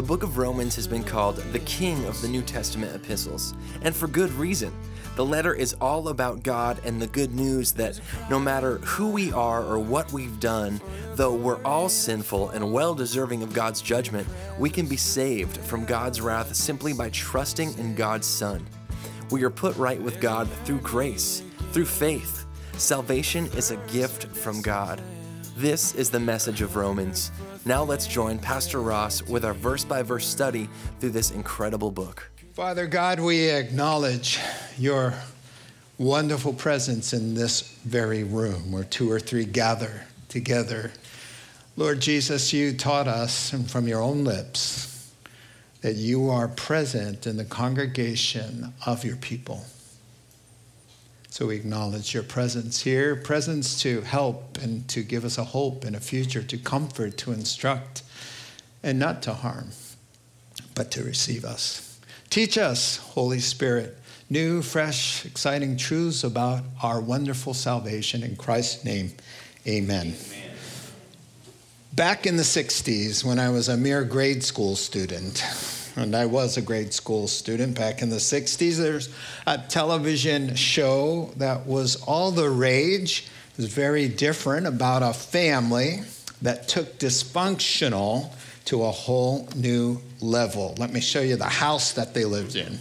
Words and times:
The 0.00 0.06
book 0.06 0.22
of 0.22 0.38
Romans 0.38 0.74
has 0.76 0.86
been 0.86 1.04
called 1.04 1.36
the 1.36 1.58
king 1.58 2.06
of 2.06 2.22
the 2.22 2.28
New 2.28 2.40
Testament 2.40 2.96
epistles, 2.96 3.52
and 3.82 3.94
for 3.94 4.08
good 4.08 4.32
reason. 4.32 4.72
The 5.14 5.26
letter 5.26 5.52
is 5.52 5.74
all 5.74 6.08
about 6.08 6.42
God 6.42 6.80
and 6.86 6.98
the 6.98 7.06
good 7.06 7.34
news 7.34 7.72
that 7.72 8.00
no 8.30 8.40
matter 8.40 8.78
who 8.78 9.10
we 9.10 9.30
are 9.30 9.62
or 9.62 9.78
what 9.78 10.10
we've 10.10 10.40
done, 10.40 10.80
though 11.16 11.34
we're 11.34 11.62
all 11.64 11.90
sinful 11.90 12.48
and 12.48 12.72
well 12.72 12.94
deserving 12.94 13.42
of 13.42 13.52
God's 13.52 13.82
judgment, 13.82 14.26
we 14.58 14.70
can 14.70 14.86
be 14.86 14.96
saved 14.96 15.58
from 15.58 15.84
God's 15.84 16.22
wrath 16.22 16.54
simply 16.54 16.94
by 16.94 17.10
trusting 17.10 17.76
in 17.76 17.94
God's 17.94 18.26
Son. 18.26 18.66
We 19.30 19.42
are 19.42 19.50
put 19.50 19.76
right 19.76 20.00
with 20.00 20.18
God 20.18 20.48
through 20.64 20.80
grace, 20.80 21.42
through 21.72 21.84
faith. 21.84 22.46
Salvation 22.78 23.48
is 23.48 23.70
a 23.70 23.76
gift 23.88 24.28
from 24.28 24.62
God. 24.62 25.02
This 25.60 25.94
is 25.94 26.08
the 26.08 26.18
message 26.18 26.62
of 26.62 26.74
Romans. 26.74 27.30
Now 27.66 27.84
let's 27.84 28.06
join 28.06 28.38
Pastor 28.38 28.80
Ross 28.80 29.22
with 29.22 29.44
our 29.44 29.52
verse 29.52 29.84
by 29.84 30.00
verse 30.00 30.26
study 30.26 30.70
through 31.00 31.10
this 31.10 31.32
incredible 31.32 31.90
book. 31.90 32.30
Father 32.54 32.86
God, 32.86 33.20
we 33.20 33.50
acknowledge 33.50 34.40
your 34.78 35.12
wonderful 35.98 36.54
presence 36.54 37.12
in 37.12 37.34
this 37.34 37.76
very 37.84 38.24
room 38.24 38.72
where 38.72 38.84
two 38.84 39.12
or 39.12 39.20
three 39.20 39.44
gather 39.44 40.06
together. 40.30 40.92
Lord 41.76 42.00
Jesus, 42.00 42.54
you 42.54 42.72
taught 42.72 43.06
us 43.06 43.52
and 43.52 43.70
from 43.70 43.86
your 43.86 44.00
own 44.00 44.24
lips 44.24 45.12
that 45.82 45.96
you 45.96 46.30
are 46.30 46.48
present 46.48 47.26
in 47.26 47.36
the 47.36 47.44
congregation 47.44 48.72
of 48.86 49.04
your 49.04 49.16
people. 49.16 49.62
So 51.40 51.46
we 51.46 51.56
acknowledge 51.56 52.12
your 52.12 52.22
presence 52.22 52.82
here, 52.82 53.16
presence 53.16 53.80
to 53.80 54.02
help 54.02 54.58
and 54.58 54.86
to 54.88 55.02
give 55.02 55.24
us 55.24 55.38
a 55.38 55.44
hope 55.44 55.84
and 55.84 55.96
a 55.96 55.98
future, 55.98 56.42
to 56.42 56.58
comfort, 56.58 57.16
to 57.16 57.32
instruct, 57.32 58.02
and 58.82 58.98
not 58.98 59.22
to 59.22 59.32
harm, 59.32 59.70
but 60.74 60.90
to 60.90 61.02
receive 61.02 61.46
us. 61.46 61.98
Teach 62.28 62.58
us, 62.58 62.98
Holy 62.98 63.40
Spirit, 63.40 63.96
new, 64.28 64.60
fresh, 64.60 65.24
exciting 65.24 65.78
truths 65.78 66.24
about 66.24 66.62
our 66.82 67.00
wonderful 67.00 67.54
salvation. 67.54 68.22
In 68.22 68.36
Christ's 68.36 68.84
name, 68.84 69.10
amen. 69.66 70.08
amen. 70.08 70.50
Back 71.94 72.26
in 72.26 72.36
the 72.36 72.42
60s, 72.42 73.24
when 73.24 73.38
I 73.38 73.48
was 73.48 73.70
a 73.70 73.78
mere 73.78 74.04
grade 74.04 74.44
school 74.44 74.76
student, 74.76 75.42
and 75.96 76.14
I 76.14 76.26
was 76.26 76.56
a 76.56 76.62
grade 76.62 76.92
school 76.92 77.26
student 77.28 77.76
back 77.76 78.02
in 78.02 78.10
the 78.10 78.16
60s, 78.16 78.76
there's 78.76 79.08
a 79.46 79.58
television 79.58 80.54
show 80.54 81.32
that 81.36 81.66
was 81.66 81.96
all 81.96 82.30
the 82.30 82.48
rage. 82.48 83.28
It 83.52 83.56
was 83.56 83.72
very 83.72 84.08
different 84.08 84.66
about 84.66 85.02
a 85.02 85.12
family 85.12 86.02
that 86.42 86.68
took 86.68 86.98
dysfunctional 86.98 88.32
to 88.66 88.84
a 88.84 88.90
whole 88.90 89.48
new 89.56 90.00
level. 90.20 90.74
Let 90.78 90.92
me 90.92 91.00
show 91.00 91.20
you 91.20 91.36
the 91.36 91.44
house 91.44 91.92
that 91.92 92.14
they 92.14 92.24
lived 92.24 92.56
in. 92.56 92.78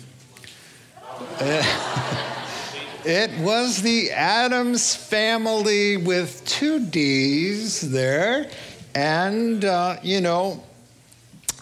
it 3.05 3.31
was 3.39 3.81
the 3.81 4.11
Addams 4.11 4.95
family 4.95 5.97
with 5.97 6.45
two 6.45 6.85
D's 6.85 7.81
there, 7.89 8.49
and, 8.95 9.65
uh, 9.65 9.97
you 10.03 10.21
know, 10.21 10.63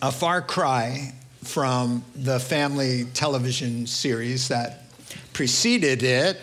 a 0.01 0.11
far 0.11 0.41
cry 0.41 1.13
from 1.47 2.03
the 2.15 2.39
family 2.39 3.05
television 3.13 3.87
series 3.87 4.47
that 4.49 4.83
preceded 5.33 6.03
it, 6.03 6.37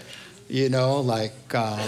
you 0.49 0.69
know, 0.69 1.01
like. 1.01 1.55
Um, 1.55 1.81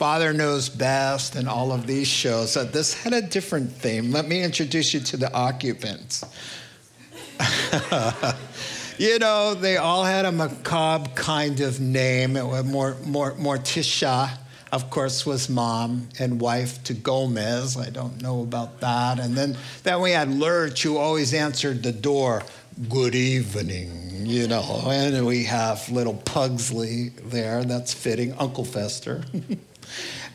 Father 0.00 0.32
Knows 0.32 0.70
Best 0.70 1.36
and 1.36 1.46
all 1.46 1.72
of 1.72 1.86
these 1.86 2.08
shows. 2.08 2.52
So 2.52 2.64
this 2.64 2.94
had 2.94 3.12
a 3.12 3.20
different 3.20 3.70
theme. 3.70 4.10
Let 4.10 4.26
me 4.26 4.42
introduce 4.42 4.94
you 4.94 5.00
to 5.00 5.18
the 5.18 5.30
occupants. 5.34 6.24
you 8.98 9.18
know, 9.18 9.52
they 9.52 9.76
all 9.76 10.02
had 10.02 10.24
a 10.24 10.32
macabre 10.32 11.10
kind 11.10 11.60
of 11.60 11.80
name. 11.80 12.38
It 12.38 12.46
was 12.46 12.64
more, 12.64 12.96
more, 13.04 13.32
Morticia, 13.32 14.38
of 14.72 14.90
course, 14.90 15.26
was 15.26 15.48
mom 15.48 16.08
and 16.18 16.40
wife 16.40 16.82
to 16.84 16.94
Gomez. 16.94 17.76
I 17.76 17.90
don't 17.90 18.22
know 18.22 18.42
about 18.42 18.80
that. 18.80 19.18
And 19.18 19.36
then, 19.36 19.56
then 19.82 20.00
we 20.00 20.12
had 20.12 20.30
Lurch, 20.30 20.82
who 20.82 20.96
always 20.96 21.34
answered 21.34 21.82
the 21.82 21.92
door. 21.92 22.42
Good 22.88 23.14
evening, 23.14 24.26
you 24.26 24.46
know. 24.48 24.82
And 24.86 25.26
we 25.26 25.44
have 25.44 25.88
little 25.90 26.14
Pugsley 26.14 27.10
there. 27.24 27.64
That's 27.64 27.92
fitting. 27.92 28.32
Uncle 28.34 28.64
Fester. 28.64 29.24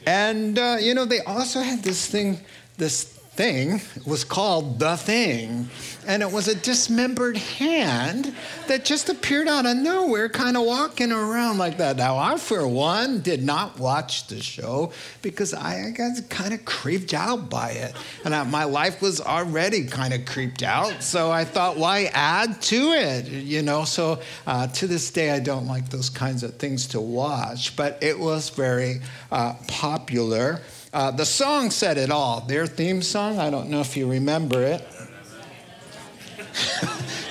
And, 0.06 0.60
uh, 0.60 0.78
you 0.80 0.94
know, 0.94 1.06
they 1.06 1.22
also 1.22 1.62
had 1.62 1.84
this 1.84 2.06
thing, 2.06 2.40
this 2.78 3.15
thing 3.36 3.82
was 4.06 4.24
called 4.24 4.80
The 4.80 4.96
Thing. 4.96 5.70
And 6.08 6.22
it 6.22 6.32
was 6.32 6.48
a 6.48 6.56
dismembered 6.56 7.36
hand 7.36 8.34
that 8.68 8.86
just 8.86 9.10
appeared 9.10 9.48
out 9.48 9.66
of 9.66 9.76
nowhere, 9.76 10.30
kind 10.30 10.56
of 10.56 10.64
walking 10.64 11.12
around 11.12 11.58
like 11.58 11.78
that. 11.80 11.98
Now, 11.98 12.18
I, 12.18 12.38
for 12.38 12.68
one, 12.68 13.22
did 13.22 13.44
not 13.44 13.80
watch 13.80 14.28
the 14.28 14.40
show 14.40 14.92
because 15.22 15.54
I 15.54 15.90
got 15.92 16.30
kind 16.30 16.54
of 16.54 16.64
creeped 16.64 17.14
out 17.14 17.50
by 17.50 17.72
it. 17.72 17.96
And 18.24 18.36
I, 18.36 18.44
my 18.44 18.66
life 18.66 19.02
was 19.02 19.20
already 19.20 19.86
kind 19.86 20.14
of 20.14 20.26
creeped 20.26 20.62
out. 20.62 21.02
So 21.02 21.32
I 21.32 21.44
thought, 21.44 21.78
why 21.78 22.12
add 22.14 22.62
to 22.64 22.92
it? 22.94 23.28
You 23.28 23.64
know, 23.64 23.84
so 23.84 24.22
uh, 24.46 24.68
to 24.68 24.88
this 24.88 25.10
day, 25.10 25.32
I 25.32 25.40
don't 25.40 25.66
like 25.66 25.90
those 25.90 26.10
kinds 26.10 26.44
of 26.44 26.56
things 26.58 26.88
to 26.90 27.02
watch. 27.02 27.76
But 27.76 27.98
it 28.02 28.18
was 28.18 28.50
very 28.50 29.02
uh, 29.32 29.56
popular. 29.68 30.62
Uh, 30.96 31.12
the 31.12 31.26
song 31.26 31.72
said 31.72 31.98
it 31.98 32.10
all. 32.10 32.40
Their 32.40 32.66
theme 32.66 33.02
song, 33.02 33.38
I 33.38 33.50
don't 33.50 33.70
know 33.70 33.82
if 33.82 33.98
you 33.98 34.10
remember 34.10 34.62
it. 34.62 34.82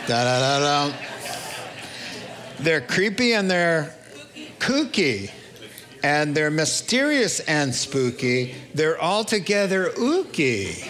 da, 0.06 0.22
da, 0.22 0.58
da. 0.60 0.92
They're 2.60 2.82
creepy 2.82 3.32
and 3.32 3.50
they're 3.50 3.94
kooky. 4.58 5.30
And 6.02 6.34
they're 6.34 6.50
mysterious 6.50 7.40
and 7.40 7.74
spooky. 7.74 8.54
They're 8.74 9.00
altogether 9.00 9.88
ooky. 9.92 10.86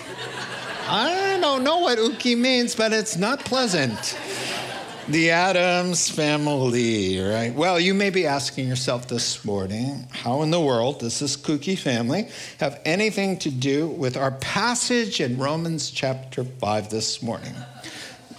I 0.88 1.38
don't 1.40 1.62
know 1.62 1.78
what 1.78 1.98
ooky 1.98 2.36
means, 2.36 2.74
but 2.74 2.92
it's 2.92 3.16
not 3.16 3.44
pleasant. 3.44 4.18
The 5.06 5.32
Addams 5.32 6.08
family, 6.08 7.20
right? 7.20 7.52
Well, 7.54 7.78
you 7.78 7.92
may 7.92 8.08
be 8.08 8.26
asking 8.26 8.66
yourself 8.66 9.06
this 9.06 9.44
morning, 9.44 10.06
how 10.10 10.40
in 10.40 10.50
the 10.50 10.60
world 10.60 11.00
does 11.00 11.18
this 11.18 11.36
kooky 11.36 11.78
family 11.78 12.28
have 12.58 12.80
anything 12.86 13.38
to 13.40 13.50
do 13.50 13.86
with 13.86 14.16
our 14.16 14.30
passage 14.30 15.20
in 15.20 15.36
Romans 15.36 15.90
chapter 15.90 16.42
5 16.42 16.88
this 16.88 17.22
morning? 17.22 17.52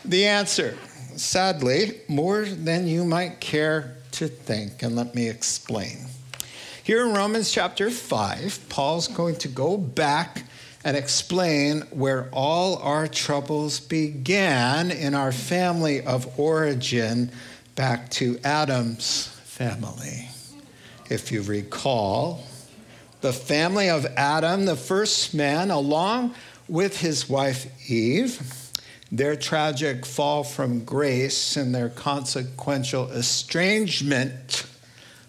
The 0.05 0.25
answer, 0.25 0.75
sadly, 1.15 1.99
more 2.07 2.45
than 2.45 2.87
you 2.87 3.05
might 3.05 3.39
care 3.39 3.97
to 4.13 4.27
think, 4.27 4.81
and 4.81 4.95
let 4.95 5.13
me 5.13 5.29
explain. 5.29 6.07
Here 6.83 7.05
in 7.05 7.13
Romans 7.13 7.51
chapter 7.51 7.91
5, 7.91 8.69
Paul's 8.69 9.07
going 9.07 9.35
to 9.35 9.47
go 9.47 9.77
back 9.77 10.44
and 10.85 10.95
explain 10.95 11.81
where 11.89 12.29
all 12.31 12.77
our 12.77 13.07
troubles 13.07 13.79
began 13.79 14.91
in 14.91 15.15
our 15.15 15.31
family 15.31 15.99
of 16.05 16.39
origin 16.39 17.31
back 17.73 18.07
to 18.11 18.39
Adam's 18.43 19.27
family. 19.45 20.29
If 21.09 21.31
you 21.31 21.41
recall, 21.41 22.43
the 23.21 23.33
family 23.33 23.89
of 23.89 24.05
Adam, 24.15 24.65
the 24.65 24.75
first 24.75 25.33
man, 25.33 25.71
along 25.71 26.35
with 26.67 26.99
his 26.99 27.27
wife 27.27 27.89
Eve, 27.89 28.71
their 29.11 29.35
tragic 29.35 30.05
fall 30.05 30.43
from 30.43 30.85
grace 30.85 31.57
and 31.57 31.73
their 31.73 31.89
consequential 31.89 33.09
estrangement 33.09 34.67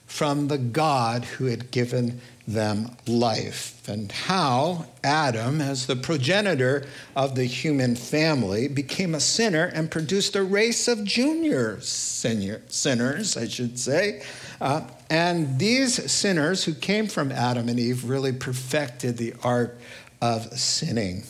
from 0.05 0.49
the 0.49 0.59
God 0.59 1.25
who 1.25 1.47
had 1.47 1.71
given 1.71 2.21
them 2.47 2.97
life, 3.09 3.89
and 3.89 4.11
how 4.13 4.87
Adam, 5.03 5.61
as 5.61 5.87
the 5.87 5.97
progenitor 5.97 6.87
of 7.17 7.35
the 7.35 7.45
human 7.45 7.97
family, 7.97 8.69
became 8.69 9.15
a 9.15 9.21
sinner 9.21 9.65
and 9.65 9.91
produced 9.91 10.37
a 10.37 10.43
race 10.43 10.87
of 10.87 11.03
junior 11.03 11.81
sinners, 11.81 13.37
I 13.37 13.49
should 13.49 13.79
say. 13.79 14.23
Uh, 14.61 14.83
and 15.11 15.59
these 15.59 16.11
sinners 16.11 16.65
who 16.65 16.75
came 16.75 17.09
from 17.09 17.33
Adam 17.33 17.69
and 17.69 17.81
Eve 17.81 18.05
really 18.05 18.33
perfected 18.33 19.17
the 19.17 19.35
art 19.43 19.79
of 20.23 20.59
sinning. 20.59 21.25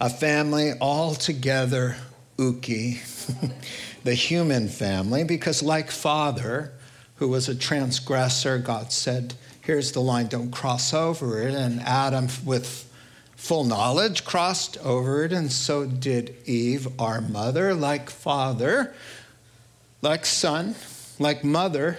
A 0.00 0.08
family 0.08 0.74
altogether 0.80 1.96
ooky, 2.36 3.00
the 4.04 4.14
human 4.14 4.68
family, 4.68 5.24
because 5.24 5.60
like 5.60 5.90
father, 5.90 6.72
who 7.16 7.28
was 7.28 7.48
a 7.48 7.54
transgressor, 7.54 8.58
God 8.58 8.92
said, 8.92 9.34
Here's 9.68 9.92
the 9.92 10.00
line, 10.00 10.28
don't 10.28 10.50
cross 10.50 10.94
over 10.94 11.46
it. 11.46 11.52
And 11.52 11.82
Adam, 11.82 12.28
with 12.42 12.90
full 13.36 13.64
knowledge, 13.64 14.24
crossed 14.24 14.78
over 14.78 15.26
it, 15.26 15.32
and 15.34 15.52
so 15.52 15.84
did 15.84 16.34
Eve, 16.46 16.88
our 16.98 17.20
mother, 17.20 17.74
like 17.74 18.08
father, 18.08 18.94
like 20.00 20.24
son, 20.24 20.74
like 21.18 21.44
mother, 21.44 21.98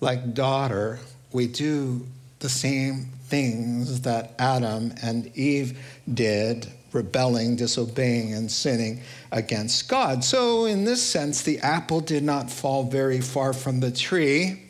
like 0.00 0.34
daughter. 0.34 1.00
We 1.32 1.48
do 1.48 2.06
the 2.38 2.48
same 2.48 3.06
things 3.24 4.02
that 4.02 4.32
Adam 4.38 4.94
and 5.02 5.36
Eve 5.36 5.76
did 6.14 6.68
rebelling, 6.92 7.56
disobeying, 7.56 8.34
and 8.34 8.48
sinning 8.48 9.00
against 9.32 9.88
God. 9.88 10.22
So, 10.22 10.66
in 10.66 10.84
this 10.84 11.02
sense, 11.02 11.42
the 11.42 11.58
apple 11.58 11.98
did 12.00 12.22
not 12.22 12.52
fall 12.52 12.84
very 12.84 13.20
far 13.20 13.52
from 13.52 13.80
the 13.80 13.90
tree 13.90 14.62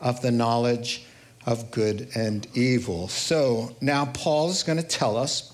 of 0.00 0.22
the 0.22 0.30
knowledge 0.30 1.02
of 1.46 1.70
good 1.70 2.08
and 2.14 2.46
evil. 2.54 3.08
So, 3.08 3.74
now 3.80 4.06
Paul's 4.06 4.62
going 4.62 4.78
to 4.78 4.86
tell 4.86 5.16
us. 5.16 5.52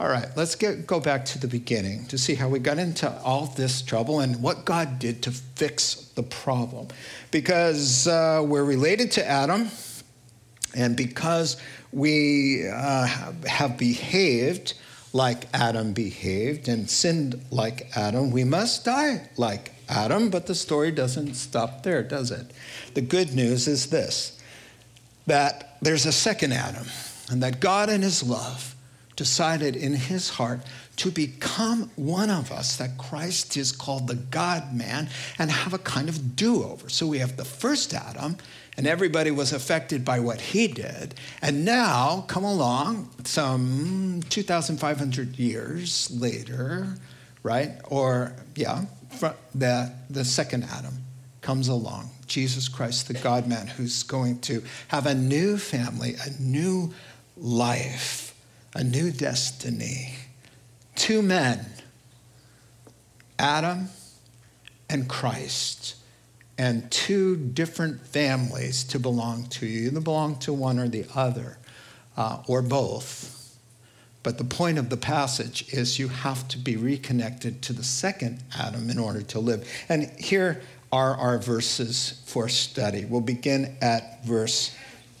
All 0.00 0.08
right, 0.08 0.26
let's 0.36 0.54
get, 0.56 0.86
go 0.86 0.98
back 0.98 1.24
to 1.26 1.38
the 1.38 1.46
beginning 1.46 2.06
to 2.06 2.18
see 2.18 2.34
how 2.34 2.48
we 2.48 2.58
got 2.58 2.78
into 2.78 3.10
all 3.22 3.46
this 3.46 3.82
trouble 3.82 4.20
and 4.20 4.42
what 4.42 4.64
God 4.64 4.98
did 4.98 5.22
to 5.22 5.30
fix 5.30 5.94
the 6.14 6.22
problem. 6.22 6.88
Because 7.30 8.08
uh, 8.08 8.42
we're 8.44 8.64
related 8.64 9.12
to 9.12 9.26
Adam, 9.26 9.68
and 10.74 10.96
because 10.96 11.56
we 11.92 12.68
uh, 12.68 13.06
have 13.46 13.78
behaved 13.78 14.74
like 15.12 15.46
Adam 15.54 15.92
behaved 15.92 16.68
and 16.68 16.90
sinned 16.90 17.40
like 17.50 17.86
Adam, 17.96 18.32
we 18.32 18.42
must 18.42 18.84
die 18.84 19.28
like 19.36 19.72
Adam, 19.88 20.28
but 20.28 20.46
the 20.46 20.54
story 20.54 20.90
doesn't 20.90 21.34
stop 21.34 21.84
there, 21.84 22.02
does 22.02 22.32
it? 22.32 22.50
The 22.94 23.00
good 23.00 23.32
news 23.32 23.68
is 23.68 23.86
this 23.90 24.33
that 25.26 25.76
there's 25.80 26.06
a 26.06 26.12
second 26.12 26.52
Adam, 26.52 26.86
and 27.30 27.42
that 27.42 27.60
God 27.60 27.88
in 27.88 28.02
his 28.02 28.22
love 28.22 28.74
decided 29.16 29.76
in 29.76 29.94
his 29.94 30.28
heart 30.30 30.60
to 30.96 31.10
become 31.10 31.90
one 31.96 32.30
of 32.30 32.52
us, 32.52 32.76
that 32.76 32.98
Christ 32.98 33.56
is 33.56 33.72
called 33.72 34.06
the 34.06 34.14
God 34.14 34.74
man, 34.74 35.08
and 35.38 35.50
have 35.50 35.72
a 35.72 35.78
kind 35.78 36.08
of 36.08 36.36
do 36.36 36.62
over. 36.62 36.88
So 36.88 37.06
we 37.06 37.18
have 37.18 37.36
the 37.36 37.44
first 37.44 37.94
Adam, 37.94 38.36
and 38.76 38.86
everybody 38.86 39.30
was 39.30 39.52
affected 39.52 40.04
by 40.04 40.20
what 40.20 40.40
he 40.40 40.68
did. 40.68 41.14
And 41.42 41.64
now, 41.64 42.24
come 42.28 42.44
along, 42.44 43.10
some 43.24 44.20
2,500 44.28 45.38
years 45.38 46.10
later, 46.10 46.94
right? 47.42 47.72
Or, 47.84 48.34
yeah, 48.56 48.84
the, 49.54 49.92
the 50.10 50.24
second 50.24 50.64
Adam 50.64 51.04
comes 51.40 51.68
along, 51.68 52.10
Jesus 52.26 52.68
Christ, 52.68 53.08
the 53.08 53.14
God 53.14 53.46
man, 53.46 53.66
who's 53.66 54.02
going 54.02 54.40
to 54.40 54.62
have 54.88 55.06
a 55.06 55.14
new 55.14 55.56
family, 55.56 56.14
a 56.24 56.42
new 56.42 56.92
life, 57.36 58.34
a 58.74 58.84
new 58.84 59.10
destiny. 59.10 60.14
Two 60.94 61.22
men, 61.22 61.66
Adam 63.38 63.88
and 64.88 65.08
Christ 65.08 65.96
and 66.56 66.90
two 66.90 67.36
different 67.36 68.06
families 68.06 68.84
to 68.84 68.98
belong 68.98 69.46
to. 69.46 69.66
You 69.66 69.88
either 69.88 70.00
belong 70.00 70.36
to 70.40 70.52
one 70.52 70.78
or 70.78 70.88
the 70.88 71.04
other, 71.14 71.58
uh, 72.16 72.42
or 72.46 72.62
both. 72.62 73.58
But 74.22 74.38
the 74.38 74.44
point 74.44 74.78
of 74.78 74.88
the 74.88 74.96
passage 74.96 75.72
is 75.72 75.98
you 75.98 76.08
have 76.08 76.48
to 76.48 76.58
be 76.58 76.76
reconnected 76.76 77.60
to 77.62 77.72
the 77.72 77.84
second 77.84 78.42
Adam 78.56 78.88
in 78.88 78.98
order 78.98 79.20
to 79.20 79.38
live. 79.38 79.68
And 79.88 80.04
here 80.18 80.62
are 80.94 81.16
our 81.16 81.38
verses 81.38 82.22
for 82.24 82.48
study. 82.48 83.04
We'll 83.04 83.20
begin 83.20 83.76
at 83.82 84.24
verse 84.24 84.72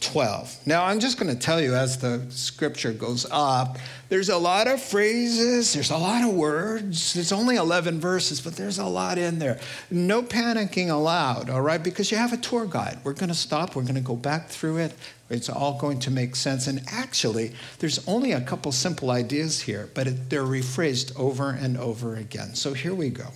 12. 0.02 0.68
Now, 0.68 0.84
I'm 0.84 1.00
just 1.00 1.18
going 1.18 1.34
to 1.34 1.38
tell 1.38 1.60
you 1.60 1.74
as 1.74 1.98
the 1.98 2.24
scripture 2.28 2.92
goes 2.92 3.26
up, 3.28 3.78
there's 4.08 4.28
a 4.28 4.38
lot 4.38 4.68
of 4.68 4.80
phrases, 4.80 5.72
there's 5.72 5.90
a 5.90 5.96
lot 5.96 6.22
of 6.22 6.32
words. 6.32 7.16
It's 7.16 7.32
only 7.32 7.56
11 7.56 7.98
verses, 7.98 8.40
but 8.40 8.54
there's 8.54 8.78
a 8.78 8.84
lot 8.84 9.18
in 9.18 9.40
there. 9.40 9.58
No 9.90 10.22
panicking 10.22 10.90
allowed, 10.90 11.50
all 11.50 11.62
right? 11.62 11.82
Because 11.82 12.12
you 12.12 12.18
have 12.18 12.32
a 12.32 12.36
tour 12.36 12.66
guide. 12.66 13.00
We're 13.02 13.12
going 13.12 13.30
to 13.30 13.34
stop, 13.34 13.74
we're 13.74 13.82
going 13.82 13.96
to 13.96 14.00
go 14.00 14.14
back 14.14 14.50
through 14.50 14.76
it. 14.76 14.92
It's 15.28 15.48
all 15.48 15.76
going 15.76 15.98
to 16.00 16.10
make 16.12 16.36
sense. 16.36 16.68
And 16.68 16.82
actually, 16.92 17.52
there's 17.80 18.06
only 18.06 18.30
a 18.30 18.40
couple 18.40 18.70
simple 18.70 19.10
ideas 19.10 19.60
here, 19.60 19.88
but 19.92 20.06
it, 20.06 20.30
they're 20.30 20.44
rephrased 20.44 21.18
over 21.18 21.50
and 21.50 21.76
over 21.76 22.14
again. 22.14 22.54
So 22.54 22.74
here 22.74 22.94
we 22.94 23.08
go. 23.08 23.26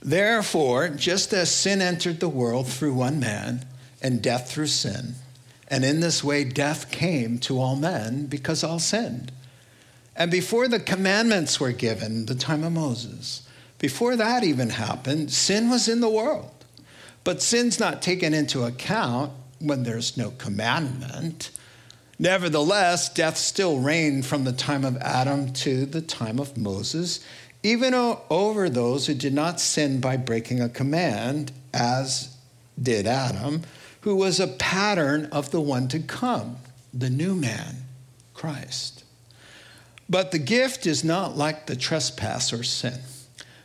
Therefore, 0.00 0.88
just 0.88 1.32
as 1.32 1.50
sin 1.50 1.82
entered 1.82 2.20
the 2.20 2.28
world 2.28 2.68
through 2.68 2.94
one 2.94 3.18
man, 3.18 3.64
and 4.00 4.22
death 4.22 4.50
through 4.50 4.68
sin. 4.68 5.14
And 5.68 5.84
in 5.84 6.00
this 6.00 6.24
way, 6.24 6.44
death 6.44 6.90
came 6.90 7.38
to 7.40 7.60
all 7.60 7.76
men 7.76 8.26
because 8.26 8.64
all 8.64 8.78
sinned. 8.78 9.32
And 10.16 10.30
before 10.30 10.66
the 10.68 10.80
commandments 10.80 11.60
were 11.60 11.72
given, 11.72 12.26
the 12.26 12.34
time 12.34 12.64
of 12.64 12.72
Moses, 12.72 13.42
before 13.78 14.16
that 14.16 14.42
even 14.42 14.70
happened, 14.70 15.30
sin 15.30 15.70
was 15.70 15.88
in 15.88 16.00
the 16.00 16.08
world. 16.08 16.50
But 17.22 17.42
sin's 17.42 17.78
not 17.78 18.02
taken 18.02 18.34
into 18.34 18.64
account 18.64 19.32
when 19.58 19.82
there's 19.82 20.16
no 20.16 20.30
commandment. 20.30 21.50
Nevertheless, 22.18 23.08
death 23.12 23.36
still 23.36 23.78
reigned 23.78 24.26
from 24.26 24.44
the 24.44 24.52
time 24.52 24.84
of 24.84 24.96
Adam 24.96 25.52
to 25.52 25.86
the 25.86 26.00
time 26.00 26.40
of 26.40 26.56
Moses, 26.56 27.20
even 27.68 27.94
over 27.94 28.70
those 28.70 29.06
who 29.06 29.14
did 29.14 29.34
not 29.34 29.60
sin 29.60 30.00
by 30.00 30.16
breaking 30.16 30.60
a 30.60 30.68
command, 30.68 31.52
as 31.74 32.36
did 32.80 33.06
Adam 33.06 33.62
who 34.02 34.16
was 34.16 34.40
a 34.40 34.46
pattern 34.46 35.26
of 35.26 35.50
the 35.50 35.60
one 35.60 35.88
to 35.88 35.98
come, 35.98 36.56
the 36.94 37.10
new 37.10 37.34
man, 37.34 37.76
Christ. 38.32 39.04
But 40.08 40.30
the 40.30 40.38
gift 40.38 40.86
is 40.86 41.04
not 41.04 41.36
like 41.36 41.66
the 41.66 41.76
trespass 41.76 42.52
or 42.52 42.62
sin. 42.62 43.00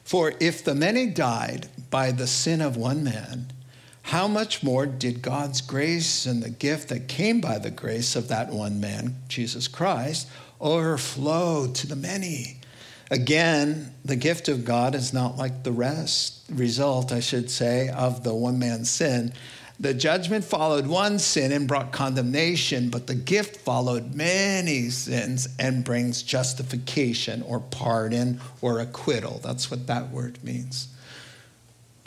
For 0.03 0.33
if 0.39 0.63
the 0.63 0.75
many 0.75 1.07
died 1.07 1.69
by 1.89 2.11
the 2.11 2.27
sin 2.27 2.59
of 2.59 2.75
one 2.75 3.03
man, 3.03 3.53
how 4.01 4.27
much 4.27 4.63
more 4.63 4.85
did 4.85 5.21
God's 5.21 5.61
grace 5.61 6.25
and 6.25 6.43
the 6.43 6.49
gift 6.49 6.89
that 6.89 7.07
came 7.07 7.39
by 7.39 7.57
the 7.57 7.71
grace 7.71 8.15
of 8.15 8.27
that 8.27 8.49
one 8.49 8.81
man, 8.81 9.15
Jesus 9.29 9.69
Christ, 9.69 10.27
overflow 10.59 11.71
to 11.71 11.87
the 11.87 11.95
many? 11.95 12.59
Again, 13.11 13.93
the 14.05 14.15
gift 14.15 14.47
of 14.47 14.65
God 14.65 14.95
is 14.95 15.13
not 15.13 15.37
like 15.37 15.63
the 15.63 15.71
rest, 15.71 16.41
result, 16.49 17.11
I 17.11 17.19
should 17.19 17.49
say, 17.49 17.89
of 17.89 18.23
the 18.23 18.33
one 18.33 18.57
man's 18.59 18.89
sin. 18.89 19.33
The 19.79 19.93
judgment 19.93 20.45
followed 20.45 20.87
one 20.87 21.19
sin 21.19 21.51
and 21.51 21.67
brought 21.67 21.91
condemnation, 21.91 22.89
but 22.89 23.07
the 23.07 23.15
gift 23.15 23.57
followed 23.57 24.15
many 24.15 24.89
sins 24.89 25.49
and 25.59 25.83
brings 25.83 26.23
justification 26.23 27.41
or 27.41 27.59
pardon 27.59 28.39
or 28.61 28.79
acquittal. 28.79 29.41
That's 29.43 29.69
what 29.69 29.87
that 29.87 30.09
word 30.09 30.43
means. 30.43 30.87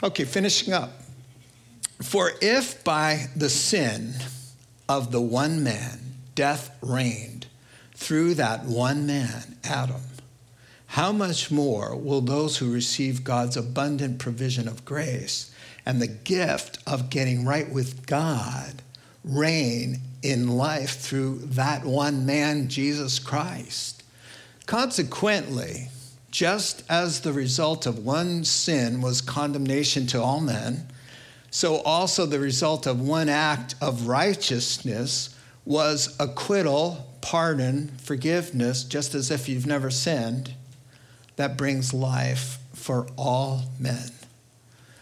Okay, 0.01 0.23
finishing 0.23 0.73
up. 0.73 0.91
For 2.01 2.31
if 2.41 2.83
by 2.83 3.27
the 3.35 3.49
sin 3.49 4.13
of 4.87 5.11
the 5.11 5.21
one 5.21 5.63
man 5.63 5.99
death 6.35 6.75
reigned 6.81 7.47
through 7.93 8.35
that 8.35 8.65
one 8.65 9.07
man, 9.07 9.57
Adam, 9.63 10.01
how 10.87 11.11
much 11.11 11.51
more 11.51 11.95
will 11.95 12.21
those 12.21 12.57
who 12.57 12.71
receive 12.71 13.23
God's 13.23 13.57
abundant 13.57 14.19
provision 14.19 14.67
of 14.67 14.85
grace? 14.85 15.51
and 15.87 16.01
the 16.01 16.07
gift 16.07 16.79
of 16.85 17.09
getting 17.09 17.45
right 17.45 17.71
with 17.71 18.05
God 18.05 18.81
reign 19.23 20.01
in 20.21 20.49
life 20.49 20.99
through 20.99 21.37
that 21.37 21.85
one 21.85 22.25
man, 22.25 22.67
Jesus 22.67 23.19
Christ. 23.19 24.03
Consequently, 24.65 25.87
just 26.29 26.83
as 26.89 27.21
the 27.21 27.31
result 27.31 27.85
of 27.85 28.03
one 28.03 28.43
sin 28.43 29.01
was 29.01 29.21
condemnation 29.21 30.05
to 30.07 30.21
all 30.21 30.41
men, 30.41 30.89
so 31.51 31.77
also 31.77 32.25
the 32.25 32.37
result 32.37 32.85
of 32.85 32.99
one 32.99 33.29
act 33.29 33.75
of 33.79 34.07
righteousness 34.07 35.33
was 35.63 36.17
acquittal, 36.19 37.13
pardon, 37.21 37.93
forgiveness, 37.97 38.83
just 38.83 39.15
as 39.15 39.31
if 39.31 39.47
you've 39.47 39.65
never 39.65 39.89
sinned, 39.89 40.53
that 41.37 41.57
brings 41.57 41.93
life 41.93 42.59
for 42.73 43.07
all 43.17 43.63
men. 43.79 44.11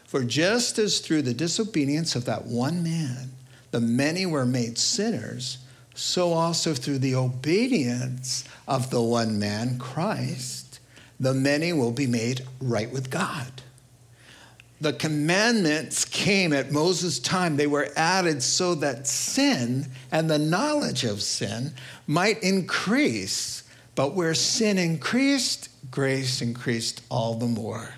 For 0.06 0.24
just 0.24 0.78
as 0.78 1.00
through 1.00 1.24
the 1.24 1.34
disobedience 1.34 2.16
of 2.16 2.26
that 2.26 2.46
one 2.46 2.84
man, 2.84 3.32
the 3.72 3.82
many 3.82 4.26
were 4.26 4.46
made 4.46 4.78
sinners, 4.78 5.58
so 5.94 6.32
also 6.32 6.74
through 6.74 7.00
the 7.00 7.16
obedience 7.16 8.46
of 8.68 8.92
the 8.92 9.02
one 9.02 9.40
man, 9.40 9.78
Christ, 9.78 10.80
the 11.20 11.34
many 11.34 11.74
will 11.74 11.92
be 11.92 12.08
made 12.08 12.46
right 12.62 12.92
with 12.92 13.10
God. 13.10 13.62
The 14.82 14.94
commandments 14.94 16.06
came 16.06 16.54
at 16.54 16.72
Moses' 16.72 17.20
time. 17.20 17.56
They 17.56 17.68
were 17.68 17.90
added 17.96 18.44
so 18.44 18.76
that 18.76 19.08
sin 19.08 19.88
and 20.12 20.30
the 20.30 20.38
knowledge 20.38 21.06
of 21.06 21.22
sin 21.22 21.74
might 22.08 22.44
increase 22.44 23.64
But 23.96 24.14
where 24.14 24.34
sin 24.34 24.78
increased, 24.78 25.70
grace 25.90 26.42
increased 26.42 27.02
all 27.10 27.36
the 27.36 27.48
more. 27.48 27.90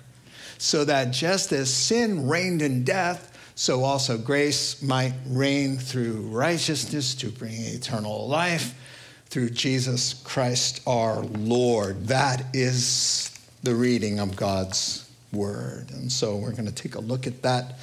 So 0.58 0.84
that 0.84 1.10
just 1.10 1.52
as 1.52 1.72
sin 1.72 2.28
reigned 2.28 2.62
in 2.62 2.84
death, 2.84 3.36
so 3.54 3.82
also 3.82 4.16
grace 4.16 4.82
might 4.82 5.14
reign 5.26 5.78
through 5.78 6.28
righteousness 6.28 7.14
to 7.16 7.30
bring 7.30 7.54
eternal 7.54 8.28
life 8.28 8.74
through 9.26 9.50
Jesus 9.50 10.14
Christ 10.14 10.80
our 10.86 11.20
Lord. 11.22 12.06
That 12.06 12.44
is 12.54 13.36
the 13.62 13.74
reading 13.74 14.20
of 14.20 14.36
God's 14.36 15.10
word. 15.32 15.90
And 15.90 16.10
so 16.10 16.36
we're 16.36 16.52
going 16.52 16.66
to 16.66 16.74
take 16.74 16.94
a 16.94 17.00
look 17.00 17.26
at 17.26 17.42
that 17.42 17.78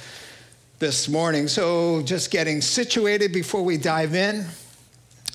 this 0.78 1.08
morning. 1.08 1.48
So, 1.48 2.02
just 2.02 2.30
getting 2.30 2.60
situated 2.60 3.32
before 3.32 3.62
we 3.62 3.76
dive 3.78 4.14
in, 4.14 4.44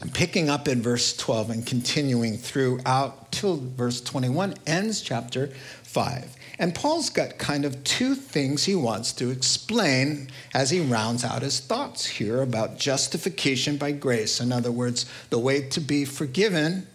picking 0.10 0.50
up 0.50 0.68
in 0.68 0.82
verse 0.82 1.16
12 1.16 1.50
and 1.52 1.66
continuing 1.66 2.38
throughout 2.38 3.32
till 3.32 3.58
verse 3.58 4.02
21 4.02 4.56
ends 4.66 5.02
chapter 5.02 5.48
5. 5.84 6.36
And 6.58 6.76
Paul's 6.76 7.10
got 7.10 7.38
kind 7.38 7.66
of 7.66 7.84
two 7.84 8.16
things 8.16 8.66
he 8.66 8.76
wants 8.76 9.14
to 9.14 9.30
explain 9.30 10.30
as 10.54 10.70
he 10.70 10.80
rounds 10.80 11.24
out 11.24 11.42
his 11.42 11.60
thoughts 11.60 12.06
here 12.06 12.42
about 12.42 12.78
justification 12.78 13.78
by 13.78 13.92
grace. 13.92 14.40
In 14.40 14.52
other 14.52 14.72
words, 14.72 15.06
the 15.30 15.40
way 15.40 15.68
to 15.70 15.80
be 15.80 16.06
forgiven 16.06 16.88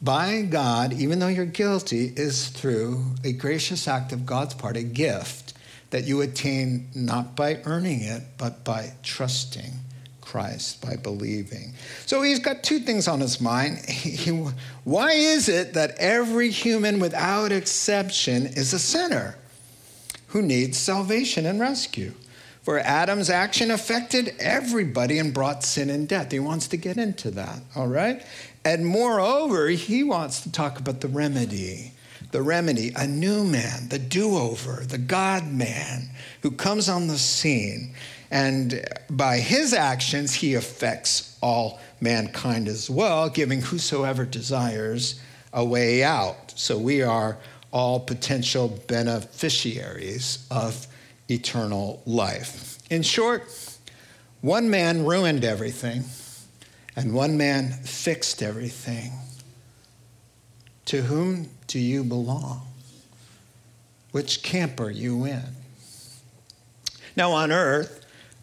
by 0.00 0.42
God, 0.42 0.92
even 0.92 1.20
though 1.20 1.28
you're 1.28 1.44
guilty, 1.44 2.12
is 2.16 2.48
through 2.48 3.04
a 3.22 3.32
gracious 3.32 3.86
act 3.86 4.12
of 4.12 4.26
God's 4.26 4.54
part, 4.54 4.76
a 4.76 4.82
gift 4.82 5.54
that 5.90 6.04
you 6.04 6.20
attain 6.20 6.88
not 6.94 7.36
by 7.36 7.60
earning 7.64 8.00
it, 8.02 8.22
but 8.36 8.64
by 8.64 8.92
trusting 9.02 9.72
Christ, 10.22 10.80
by 10.80 10.96
believing. 10.96 11.74
So 12.06 12.22
he's 12.22 12.38
got 12.38 12.62
two 12.62 12.78
things 12.78 13.06
on 13.06 13.20
his 13.20 13.40
mind. 13.40 13.84
He, 13.88 14.30
why 14.84 15.12
is 15.12 15.48
it 15.48 15.74
that 15.74 15.96
every 15.98 16.50
human, 16.50 16.98
without 16.98 17.52
exception, 17.52 18.46
is 18.46 18.72
a 18.72 18.78
sinner 18.78 19.36
who 20.28 20.40
needs 20.40 20.78
salvation 20.78 21.44
and 21.44 21.60
rescue? 21.60 22.14
For 22.62 22.78
Adam's 22.78 23.28
action 23.28 23.70
affected 23.70 24.34
everybody 24.38 25.18
and 25.18 25.34
brought 25.34 25.64
sin 25.64 25.90
and 25.90 26.08
death. 26.08 26.32
He 26.32 26.38
wants 26.38 26.68
to 26.68 26.76
get 26.76 26.96
into 26.96 27.30
that, 27.32 27.60
all 27.74 27.88
right? 27.88 28.24
And 28.64 28.86
moreover, 28.86 29.68
he 29.68 30.04
wants 30.04 30.40
to 30.42 30.52
talk 30.52 30.78
about 30.78 31.00
the 31.00 31.08
remedy 31.08 31.92
the 32.32 32.42
remedy, 32.42 32.92
a 32.96 33.06
new 33.06 33.44
man, 33.44 33.88
the 33.88 33.98
do 33.98 34.36
over, 34.36 34.84
the 34.86 34.98
God 34.98 35.46
man 35.52 36.08
who 36.40 36.50
comes 36.50 36.88
on 36.88 37.06
the 37.06 37.18
scene. 37.18 37.94
And 38.32 38.82
by 39.10 39.40
his 39.40 39.74
actions, 39.74 40.32
he 40.32 40.54
affects 40.54 41.36
all 41.42 41.78
mankind 42.00 42.66
as 42.66 42.88
well, 42.88 43.28
giving 43.28 43.60
whosoever 43.60 44.24
desires 44.24 45.20
a 45.52 45.62
way 45.62 46.02
out. 46.02 46.54
So 46.56 46.78
we 46.78 47.02
are 47.02 47.36
all 47.72 48.00
potential 48.00 48.80
beneficiaries 48.88 50.46
of 50.50 50.86
eternal 51.28 52.02
life. 52.06 52.78
In 52.90 53.02
short, 53.02 53.42
one 54.40 54.70
man 54.70 55.04
ruined 55.04 55.44
everything, 55.44 56.04
and 56.96 57.12
one 57.12 57.36
man 57.36 57.70
fixed 57.84 58.42
everything. 58.42 59.12
To 60.86 61.02
whom 61.02 61.50
do 61.66 61.78
you 61.78 62.02
belong? 62.02 62.62
Which 64.10 64.42
camp 64.42 64.80
are 64.80 64.90
you 64.90 65.26
in? 65.26 65.44
Now, 67.14 67.32
on 67.32 67.52
earth, 67.52 68.01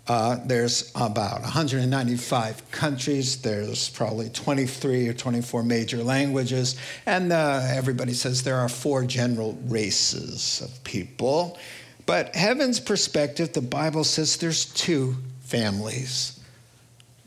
uh, 0.10 0.40
there's 0.44 0.92
about 0.96 1.44
195 1.44 2.72
countries. 2.72 3.42
There's 3.44 3.90
probably 3.90 4.30
23 4.30 5.08
or 5.08 5.14
24 5.14 5.62
major 5.62 6.04
languages. 6.04 6.76
And 7.06 7.32
uh, 7.32 7.62
everybody 7.70 8.14
says 8.14 8.42
there 8.42 8.58
are 8.58 8.70
four 8.70 9.06
general 9.06 9.58
races 9.68 10.62
of 10.62 10.84
people. 10.84 11.60
But 12.08 12.36
heaven's 12.36 12.80
perspective, 12.80 13.54
the 13.54 13.62
Bible 13.62 14.04
says 14.04 14.38
there's 14.38 14.66
two 14.66 15.16
families. 15.42 16.40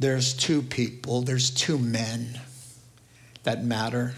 There's 0.00 0.34
two 0.34 0.60
people. 0.60 1.22
There's 1.22 1.50
two 1.50 1.78
men 1.78 2.40
that 3.44 3.64
matter. 3.64 4.14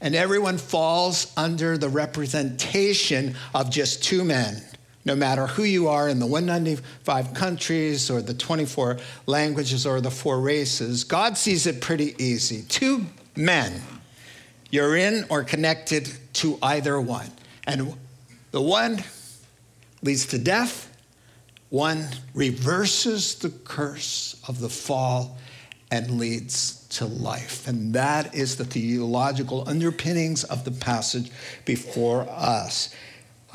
And 0.00 0.14
everyone 0.14 0.58
falls 0.58 1.32
under 1.36 1.76
the 1.76 1.88
representation 1.88 3.34
of 3.52 3.68
just 3.68 4.04
two 4.04 4.22
men, 4.22 4.62
no 5.06 5.14
matter 5.14 5.46
who 5.46 5.62
you 5.62 5.88
are 5.88 6.08
in 6.08 6.18
the 6.18 6.26
195 6.26 7.32
countries 7.32 8.10
or 8.10 8.20
the 8.20 8.34
24 8.34 8.98
languages 9.26 9.86
or 9.86 10.00
the 10.00 10.10
four 10.10 10.40
races. 10.40 11.04
God 11.04 11.38
sees 11.38 11.66
it 11.66 11.80
pretty 11.80 12.14
easy. 12.22 12.64
Two 12.68 13.06
men. 13.36 13.80
You're 14.70 14.96
in 14.96 15.24
or 15.30 15.44
connected 15.44 16.10
to 16.34 16.58
either 16.60 17.00
one. 17.00 17.30
And 17.68 17.94
the 18.50 18.60
one 18.60 19.02
leads 20.02 20.26
to 20.26 20.38
death, 20.38 20.92
one 21.70 22.08
reverses 22.34 23.36
the 23.36 23.50
curse 23.50 24.40
of 24.48 24.60
the 24.60 24.68
fall 24.68 25.38
and 25.90 26.18
leads 26.18 26.86
to 26.88 27.06
life. 27.06 27.68
And 27.68 27.94
that 27.94 28.34
is 28.34 28.56
the 28.56 28.64
theological 28.64 29.68
underpinnings 29.68 30.42
of 30.44 30.64
the 30.64 30.72
passage 30.72 31.30
before 31.64 32.28
us. 32.28 32.92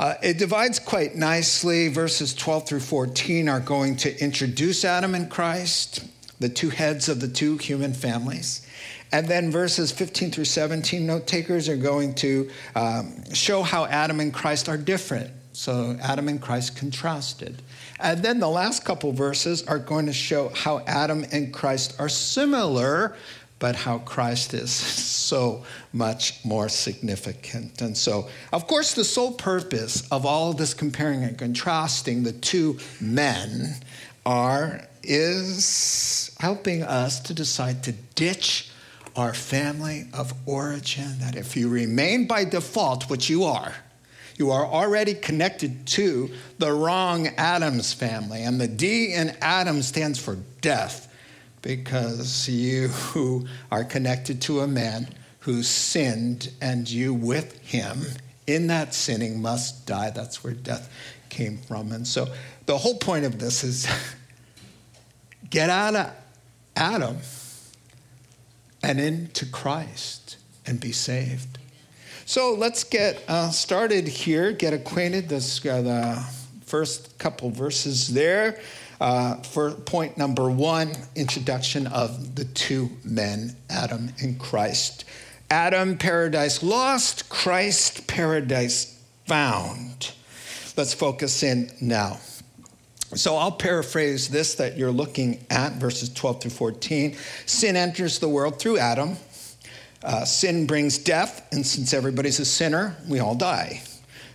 Uh, 0.01 0.15
it 0.23 0.39
divides 0.39 0.79
quite 0.79 1.15
nicely. 1.15 1.87
Verses 1.87 2.33
12 2.33 2.67
through 2.67 2.79
14 2.79 3.47
are 3.47 3.59
going 3.59 3.95
to 3.97 4.19
introduce 4.19 4.83
Adam 4.83 5.13
and 5.13 5.29
Christ, 5.29 6.03
the 6.39 6.49
two 6.49 6.71
heads 6.71 7.07
of 7.07 7.21
the 7.21 7.27
two 7.27 7.57
human 7.57 7.93
families. 7.93 8.65
And 9.11 9.27
then 9.27 9.51
verses 9.51 9.91
15 9.91 10.31
through 10.31 10.45
17, 10.45 11.05
note 11.05 11.27
takers 11.27 11.69
are 11.69 11.77
going 11.77 12.15
to 12.15 12.49
um, 12.75 13.31
show 13.31 13.61
how 13.61 13.85
Adam 13.85 14.19
and 14.19 14.33
Christ 14.33 14.67
are 14.69 14.77
different. 14.77 15.29
So 15.53 15.95
Adam 16.01 16.29
and 16.29 16.41
Christ 16.41 16.77
contrasted. 16.77 17.61
And 17.99 18.23
then 18.23 18.39
the 18.39 18.49
last 18.49 18.83
couple 18.83 19.11
verses 19.11 19.61
are 19.67 19.77
going 19.77 20.07
to 20.07 20.13
show 20.13 20.49
how 20.55 20.79
Adam 20.87 21.27
and 21.31 21.53
Christ 21.53 21.95
are 21.99 22.09
similar, 22.09 23.15
but 23.61 23.75
how 23.75 23.99
Christ 23.99 24.53
is 24.53 24.71
so 25.31 25.63
much 25.93 26.43
more 26.43 26.67
significant. 26.67 27.81
And 27.81 27.95
so, 27.95 28.27
of 28.51 28.67
course, 28.67 28.93
the 28.93 29.05
sole 29.05 29.31
purpose 29.31 30.05
of 30.11 30.25
all 30.25 30.49
of 30.49 30.57
this 30.57 30.73
comparing 30.73 31.23
and 31.23 31.37
contrasting 31.37 32.23
the 32.23 32.33
two 32.33 32.79
men 32.99 33.75
are 34.25 34.81
is 35.03 36.35
helping 36.39 36.83
us 36.83 37.19
to 37.21 37.33
decide 37.33 37.83
to 37.83 37.93
ditch 38.15 38.69
our 39.15 39.33
family 39.33 40.07
of 40.13 40.33
origin 40.45 41.19
that 41.19 41.35
if 41.35 41.55
you 41.55 41.69
remain 41.69 42.27
by 42.27 42.43
default, 42.43 43.09
what 43.09 43.29
you 43.29 43.43
are, 43.43 43.73
you 44.37 44.51
are 44.51 44.65
already 44.65 45.13
connected 45.13 45.85
to 45.85 46.31
the 46.57 46.71
wrong 46.71 47.27
Adams 47.37 47.93
family. 47.93 48.43
And 48.43 48.59
the 48.59 48.67
D 48.67 49.13
in 49.13 49.35
Adam 49.41 49.81
stands 49.81 50.19
for 50.19 50.37
death 50.61 51.10
because 51.61 52.47
you 52.49 52.87
who 52.87 53.45
are 53.71 53.83
connected 53.83 54.41
to 54.43 54.61
a 54.61 54.67
man 54.67 55.07
who 55.39 55.63
sinned 55.63 56.51
and 56.61 56.89
you 56.89 57.13
with 57.13 57.59
him 57.59 58.01
in 58.47 58.67
that 58.67 58.93
sinning 58.93 59.41
must 59.41 59.85
die. 59.85 60.09
That's 60.11 60.43
where 60.43 60.53
death 60.53 60.91
came 61.29 61.57
from. 61.57 61.91
And 61.91 62.07
so 62.07 62.27
the 62.65 62.77
whole 62.77 62.97
point 62.97 63.25
of 63.25 63.39
this 63.39 63.63
is 63.63 63.87
get 65.49 65.69
out 65.69 65.95
of 65.95 66.13
Adam 66.75 67.17
and 68.83 68.99
into 68.99 69.45
Christ 69.45 70.37
and 70.65 70.79
be 70.79 70.91
saved. 70.91 71.57
So 72.25 72.53
let's 72.53 72.83
get 72.83 73.23
uh, 73.27 73.49
started 73.49 74.07
here, 74.07 74.51
get 74.51 74.73
acquainted. 74.73 75.27
This 75.27 75.65
uh, 75.65 75.81
the 75.81 76.23
first 76.65 77.17
couple 77.17 77.49
verses 77.49 78.07
there. 78.07 78.59
Uh, 79.01 79.35
for 79.37 79.71
point 79.71 80.15
number 80.15 80.47
one, 80.47 80.91
introduction 81.15 81.87
of 81.87 82.35
the 82.35 82.45
two 82.45 82.87
men, 83.03 83.55
Adam 83.67 84.11
and 84.21 84.39
Christ. 84.39 85.05
Adam, 85.49 85.97
paradise 85.97 86.61
lost, 86.61 87.27
Christ, 87.27 88.05
paradise 88.05 89.03
found. 89.25 90.11
Let's 90.77 90.93
focus 90.93 91.41
in 91.41 91.71
now. 91.81 92.19
So 93.15 93.37
I'll 93.37 93.51
paraphrase 93.51 94.29
this 94.29 94.53
that 94.55 94.77
you're 94.77 94.91
looking 94.91 95.43
at, 95.49 95.73
verses 95.73 96.13
12 96.13 96.43
through 96.43 96.51
14. 96.51 97.17
Sin 97.47 97.75
enters 97.75 98.19
the 98.19 98.29
world 98.29 98.59
through 98.59 98.77
Adam. 98.77 99.17
Uh, 100.03 100.25
sin 100.25 100.67
brings 100.67 100.99
death, 100.99 101.47
and 101.51 101.65
since 101.65 101.95
everybody's 101.95 102.39
a 102.39 102.45
sinner, 102.45 102.95
we 103.09 103.19
all 103.19 103.33
die. 103.33 103.81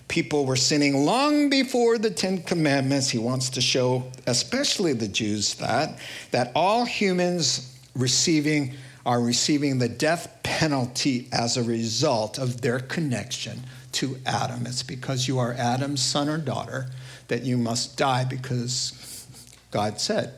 People 0.09 0.47
were 0.47 0.57
sinning 0.57 1.05
long 1.05 1.51
before 1.51 1.99
the 1.99 2.11
Ten 2.11 2.43
Commandments. 2.43 3.11
He 3.11 3.19
wants 3.19 3.51
to 3.51 3.61
show, 3.61 4.05
especially 4.27 4.93
the 4.93 5.09
Jews, 5.09 5.55
that 5.55 5.99
that 6.31 6.53
all 6.55 6.85
humans 6.85 7.77
receiving 7.95 8.75
are 9.05 9.21
receiving 9.21 9.79
the 9.79 9.89
death 9.89 10.41
penalty 10.43 11.29
as 11.33 11.57
a 11.57 11.63
result 11.63 12.39
of 12.39 12.61
their 12.61 12.81
connection 12.81 13.63
to 13.93 14.19
Adam. 14.27 14.67
It's 14.67 14.83
because 14.83 15.29
you 15.29 15.39
are 15.39 15.53
Adam's 15.55 16.03
son 16.03 16.29
or 16.29 16.39
daughter 16.39 16.91
that 17.29 17.43
you 17.43 17.57
must 17.57 17.97
die 17.97 18.25
because 18.25 19.27
God 19.71 20.01
said 20.01 20.35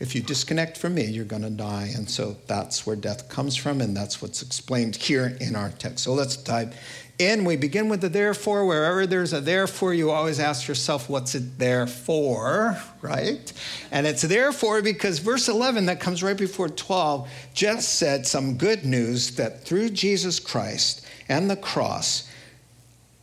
If 0.00 0.14
you 0.14 0.22
disconnect 0.22 0.76
from 0.76 0.94
me, 0.94 1.04
you're 1.06 1.24
going 1.24 1.42
to 1.42 1.50
die. 1.50 1.92
And 1.94 2.10
so 2.10 2.36
that's 2.46 2.84
where 2.86 2.96
death 2.96 3.28
comes 3.28 3.56
from, 3.56 3.80
and 3.80 3.96
that's 3.96 4.20
what's 4.20 4.42
explained 4.42 4.96
here 4.96 5.36
in 5.40 5.54
our 5.54 5.70
text. 5.70 6.04
So 6.04 6.12
let's 6.12 6.36
dive 6.36 6.76
in. 7.18 7.44
We 7.44 7.56
begin 7.56 7.88
with 7.88 8.00
the 8.00 8.08
therefore. 8.08 8.66
Wherever 8.66 9.06
there's 9.06 9.32
a 9.32 9.40
therefore, 9.40 9.94
you 9.94 10.10
always 10.10 10.40
ask 10.40 10.68
yourself, 10.68 11.08
what's 11.08 11.34
it 11.34 11.58
there 11.58 11.86
for, 11.86 12.78
right? 13.02 13.52
And 13.90 14.06
it's 14.06 14.22
therefore 14.22 14.82
because 14.82 15.18
verse 15.18 15.48
11, 15.48 15.86
that 15.86 16.00
comes 16.00 16.22
right 16.22 16.36
before 16.36 16.68
12, 16.68 17.28
just 17.54 17.94
said 17.94 18.26
some 18.26 18.56
good 18.56 18.84
news 18.84 19.36
that 19.36 19.64
through 19.64 19.90
Jesus 19.90 20.40
Christ 20.40 21.06
and 21.28 21.50
the 21.50 21.56
cross, 21.56 22.28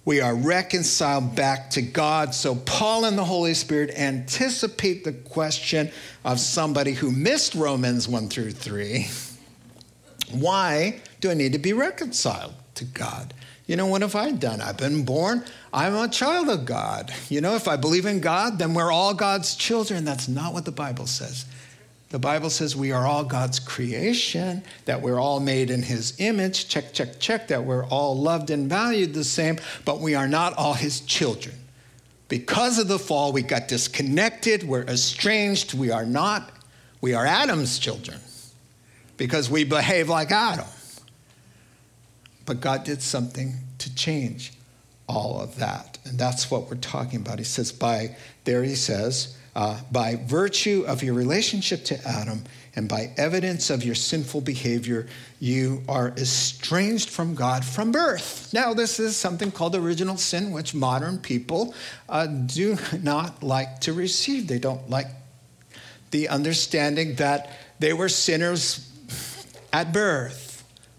we 0.04 0.20
are 0.20 0.34
reconciled 0.34 1.36
back 1.36 1.70
to 1.72 1.82
God. 1.82 2.34
So, 2.34 2.56
Paul 2.56 3.06
and 3.06 3.18
the 3.18 3.24
Holy 3.24 3.54
Spirit 3.54 3.92
anticipate 3.96 5.04
the 5.04 5.14
question 5.14 5.92
of 6.26 6.40
somebody 6.40 6.94
who 6.94 7.12
missed 7.12 7.54
Romans 7.54 8.08
1 8.08 8.30
through 8.30 8.52
3 8.52 9.08
Why 10.32 11.02
do 11.20 11.30
I 11.30 11.36
need 11.36 11.54
to 11.54 11.60
be 11.60 11.74
reconciled 11.74 12.54
to 12.76 12.86
God? 12.86 13.34
You 13.68 13.76
know, 13.76 13.86
what 13.86 14.02
have 14.02 14.16
I 14.16 14.32
done? 14.32 14.60
I've 14.60 14.78
been 14.78 15.06
born, 15.06 15.44
I'm 15.72 15.96
a 15.96 16.08
child 16.08 16.50
of 16.50 16.66
God. 16.66 17.14
You 17.30 17.42
know, 17.42 17.56
if 17.56 17.68
I 17.68 17.78
believe 17.78 18.06
in 18.06 18.20
God, 18.20 18.60
then 18.60 18.74
we're 18.74 18.92
all 18.92 19.14
God's 19.14 19.56
children. 19.56 20.04
That's 20.04 20.28
not 20.28 20.54
what 20.54 20.66
the 20.66 20.72
Bible 20.72 21.08
says. 21.08 21.46
The 22.10 22.20
Bible 22.20 22.50
says 22.50 22.76
we 22.76 22.92
are 22.92 23.08
all 23.08 23.24
God's 23.24 23.60
creation, 23.60 24.64
that 24.84 25.02
we're 25.02 25.20
all 25.20 25.40
made 25.40 25.70
in 25.70 25.82
His 25.82 26.20
image, 26.20 26.68
check, 26.68 26.92
check, 26.92 27.20
check, 27.20 27.48
that 27.48 27.64
we're 27.64 27.86
all 27.86 28.18
loved 28.18 28.50
and 28.50 28.70
valued 28.70 29.14
the 29.14 29.24
same, 29.24 29.60
but 29.86 30.02
we 30.02 30.16
are 30.16 30.28
not 30.28 30.54
all 30.58 30.74
His 30.74 31.00
children. 31.02 31.56
Because 32.28 32.80
of 32.80 32.90
the 32.90 33.00
fall, 33.00 33.32
we 33.32 33.42
got 33.42 33.70
disconnected, 33.70 34.64
we're 34.64 34.84
estranged, 34.84 35.74
we 35.74 35.92
are 35.92 36.06
not, 36.06 36.52
we 37.00 37.14
are 37.14 37.26
Adam's 37.26 37.80
children 37.80 38.18
because 39.16 39.50
we 39.50 39.64
behave 39.64 40.10
like 40.10 40.32
Adam. 40.32 40.66
But 42.46 42.62
God 42.62 42.84
did 42.84 43.02
something 43.02 43.56
to 43.80 43.94
change 43.96 44.54
all 45.08 45.40
of 45.40 45.58
that. 45.58 45.98
And 46.06 46.18
that's 46.18 46.50
what 46.50 46.70
we're 46.70 46.76
talking 46.78 47.20
about. 47.20 47.38
He 47.38 47.46
says, 47.46 47.72
by, 47.72 48.16
there 48.46 48.64
he 48.64 48.76
says, 48.76 49.38
uh, 49.56 49.80
by 49.92 50.16
virtue 50.16 50.86
of 50.88 51.04
your 51.04 51.14
relationship 51.14 51.84
to 51.86 52.08
Adam 52.08 52.44
and 52.76 52.88
by 52.88 53.12
evidence 53.18 53.70
of 53.70 53.84
your 53.84 53.96
sinful 53.96 54.42
behavior, 54.42 55.08
you 55.42 55.84
are 55.90 56.10
estranged 56.12 57.10
from 57.10 57.36
God 57.36 57.66
from 57.66 57.92
birth. 57.92 58.50
Now, 58.54 58.74
this 58.74 58.98
is 59.00 59.18
something 59.18 59.52
called 59.52 59.76
original 59.76 60.16
sin, 60.16 60.52
which 60.52 60.74
modern 60.74 61.18
people 61.18 61.76
uh, 62.08 62.28
do 62.28 62.78
not 63.02 63.44
like 63.44 63.82
to 63.82 63.94
receive. 63.94 64.48
They 64.48 64.60
don't 64.60 64.90
like 64.90 65.08
the 66.12 66.30
understanding 66.30 67.16
that 67.16 67.50
they 67.80 67.92
were 67.92 68.10
sinners 68.10 68.90
at 69.74 69.92
birth. 69.92 70.51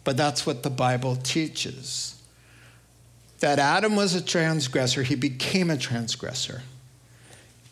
But 0.04 0.16
that's 0.16 0.47
what 0.47 0.62
the 0.62 0.71
Bible 0.71 1.16
teaches. 1.16 2.21
That 3.40 3.59
Adam 3.59 3.97
was 3.97 4.14
a 4.14 4.23
transgressor, 4.23 5.02
he 5.02 5.14
became 5.14 5.71
a 5.71 5.76
transgressor 5.76 6.62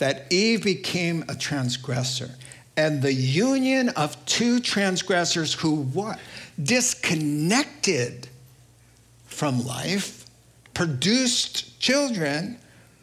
that 0.00 0.26
Eve 0.32 0.64
became 0.64 1.25
a 1.28 1.37
transgressor. 1.37 2.30
And 2.76 3.02
the 3.02 3.12
union 3.12 3.90
of 3.90 4.22
two 4.25 4.58
transgressors 4.58 5.54
who 5.54 5.82
what? 5.82 6.18
Disconnected 6.60 8.26
from 9.26 9.64
life 9.64 10.26
produced 10.75 11.78
children 11.78 12.58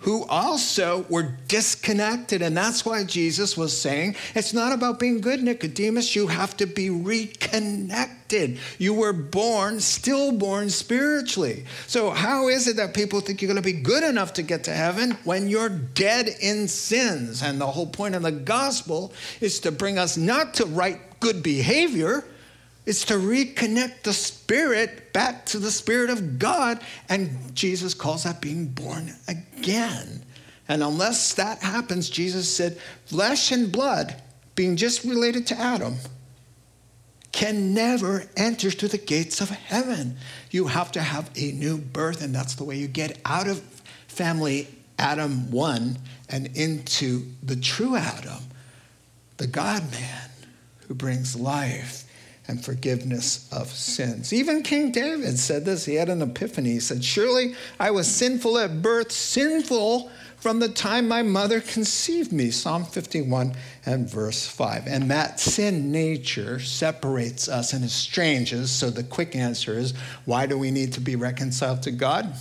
who 0.07 0.23
also 0.27 1.05
were 1.09 1.33
disconnected. 1.49 2.41
And 2.41 2.55
that's 2.55 2.85
why 2.85 3.03
Jesus 3.03 3.57
was 3.57 3.77
saying 3.77 4.15
it's 4.35 4.53
not 4.53 4.71
about 4.71 4.99
being 4.99 5.19
good, 5.19 5.43
Nicodemus. 5.43 6.15
You 6.15 6.27
have 6.27 6.55
to 6.57 6.65
be 6.65 6.89
reconnected. 6.89 8.57
You 8.77 8.93
were 8.93 9.11
born, 9.11 9.81
stillborn 9.81 10.69
spiritually. 10.69 11.65
So, 11.87 12.11
how 12.11 12.47
is 12.47 12.69
it 12.69 12.77
that 12.77 12.93
people 12.93 13.19
think 13.19 13.41
you're 13.41 13.51
going 13.51 13.61
to 13.61 13.73
be 13.73 13.81
good 13.81 14.05
enough 14.05 14.31
to 14.35 14.43
get 14.43 14.63
to 14.63 14.71
heaven 14.71 15.11
when 15.25 15.49
you're 15.49 15.67
dead 15.67 16.29
in 16.39 16.69
sins? 16.69 17.43
And 17.43 17.59
the 17.59 17.67
whole 17.67 17.87
point 17.87 18.15
of 18.15 18.21
the 18.21 18.31
gospel 18.31 19.11
is 19.41 19.59
to 19.59 19.73
bring 19.73 19.99
us 19.99 20.15
not 20.15 20.53
to 20.53 20.65
right 20.67 21.01
good 21.19 21.43
behavior 21.43 22.23
it's 22.87 23.03
to 23.05 23.15
reconnect 23.15 24.03
the 24.03 24.13
spirit 24.13 25.11
back 25.11 25.45
to 25.47 25.59
the 25.59 25.71
spirit 25.71 26.09
of 26.09 26.39
God. 26.39 26.79
And 27.09 27.53
Jesus 27.53 27.93
calls 27.93 28.23
that 28.23 28.39
being 28.39 28.67
born 28.67 29.13
again. 29.27 30.23
And 30.69 30.81
unless 30.81 31.33
that 31.33 31.59
happens, 31.59 32.09
Jesus 32.09 32.47
said, 32.49 32.79
flesh 33.05 33.51
and 33.51 33.73
blood, 33.73 34.15
being 34.55 34.77
just 34.77 35.03
related 35.03 35.47
to 35.47 35.59
Adam, 35.59 35.95
can 37.33 37.73
never 37.73 38.23
enter 38.37 38.71
through 38.71 38.87
the 38.87 38.97
gates 38.97 39.41
of 39.41 39.49
heaven. 39.49 40.15
You 40.49 40.67
have 40.67 40.93
to 40.93 41.01
have 41.01 41.29
a 41.35 41.51
new 41.51 41.77
birth, 41.77 42.23
and 42.23 42.33
that's 42.33 42.55
the 42.55 42.63
way 42.63 42.77
you 42.77 42.87
get 42.87 43.19
out 43.25 43.49
of 43.49 43.59
family 44.07 44.69
Adam 44.97 45.51
1 45.51 45.97
and 46.29 46.57
into 46.57 47.25
the 47.43 47.57
true 47.57 47.97
Adam, 47.97 48.43
the 49.35 49.47
God 49.47 49.91
man 49.91 50.29
who 50.87 50.93
brings 50.93 51.35
life 51.35 52.05
and 52.47 52.63
forgiveness 52.63 53.47
of 53.51 53.67
sins. 53.67 54.31
Even 54.31 54.63
King 54.63 54.91
David 54.91 55.37
said 55.37 55.65
this. 55.65 55.85
He 55.85 55.95
had 55.95 56.09
an 56.09 56.21
epiphany. 56.21 56.71
He 56.71 56.79
said, 56.79 57.03
Surely 57.03 57.55
I 57.79 57.91
was 57.91 58.07
sinful 58.07 58.57
at 58.57 58.81
birth, 58.81 59.11
sinful 59.11 60.09
from 60.37 60.59
the 60.59 60.69
time 60.69 61.07
my 61.07 61.23
mother 61.23 61.59
conceived 61.59 62.31
me. 62.31 62.51
Psalm 62.51 62.85
51 62.85 63.53
and 63.85 64.09
verse 64.09 64.47
5. 64.47 64.87
And 64.87 65.09
that 65.11 65.39
sin 65.39 65.91
nature 65.91 66.59
separates 66.59 67.49
us 67.49 67.73
and 67.73 67.83
estranges. 67.83 68.71
So 68.71 68.89
the 68.89 69.03
quick 69.03 69.35
answer 69.35 69.77
is 69.77 69.93
why 70.25 70.45
do 70.45 70.57
we 70.57 70.71
need 70.71 70.93
to 70.93 71.01
be 71.01 71.15
reconciled 71.15 71.83
to 71.83 71.91
God? 71.91 72.33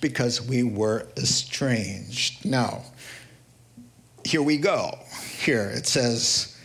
Because 0.00 0.40
we 0.40 0.62
were 0.62 1.08
estranged. 1.16 2.44
Now, 2.44 2.82
here 4.24 4.42
we 4.42 4.56
go. 4.56 4.98
Here 5.38 5.70
it 5.70 5.86
says, 5.86 6.55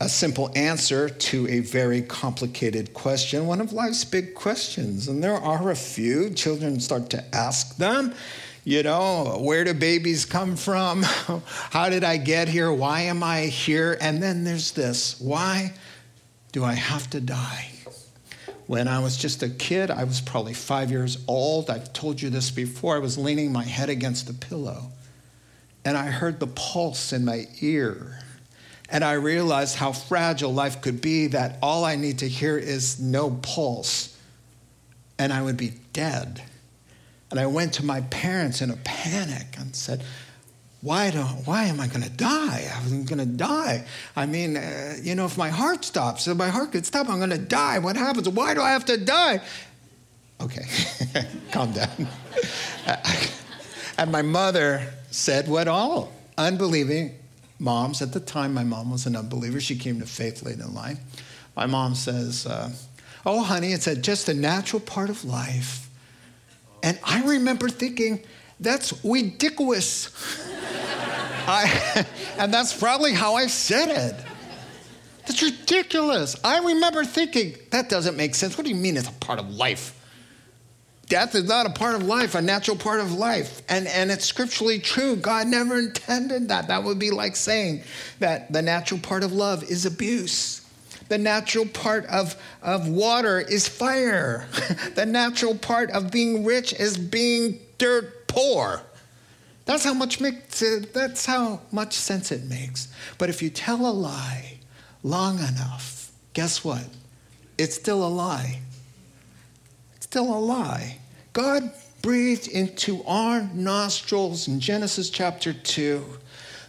a 0.00 0.08
simple 0.08 0.50
answer 0.54 1.08
to 1.08 1.48
a 1.48 1.58
very 1.60 2.02
complicated 2.02 2.94
question, 2.94 3.46
one 3.46 3.60
of 3.60 3.72
life's 3.72 4.04
big 4.04 4.34
questions. 4.34 5.08
And 5.08 5.22
there 5.22 5.34
are 5.34 5.70
a 5.70 5.76
few. 5.76 6.30
Children 6.30 6.78
start 6.78 7.10
to 7.10 7.34
ask 7.34 7.76
them, 7.76 8.14
you 8.64 8.82
know, 8.82 9.38
where 9.40 9.64
do 9.64 9.74
babies 9.74 10.24
come 10.24 10.54
from? 10.54 11.02
How 11.70 11.88
did 11.88 12.04
I 12.04 12.16
get 12.16 12.48
here? 12.48 12.72
Why 12.72 13.02
am 13.02 13.22
I 13.22 13.46
here? 13.46 13.98
And 14.00 14.22
then 14.22 14.44
there's 14.44 14.72
this 14.72 15.20
why 15.20 15.72
do 16.52 16.64
I 16.64 16.74
have 16.74 17.10
to 17.10 17.20
die? 17.20 17.70
When 18.66 18.86
I 18.86 18.98
was 18.98 19.16
just 19.16 19.42
a 19.42 19.48
kid, 19.48 19.90
I 19.90 20.04
was 20.04 20.20
probably 20.20 20.52
five 20.52 20.90
years 20.90 21.18
old. 21.26 21.70
I've 21.70 21.92
told 21.94 22.20
you 22.20 22.28
this 22.28 22.50
before. 22.50 22.94
I 22.94 22.98
was 22.98 23.16
leaning 23.16 23.50
my 23.50 23.64
head 23.64 23.88
against 23.88 24.26
the 24.26 24.34
pillow, 24.34 24.92
and 25.86 25.96
I 25.96 26.06
heard 26.06 26.38
the 26.38 26.46
pulse 26.48 27.14
in 27.14 27.24
my 27.24 27.46
ear 27.62 28.18
and 28.90 29.04
I 29.04 29.12
realized 29.12 29.76
how 29.76 29.92
fragile 29.92 30.52
life 30.52 30.80
could 30.80 31.00
be 31.00 31.28
that 31.28 31.58
all 31.62 31.84
I 31.84 31.96
need 31.96 32.20
to 32.20 32.28
hear 32.28 32.56
is 32.56 32.98
no 32.98 33.30
pulse, 33.30 34.16
and 35.18 35.32
I 35.32 35.42
would 35.42 35.56
be 35.56 35.74
dead. 35.92 36.42
And 37.30 37.38
I 37.38 37.46
went 37.46 37.74
to 37.74 37.84
my 37.84 38.00
parents 38.02 38.62
in 38.62 38.70
a 38.70 38.76
panic 38.76 39.46
and 39.58 39.76
said, 39.76 40.02
why, 40.80 41.10
don't, 41.10 41.46
why 41.46 41.64
am 41.64 41.80
I 41.80 41.88
going 41.88 42.02
to 42.02 42.10
die? 42.10 42.70
I'm 42.76 43.04
going 43.04 43.18
to 43.18 43.26
die. 43.26 43.84
I 44.14 44.26
mean, 44.26 44.56
uh, 44.56 44.96
you 45.02 45.14
know, 45.16 45.24
if 45.24 45.36
my 45.36 45.48
heart 45.48 45.84
stops, 45.84 46.28
if 46.28 46.36
my 46.36 46.48
heart 46.48 46.72
could 46.72 46.86
stop, 46.86 47.08
I'm 47.08 47.18
going 47.18 47.30
to 47.30 47.38
die. 47.38 47.80
What 47.80 47.96
happens? 47.96 48.28
Why 48.28 48.54
do 48.54 48.62
I 48.62 48.70
have 48.70 48.84
to 48.86 48.96
die? 48.96 49.40
Okay, 50.40 50.64
calm 51.52 51.72
down. 51.72 52.08
and 53.98 54.12
my 54.12 54.22
mother 54.22 54.94
said 55.10 55.48
what 55.48 55.66
all 55.66 56.12
unbelieving 56.38 57.16
moms, 57.58 58.02
at 58.02 58.12
the 58.12 58.20
time, 58.20 58.54
my 58.54 58.64
mom 58.64 58.90
was 58.90 59.06
an 59.06 59.16
unbeliever. 59.16 59.60
She 59.60 59.76
came 59.76 60.00
to 60.00 60.06
faith 60.06 60.42
late 60.42 60.58
in 60.58 60.74
life. 60.74 60.98
My 61.56 61.66
mom 61.66 61.94
says, 61.94 62.46
uh, 62.46 62.70
Oh, 63.26 63.42
honey, 63.42 63.72
it's 63.72 63.86
a, 63.86 63.96
just 63.96 64.28
a 64.28 64.34
natural 64.34 64.80
part 64.80 65.10
of 65.10 65.24
life. 65.24 65.88
And 66.82 66.98
I 67.04 67.24
remember 67.24 67.68
thinking, 67.68 68.22
That's 68.60 69.04
ridiculous. 69.04 70.10
I, 71.46 72.06
and 72.38 72.52
that's 72.52 72.78
probably 72.78 73.12
how 73.12 73.34
I 73.34 73.46
said 73.46 73.88
it. 73.88 74.24
That's 75.26 75.42
ridiculous. 75.42 76.36
I 76.44 76.58
remember 76.58 77.04
thinking, 77.04 77.56
That 77.70 77.88
doesn't 77.88 78.16
make 78.16 78.34
sense. 78.34 78.56
What 78.56 78.64
do 78.64 78.70
you 78.70 78.76
mean 78.76 78.96
it's 78.96 79.08
a 79.08 79.12
part 79.12 79.38
of 79.38 79.50
life? 79.50 79.97
Death 81.08 81.34
is 81.34 81.44
not 81.44 81.64
a 81.64 81.70
part 81.70 81.94
of 81.94 82.02
life, 82.02 82.34
a 82.34 82.42
natural 82.42 82.76
part 82.76 83.00
of 83.00 83.12
life. 83.12 83.62
And, 83.68 83.86
and 83.86 84.10
it's 84.10 84.26
scripturally 84.26 84.78
true. 84.78 85.16
God 85.16 85.46
never 85.46 85.78
intended 85.78 86.48
that. 86.48 86.68
That 86.68 86.84
would 86.84 86.98
be 86.98 87.10
like 87.10 87.34
saying 87.34 87.82
that 88.18 88.52
the 88.52 88.60
natural 88.60 89.00
part 89.00 89.24
of 89.24 89.32
love 89.32 89.62
is 89.64 89.86
abuse. 89.86 90.66
The 91.08 91.16
natural 91.16 91.64
part 91.64 92.04
of, 92.06 92.36
of 92.62 92.88
water 92.88 93.40
is 93.40 93.66
fire. 93.66 94.46
the 94.94 95.06
natural 95.06 95.54
part 95.54 95.90
of 95.90 96.10
being 96.10 96.44
rich 96.44 96.74
is 96.74 96.98
being 96.98 97.58
dirt 97.78 98.28
poor. 98.28 98.82
That's 99.64 99.84
how 99.84 99.94
much 99.94 100.20
makes 100.20 100.60
it, 100.60 100.92
that's 100.92 101.24
how 101.24 101.60
much 101.72 101.94
sense 101.94 102.30
it 102.30 102.44
makes. 102.44 102.88
But 103.16 103.30
if 103.30 103.42
you 103.42 103.48
tell 103.48 103.86
a 103.86 103.92
lie 103.92 104.58
long 105.02 105.38
enough, 105.38 106.12
guess 106.34 106.62
what? 106.62 106.84
It's 107.56 107.74
still 107.74 108.06
a 108.06 108.08
lie. 108.08 108.60
Still 110.10 110.34
a 110.34 110.40
lie. 110.40 110.96
God 111.34 111.70
breathed 112.00 112.48
into 112.48 113.04
our 113.04 113.42
nostrils 113.52 114.48
in 114.48 114.58
Genesis 114.58 115.10
chapter 115.10 115.52
2 115.52 116.02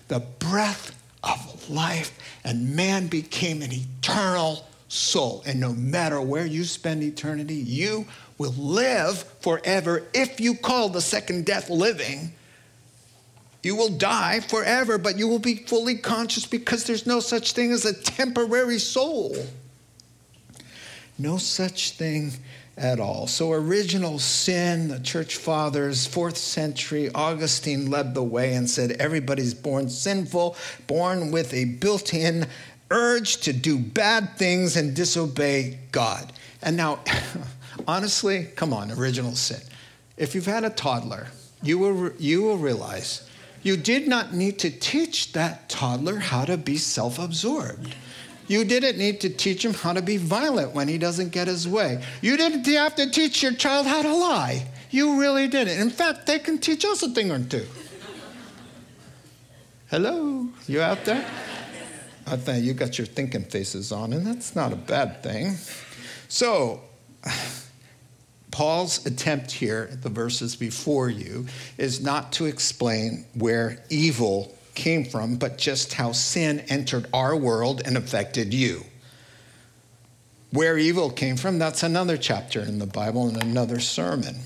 the 0.10 0.19
breath 0.19 1.02
of 1.23 1.69
life, 1.69 2.12
and 2.43 2.75
man 2.75 3.08
became 3.08 3.62
an 3.62 3.71
eternal 3.71 4.67
soul. 4.89 5.41
And 5.45 5.58
no 5.58 5.71
matter 5.71 6.19
where 6.19 6.45
you 6.45 6.65
spend 6.65 7.02
eternity, 7.02 7.56
you 7.56 8.06
will 8.38 8.52
live 8.52 9.23
forever 9.39 10.04
if 10.13 10.41
you 10.41 10.54
call 10.54 10.89
the 10.89 10.99
second 10.99 11.45
death 11.45 11.69
living. 11.69 12.34
You 13.63 13.78
will 13.78 13.97
die 13.97 14.41
forever, 14.41 14.97
but 14.97 15.17
you 15.17 15.30
will 15.30 15.39
be 15.39 15.56
fully 15.56 15.95
conscious 15.95 16.45
because 16.45 16.84
there's 16.84 17.08
no 17.08 17.21
such 17.21 17.54
thing 17.54 17.71
as 17.71 17.86
a 17.86 17.93
temporary 17.93 18.80
soul. 18.80 19.34
No 21.17 21.38
such 21.38 21.91
thing 21.91 22.34
at 22.80 23.00
all. 23.00 23.28
So, 23.28 23.52
original 23.52 24.20
sin, 24.20 24.88
the 24.88 25.00
church 25.00 25.36
fathers, 25.36 26.08
fourth 26.08 26.38
century, 26.38 27.12
Augustine 27.13 27.92
led 27.92 28.13
the 28.13 28.24
way 28.24 28.56
and 28.56 28.70
said 28.70 28.92
everybody's 28.94 29.54
born 29.54 29.89
sinful, 29.89 30.56
born 30.88 31.32
with 31.32 31.54
a 31.54 31.65
built 31.65 32.13
in 32.13 32.48
urge 32.89 33.38
to 33.42 33.54
do 33.54 33.78
bad 33.78 34.38
things 34.38 34.76
and 34.76 34.96
disobey 34.96 35.78
God. 35.92 36.32
And 36.62 36.76
now, 36.76 37.00
honestly, 37.88 38.46
come 38.56 38.74
on, 38.74 38.92
original 38.92 39.36
sin. 39.36 39.62
If 40.18 40.34
you've 40.34 40.46
had 40.46 40.63
a 40.63 40.70
toddler, 40.70 41.28
you 41.62 41.78
will, 41.78 42.12
you 42.18 42.42
will 42.44 42.58
realize 42.58 43.30
you 43.62 43.76
did 43.76 44.08
not 44.08 44.34
need 44.34 44.60
to 44.60 44.72
teach 44.72 45.34
that 45.34 45.68
toddler 45.70 46.18
how 46.18 46.46
to 46.46 46.58
be 46.58 46.78
self 46.78 47.20
absorbed. 47.20 47.96
You 48.50 48.66
didn't 48.66 48.98
need 48.98 49.22
to 49.22 49.30
teach 49.30 49.64
him 49.64 49.76
how 49.76 49.94
to 49.94 50.02
be 50.02 50.18
violent 50.18 50.74
when 50.74 50.88
he 50.88 50.98
doesn't 50.98 51.30
get 51.30 51.48
his 51.48 51.68
way. 51.68 52.04
You 52.22 52.36
didn't 52.36 52.66
have 52.66 52.96
to 52.96 53.10
teach 53.10 53.44
your 53.44 53.54
child 53.54 53.86
how 53.86 54.02
to 54.02 54.12
lie. 54.12 54.68
You 54.90 55.22
really 55.22 55.48
didn't. 55.48 55.80
In 55.80 55.92
fact, 55.92 56.26
they 56.26 56.40
can 56.40 56.58
teach 56.58 56.84
us 56.84 57.04
a 57.04 57.10
thing 57.10 57.32
or 57.32 57.40
two. 57.44 57.68
Hello, 59.92 60.48
you 60.68 60.82
out 60.82 61.06
there? 61.06 61.24
I 62.26 62.38
think 62.38 62.66
you 62.66 62.74
got 62.74 62.98
your 62.98 63.06
thinking 63.06 63.44
faces 63.44 63.92
on, 63.92 64.14
and 64.14 64.26
that's 64.26 64.56
not 64.56 64.74
a 64.74 64.76
bad 64.76 65.22
thing. 65.22 65.56
So, 66.28 66.82
Paul's 68.50 69.06
attempt 69.06 69.52
here, 69.52 69.92
the 70.02 70.10
verses 70.10 70.56
before 70.56 71.10
you, 71.10 71.46
is 71.78 72.02
not 72.02 72.32
to 72.34 72.46
explain 72.46 73.26
where 73.36 73.84
evil 73.92 74.56
came 74.80 75.06
from, 75.06 75.36
but 75.36 75.60
just 75.60 75.94
how 75.94 76.13
sin 76.13 76.62
entered 76.70 77.06
our 77.13 77.36
world 77.36 77.82
and 77.86 77.98
affected 77.98 78.54
you. 78.54 78.86
Where 80.52 80.80
evil 80.80 81.12
came 81.12 81.38
from, 81.38 81.60
that's 81.60 81.84
another 81.84 82.18
chapter 82.18 82.62
in 82.62 82.80
the 82.80 82.88
Bible 82.88 83.28
and 83.28 83.44
another 83.44 83.80
sermon. 83.80 84.38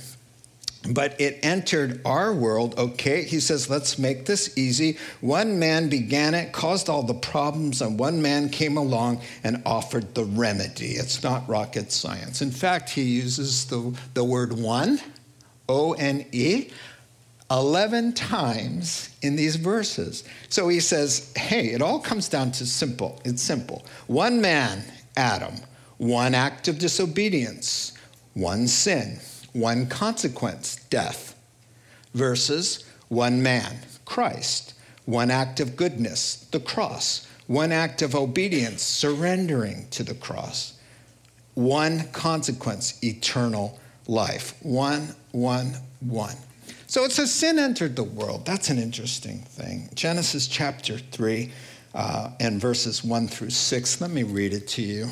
But 0.90 1.22
it 1.22 1.40
entered 1.44 2.02
our 2.04 2.34
world, 2.34 2.78
okay? 2.78 3.24
He 3.24 3.40
says, 3.40 3.70
let's 3.70 3.98
make 3.98 4.26
this 4.26 4.58
easy. 4.58 4.98
One 5.22 5.58
man 5.58 5.88
began 5.88 6.34
it, 6.34 6.52
caused 6.52 6.90
all 6.90 7.04
the 7.04 7.14
problems, 7.14 7.82
and 7.82 7.98
one 7.98 8.22
man 8.22 8.50
came 8.50 8.76
along 8.76 9.22
and 9.46 9.62
offered 9.66 10.14
the 10.14 10.26
remedy. 10.26 10.92
It's 10.92 11.24
not 11.24 11.48
rocket 11.48 11.94
science. 11.94 12.42
In 12.42 12.52
fact, 12.52 12.90
he 12.90 13.04
uses 13.04 13.66
the, 13.68 13.98
the 14.14 14.26
word 14.26 14.52
one, 14.52 15.00
O 15.70 15.94
N 15.94 16.26
E. 16.34 16.70
11 17.54 18.14
times 18.14 19.16
in 19.22 19.36
these 19.36 19.58
verses. 19.58 20.24
So 20.50 20.68
he 20.70 20.80
says, 20.80 21.32
hey, 21.38 21.68
it 21.68 21.84
all 21.84 22.00
comes 22.00 22.28
down 22.28 22.52
to 22.54 22.66
simple. 22.66 23.22
It's 23.24 23.44
simple. 23.44 23.86
One 24.08 24.42
man, 24.42 24.84
Adam, 25.16 25.54
one 25.98 26.34
act 26.34 26.68
of 26.68 26.80
disobedience, 26.80 27.94
one 28.34 28.68
sin, 28.68 29.20
one 29.54 29.86
consequence, 29.86 30.78
death, 30.90 31.36
versus 32.16 32.86
one 33.10 33.44
man, 33.44 33.78
Christ, 34.04 34.74
one 35.06 35.30
act 35.30 35.60
of 35.60 35.76
goodness, 35.76 36.48
the 36.52 36.60
cross, 36.60 37.28
one 37.46 37.72
act 37.72 38.02
of 38.02 38.16
obedience, 38.16 38.82
surrendering 38.82 39.88
to 39.92 40.04
the 40.04 40.16
cross, 40.16 40.74
one 41.54 42.08
consequence, 42.14 43.04
eternal 43.04 43.80
life. 44.08 44.56
One, 44.64 45.16
one, 45.32 45.76
one. 46.00 46.36
So 46.94 47.06
it 47.06 47.12
says 47.12 47.34
sin 47.34 47.58
entered 47.58 47.96
the 47.96 48.04
world. 48.04 48.46
That's 48.46 48.70
an 48.70 48.78
interesting 48.78 49.40
thing. 49.40 49.90
Genesis 49.96 50.46
chapter 50.46 51.00
3 51.00 51.52
uh, 51.96 52.30
and 52.40 52.62
verses 52.62 53.04
1 53.04 53.30
through 53.30 53.50
6. 53.50 54.00
Let 54.00 54.12
me 54.12 54.22
read 54.22 54.54
it 54.54 54.68
to 54.68 54.84
you. 54.84 55.08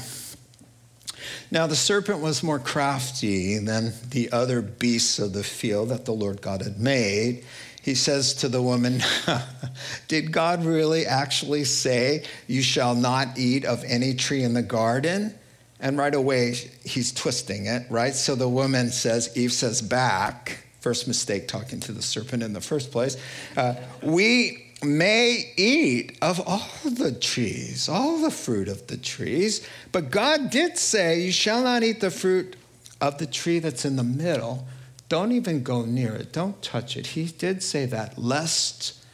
Now 1.50 1.66
the 1.66 1.76
serpent 1.76 2.20
was 2.20 2.44
more 2.44 2.60
crafty 2.60 3.58
than 3.58 3.94
the 4.12 4.32
other 4.32 4.62
beasts 4.62 5.18
of 5.18 5.34
the 5.34 5.44
field 5.44 5.90
that 5.90 6.06
the 6.06 6.12
Lord 6.12 6.40
God 6.40 6.62
had 6.62 6.80
made. 6.80 7.46
He 7.82 7.96
says 7.96 8.36
to 8.36 8.48
the 8.48 8.62
woman, 8.62 9.02
Did 10.08 10.32
God 10.32 10.64
really 10.64 11.08
actually 11.08 11.64
say, 11.64 12.26
You 12.46 12.62
shall 12.62 12.94
not 12.94 13.40
eat 13.40 13.66
of 13.66 13.84
any 13.86 14.14
tree 14.14 14.44
in 14.44 14.54
the 14.54 14.62
garden? 14.62 15.34
And 15.80 15.98
right 15.98 16.14
away, 16.14 16.54
he's 16.86 17.12
twisting 17.12 17.66
it, 17.66 17.88
right? 17.90 18.14
So 18.14 18.36
the 18.36 18.48
woman 18.48 18.92
says, 18.92 19.36
Eve 19.36 19.52
says 19.52 19.82
back, 19.82 20.68
First 20.82 21.08
mistake 21.08 21.48
talking 21.48 21.80
to 21.82 21.92
the 21.92 22.02
serpent 22.02 22.42
in 22.44 22.54
the 22.54 22.62
first 22.62 22.92
place. 22.92 23.16
Uh, 23.56 23.76
we 24.02 24.74
may 24.84 25.54
eat 25.56 26.18
of 26.24 26.42
all 26.48 26.68
the 26.84 27.12
trees, 27.12 27.88
all 27.88 28.18
the 28.18 28.32
fruit 28.32 28.68
of 28.68 28.88
the 28.88 28.98
trees, 28.98 29.68
but 29.92 30.10
God 30.10 30.50
did 30.50 30.80
say, 30.80 31.22
You 31.22 31.32
shall 31.32 31.64
not 31.64 31.84
eat 31.84 32.02
the 32.02 32.10
fruit 32.10 32.56
of 33.00 33.20
the 33.20 33.28
tree 33.28 33.60
that's 33.60 33.86
in 33.86 33.96
the 33.96 34.04
middle. 34.04 34.68
Don't 35.08 35.32
even 35.32 35.62
go 35.62 35.86
near 35.86 36.16
it, 36.16 36.34
don't 36.34 36.60
touch 36.64 36.98
it. 36.98 37.08
He 37.08 37.26
did 37.26 37.62
say 37.62 37.86
that, 37.86 38.18
lest 38.18 39.06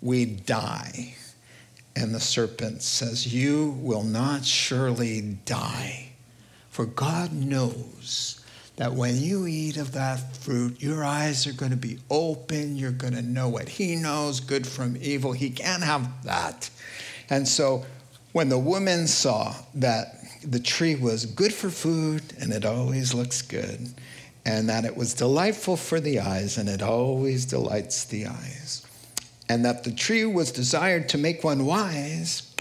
we 0.00 0.24
die. 0.24 1.14
And 1.94 2.14
the 2.14 2.20
serpent 2.20 2.80
says, 2.80 3.34
You 3.34 3.76
will 3.80 4.04
not 4.04 4.46
surely 4.46 5.20
die, 5.44 6.12
for 6.70 6.86
God 6.86 7.34
knows 7.34 8.41
that 8.76 8.92
when 8.92 9.16
you 9.16 9.46
eat 9.46 9.76
of 9.76 9.92
that 9.92 10.36
fruit, 10.36 10.80
your 10.80 11.04
eyes 11.04 11.46
are 11.46 11.52
going 11.52 11.70
to 11.70 11.76
be 11.76 11.98
open. 12.10 12.76
You're 12.76 12.90
going 12.90 13.14
to 13.14 13.22
know 13.22 13.48
what 13.48 13.68
He 13.68 13.96
knows, 13.96 14.40
good 14.40 14.66
from 14.66 14.96
evil. 15.00 15.32
He 15.32 15.50
can't 15.50 15.82
have 15.82 16.24
that. 16.24 16.70
And 17.28 17.46
so 17.46 17.84
when 18.32 18.48
the 18.48 18.58
woman 18.58 19.06
saw 19.06 19.54
that 19.74 20.16
the 20.42 20.60
tree 20.60 20.94
was 20.94 21.26
good 21.26 21.52
for 21.52 21.70
food 21.70 22.22
and 22.40 22.52
it 22.52 22.64
always 22.64 23.14
looks 23.14 23.42
good, 23.42 23.94
and 24.44 24.68
that 24.68 24.84
it 24.84 24.96
was 24.96 25.14
delightful 25.14 25.76
for 25.76 26.00
the 26.00 26.18
eyes 26.18 26.58
and 26.58 26.68
it 26.68 26.82
always 26.82 27.44
delights 27.44 28.04
the 28.06 28.26
eyes, 28.26 28.84
and 29.48 29.64
that 29.64 29.84
the 29.84 29.92
tree 29.92 30.24
was 30.24 30.50
desired 30.50 31.08
to 31.10 31.18
make 31.18 31.44
one 31.44 31.64
wise, 31.64 32.52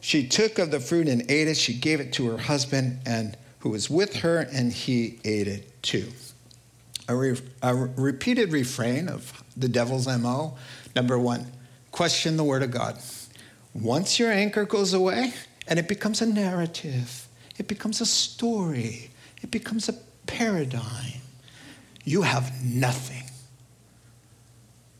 she 0.00 0.26
took 0.26 0.58
of 0.58 0.70
the 0.70 0.80
fruit 0.80 1.08
and 1.08 1.30
ate 1.30 1.48
it. 1.48 1.56
She 1.56 1.74
gave 1.74 2.00
it 2.00 2.12
to 2.14 2.28
her 2.28 2.38
husband 2.38 3.00
and 3.04 3.36
who 3.60 3.70
was 3.70 3.88
with 3.88 4.16
her, 4.16 4.38
and 4.38 4.72
he 4.72 5.18
ate 5.24 5.48
it 5.48 5.82
too. 5.82 6.08
A, 7.08 7.14
re- 7.14 7.40
a 7.62 7.74
repeated 7.74 8.52
refrain 8.52 9.08
of 9.08 9.42
the 9.56 9.68
devil's 9.68 10.06
MO. 10.06 10.56
Number 10.94 11.18
one, 11.18 11.46
question 11.92 12.36
the 12.36 12.44
word 12.44 12.62
of 12.62 12.70
God. 12.70 12.98
Once 13.74 14.18
your 14.18 14.30
anchor 14.30 14.64
goes 14.64 14.92
away 14.92 15.32
and 15.68 15.78
it 15.78 15.88
becomes 15.88 16.22
a 16.22 16.26
narrative, 16.26 17.28
it 17.58 17.68
becomes 17.68 18.00
a 18.00 18.06
story, 18.06 19.10
it 19.42 19.50
becomes 19.50 19.88
a 19.88 19.94
paradigm, 20.26 21.20
you 22.04 22.22
have 22.22 22.64
nothing. 22.64 23.24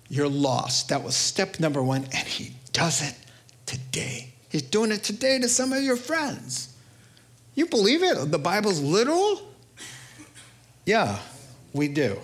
You're 0.09 0.29
lost. 0.29 0.89
That 0.89 1.03
was 1.03 1.17
step 1.17 1.61
number 1.61 1.83
one, 1.83 2.05
and 2.13 2.27
he 2.27 2.55
does 2.73 3.01
it 3.01 3.15
today. 3.65 4.33
He's 4.49 4.63
doing 4.63 4.91
it 4.91 5.05
today 5.05 5.39
to 5.39 5.49
some 5.49 5.73
of 5.73 5.83
your 5.83 5.97
friends. 5.97 6.70
You 7.55 7.67
believe 7.67 8.03
it? 8.03 8.31
The 8.31 8.39
Bible's 8.39 8.81
literal? 8.81 9.43
Yeah, 10.87 11.19
we 11.73 11.89
do. 11.89 12.19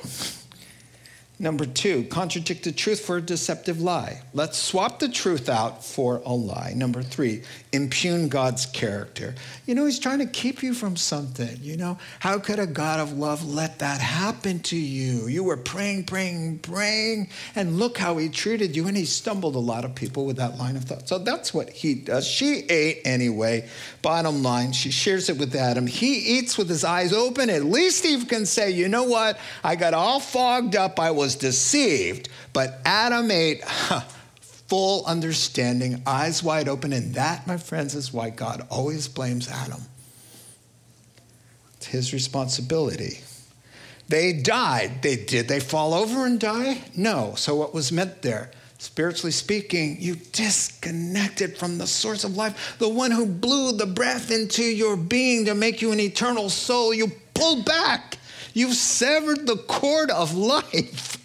Number 1.38 1.66
two, 1.66 2.04
contradict 2.04 2.64
the 2.64 2.72
truth 2.72 3.00
for 3.00 3.18
a 3.18 3.20
deceptive 3.20 3.78
lie. 3.78 4.22
Let's 4.32 4.56
swap 4.56 5.00
the 5.00 5.08
truth 5.08 5.50
out 5.50 5.84
for 5.84 6.22
a 6.24 6.32
lie. 6.32 6.72
Number 6.74 7.02
three, 7.02 7.42
impugn 7.72 8.28
God's 8.28 8.64
character. 8.64 9.34
You 9.66 9.74
know, 9.74 9.84
He's 9.84 9.98
trying 9.98 10.20
to 10.20 10.26
keep 10.26 10.62
you 10.62 10.72
from 10.72 10.96
something. 10.96 11.58
You 11.60 11.76
know, 11.76 11.98
how 12.20 12.38
could 12.38 12.58
a 12.58 12.66
God 12.66 13.00
of 13.00 13.18
love 13.18 13.46
let 13.46 13.80
that 13.80 14.00
happen 14.00 14.60
to 14.60 14.76
you? 14.76 15.28
You 15.28 15.44
were 15.44 15.58
praying, 15.58 16.04
praying, 16.04 16.60
praying, 16.60 17.28
and 17.54 17.78
look 17.78 17.98
how 17.98 18.16
He 18.16 18.30
treated 18.30 18.74
you. 18.74 18.88
And 18.88 18.96
He 18.96 19.04
stumbled 19.04 19.56
a 19.56 19.58
lot 19.58 19.84
of 19.84 19.94
people 19.94 20.24
with 20.24 20.36
that 20.38 20.56
line 20.56 20.76
of 20.76 20.84
thought. 20.84 21.06
So 21.06 21.18
that's 21.18 21.52
what 21.52 21.68
He 21.68 21.96
does. 21.96 22.26
She 22.26 22.60
ate 22.70 23.02
anyway. 23.04 23.68
Bottom 24.00 24.42
line, 24.42 24.72
she 24.72 24.90
shares 24.90 25.28
it 25.28 25.36
with 25.36 25.54
Adam. 25.54 25.86
He 25.86 26.38
eats 26.38 26.56
with 26.56 26.70
his 26.70 26.82
eyes 26.82 27.12
open. 27.12 27.50
At 27.50 27.64
least 27.64 28.06
Eve 28.06 28.26
can 28.26 28.46
say, 28.46 28.70
you 28.70 28.88
know 28.88 29.04
what? 29.04 29.38
I 29.62 29.76
got 29.76 29.92
all 29.92 30.20
fogged 30.20 30.76
up. 30.76 30.98
I 30.98 31.10
was 31.10 31.25
was 31.26 31.34
deceived, 31.34 32.28
but 32.52 32.78
Adam 32.84 33.32
ate 33.32 33.60
huh, 33.64 34.02
full 34.68 35.04
understanding, 35.06 36.00
eyes 36.06 36.40
wide 36.40 36.68
open. 36.68 36.92
And 36.92 37.14
that, 37.16 37.48
my 37.48 37.56
friends, 37.56 37.96
is 37.96 38.12
why 38.12 38.30
God 38.30 38.64
always 38.70 39.08
blames 39.08 39.50
Adam. 39.50 39.82
It's 41.78 41.86
his 41.86 42.12
responsibility. 42.12 43.18
They 44.08 44.34
died. 44.34 45.02
They 45.02 45.16
did 45.16 45.48
they 45.48 45.58
fall 45.58 45.94
over 45.94 46.26
and 46.26 46.38
die? 46.38 46.80
No. 46.96 47.34
So 47.36 47.56
what 47.56 47.74
was 47.74 47.90
meant 47.90 48.22
there? 48.22 48.52
Spiritually 48.78 49.32
speaking, 49.32 49.96
you 49.98 50.14
disconnected 50.30 51.58
from 51.58 51.78
the 51.78 51.88
source 51.88 52.22
of 52.22 52.36
life, 52.36 52.76
the 52.78 52.88
one 52.88 53.10
who 53.10 53.26
blew 53.26 53.72
the 53.72 53.86
breath 53.86 54.30
into 54.30 54.62
your 54.62 54.96
being 54.96 55.46
to 55.46 55.56
make 55.56 55.82
you 55.82 55.90
an 55.90 55.98
eternal 55.98 56.48
soul. 56.50 56.94
You 56.94 57.10
pulled 57.34 57.64
back. 57.64 58.18
You've 58.56 58.74
severed 58.74 59.46
the 59.46 59.58
cord 59.58 60.10
of 60.10 60.34
life. 60.34 61.18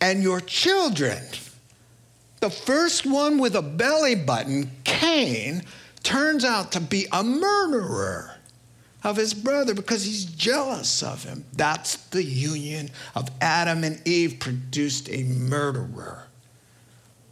And 0.00 0.22
your 0.22 0.40
children, 0.40 1.20
the 2.38 2.48
first 2.48 3.04
one 3.04 3.38
with 3.38 3.56
a 3.56 3.60
belly 3.60 4.14
button, 4.14 4.70
Cain, 4.84 5.64
turns 6.04 6.44
out 6.44 6.70
to 6.72 6.80
be 6.80 7.08
a 7.10 7.24
murderer 7.24 8.36
of 9.02 9.16
his 9.16 9.34
brother 9.34 9.74
because 9.74 10.04
he's 10.04 10.26
jealous 10.26 11.02
of 11.02 11.24
him. 11.24 11.44
That's 11.54 11.96
the 11.96 12.22
union 12.22 12.90
of 13.16 13.28
Adam 13.40 13.82
and 13.82 14.00
Eve 14.06 14.38
produced 14.38 15.10
a 15.10 15.24
murderer. 15.24 16.28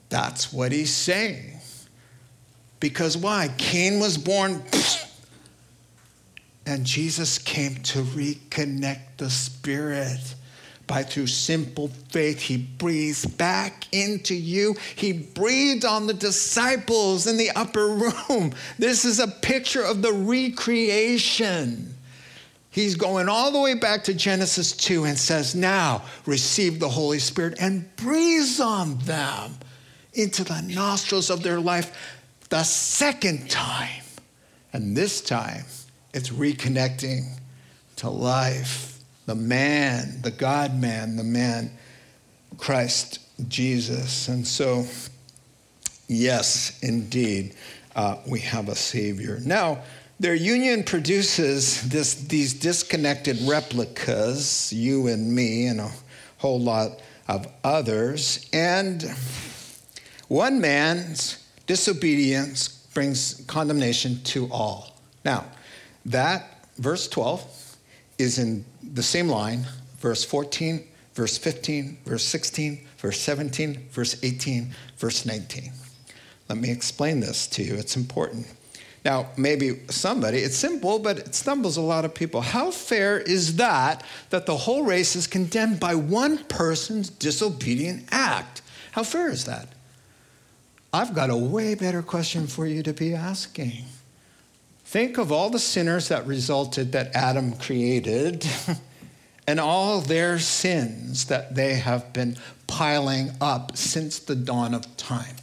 That's 0.09 0.53
what 0.53 0.73
he's 0.73 0.93
saying. 0.93 1.61
Because 2.81 3.17
why? 3.17 3.55
Cain 3.57 4.01
was 4.01 4.19
born, 4.19 4.65
and 6.69 6.85
Jesus 6.85 7.39
came 7.39 7.77
to 7.77 8.03
reconnect 8.03 9.17
the 9.17 9.31
spirit 9.31 10.35
by 10.87 11.03
through 11.03 11.29
simple 11.29 11.89
faith, 12.09 12.41
he 12.41 12.57
breathes 12.57 13.25
back 13.25 13.87
into 13.93 14.35
you. 14.35 14.75
He 14.97 15.13
breathed 15.13 15.85
on 15.85 16.07
the 16.07 16.15
disciples 16.15 17.27
in 17.27 17.37
the 17.37 17.51
upper 17.51 17.89
room. 17.89 18.53
This 18.79 19.05
is 19.05 19.19
a 19.19 19.29
picture 19.29 19.83
of 19.83 20.03
the 20.03 20.13
recreation. 20.13 21.95
He's 22.71 22.97
going 22.97 23.29
all 23.29 23.51
the 23.51 23.61
way 23.61 23.75
back 23.75 24.05
to 24.05 24.15
Genesis 24.15 24.73
2 24.73 25.05
and 25.05 25.19
says, 25.19 25.55
Now 25.55 26.03
receive 26.27 26.81
the 26.81 26.89
Holy 26.89 27.19
Spirit 27.19 27.59
and 27.61 27.95
breathes 27.97 28.61
on 28.61 28.99
them 28.99 29.57
into 30.15 30.45
the 30.45 30.61
nostrils 30.63 31.31
of 31.31 31.43
their 31.43 31.61
life 31.61 32.19
the 32.51 32.63
second 32.63 33.51
time. 33.51 34.03
And 34.73 34.97
this 34.97 35.21
time, 35.21 35.65
it's 36.13 36.31
reconnecting 36.31 37.39
to 37.97 38.11
life 38.11 38.99
the 39.27 39.35
man, 39.35 40.23
the 40.23 40.31
God 40.31 40.81
man, 40.81 41.17
the 41.17 41.25
man, 41.25 41.71
Christ 42.57 43.21
Jesus. 43.47 44.29
And 44.29 44.47
so, 44.47 44.87
yes, 46.09 46.79
indeed, 46.81 47.55
uh, 47.95 48.17
we 48.27 48.41
have 48.41 48.71
a 48.71 48.75
Savior. 48.75 49.39
Now, 49.45 49.83
their 50.19 50.35
union 50.35 50.83
produces 50.83 51.87
this, 51.91 52.15
these 52.15 52.55
disconnected 52.55 53.39
replicas, 53.43 54.73
you 54.73 55.09
and 55.09 55.33
me, 55.33 55.67
and 55.67 55.81
a 55.81 55.91
whole 56.39 56.59
lot 56.59 57.01
of 57.29 57.47
others. 57.63 58.49
And 58.55 59.15
one 60.29 60.59
man's 60.59 61.45
disobedience 61.67 62.69
brings 62.95 63.45
condemnation 63.47 64.23
to 64.25 64.49
all. 64.51 64.97
Now, 65.23 65.45
that, 66.11 66.65
verse 66.77 67.09
12, 67.09 67.77
is 68.19 68.39
in 68.39 68.65
the 68.83 69.03
same 69.03 69.29
line, 69.29 69.65
verse 69.99 70.25
14, 70.25 70.85
verse 71.15 71.39
15, 71.39 71.99
verse 72.05 72.25
16, 72.25 72.87
verse 72.99 73.21
17, 73.21 73.89
verse 73.91 74.23
18, 74.23 74.75
verse 74.97 75.27
19. 75.27 75.73
Let 76.49 76.59
me 76.59 76.71
explain 76.71 77.21
this 77.21 77.47
to 77.49 77.63
you. 77.63 77.75
It's 77.75 77.97
important. 77.97 78.47
Now, 79.05 79.29
maybe 79.37 79.81
somebody, 79.89 80.39
it's 80.39 80.57
simple, 80.57 80.99
but 80.99 81.19
it 81.19 81.35
stumbles 81.35 81.77
a 81.77 81.83
lot 81.83 82.05
of 82.05 82.15
people. 82.15 82.41
How 82.41 82.71
fair 82.71 83.19
is 83.19 83.57
that 83.57 84.05
that 84.31 84.47
the 84.47 84.57
whole 84.57 84.83
race 84.83 85.15
is 85.15 85.27
condemned 85.27 85.79
by 85.79 85.95
one 85.95 86.39
person's 86.45 87.09
disobedient 87.09 88.09
act? 88.11 88.63
How 88.93 89.05
fair 89.05 89.31
is 89.31 89.45
that? 89.45 89.69
I've 90.93 91.15
got 91.15 91.31
a 91.31 91.37
way 91.37 91.75
better 91.75 92.03
question 92.03 92.47
for 92.47 92.67
you 92.67 92.83
to 92.83 92.93
be 92.93 93.15
asking. 93.15 93.85
Think 94.89 95.19
of 95.19 95.31
all 95.31 95.51
the 95.51 95.59
sinners 95.59 96.09
that 96.09 96.27
resulted 96.27 96.93
that 96.93 97.15
Adam 97.15 97.53
created 97.53 98.47
and 99.47 99.61
all 99.61 100.01
their 100.01 100.39
sins 100.39 101.27
that 101.27 101.55
they 101.55 101.75
have 101.75 102.15
been 102.15 102.39
piling 102.67 103.33
up 103.39 103.77
since 103.77 104.19
the 104.19 104.35
dawn 104.35 104.73
of 104.73 104.97
time. 104.97 105.37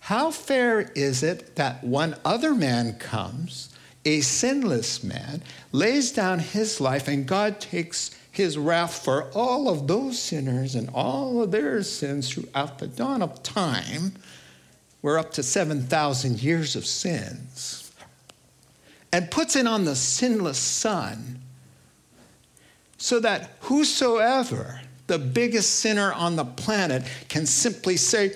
How 0.00 0.30
fair 0.30 0.90
is 0.94 1.22
it 1.22 1.56
that 1.56 1.84
one 1.84 2.16
other 2.24 2.54
man 2.54 2.94
comes, 2.94 3.68
a 4.06 4.22
sinless 4.22 5.04
man, 5.04 5.42
lays 5.70 6.10
down 6.10 6.38
his 6.38 6.80
life, 6.80 7.08
and 7.08 7.26
God 7.26 7.60
takes 7.60 8.12
his 8.30 8.56
wrath 8.56 9.04
for 9.04 9.24
all 9.34 9.68
of 9.68 9.86
those 9.86 10.18
sinners 10.18 10.74
and 10.74 10.88
all 10.94 11.42
of 11.42 11.50
their 11.50 11.82
sins 11.82 12.30
throughout 12.30 12.78
the 12.78 12.86
dawn 12.86 13.20
of 13.20 13.42
time? 13.42 14.14
We're 15.02 15.18
up 15.18 15.32
to 15.32 15.42
7,000 15.42 16.42
years 16.42 16.74
of 16.74 16.86
sins 16.86 17.77
and 19.12 19.30
puts 19.30 19.56
it 19.56 19.66
on 19.66 19.84
the 19.84 19.96
sinless 19.96 20.58
Son 20.58 21.40
so 22.98 23.20
that 23.20 23.50
whosoever, 23.60 24.80
the 25.06 25.18
biggest 25.18 25.76
sinner 25.76 26.12
on 26.12 26.36
the 26.36 26.44
planet, 26.44 27.04
can 27.28 27.46
simply 27.46 27.96
say, 27.96 28.34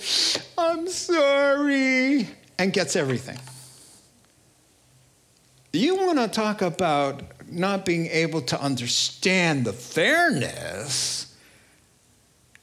I'm 0.56 0.88
sorry, 0.88 2.28
and 2.58 2.72
gets 2.72 2.96
everything. 2.96 3.38
You 5.72 5.96
want 5.96 6.18
to 6.18 6.28
talk 6.28 6.62
about 6.62 7.22
not 7.50 7.84
being 7.84 8.06
able 8.06 8.40
to 8.42 8.60
understand 8.60 9.64
the 9.64 9.72
fairness? 9.72 11.36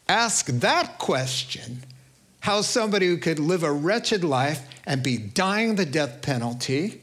Ask 0.08 0.48
that 0.48 0.98
question 0.98 1.84
how 2.40 2.62
somebody 2.62 3.08
who 3.08 3.18
could 3.18 3.40
live 3.40 3.64
a 3.64 3.72
wretched 3.72 4.24
life 4.24 4.66
and 4.86 5.04
be 5.04 5.18
dying 5.18 5.76
the 5.76 5.86
death 5.86 6.22
penalty 6.22 7.02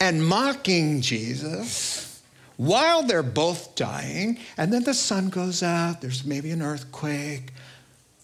and 0.00 0.26
mocking 0.26 1.02
Jesus 1.02 2.22
while 2.56 3.02
they're 3.02 3.22
both 3.22 3.74
dying. 3.74 4.38
And 4.56 4.72
then 4.72 4.82
the 4.82 4.94
sun 4.94 5.28
goes 5.28 5.62
out, 5.62 6.00
there's 6.00 6.24
maybe 6.24 6.50
an 6.50 6.62
earthquake, 6.62 7.52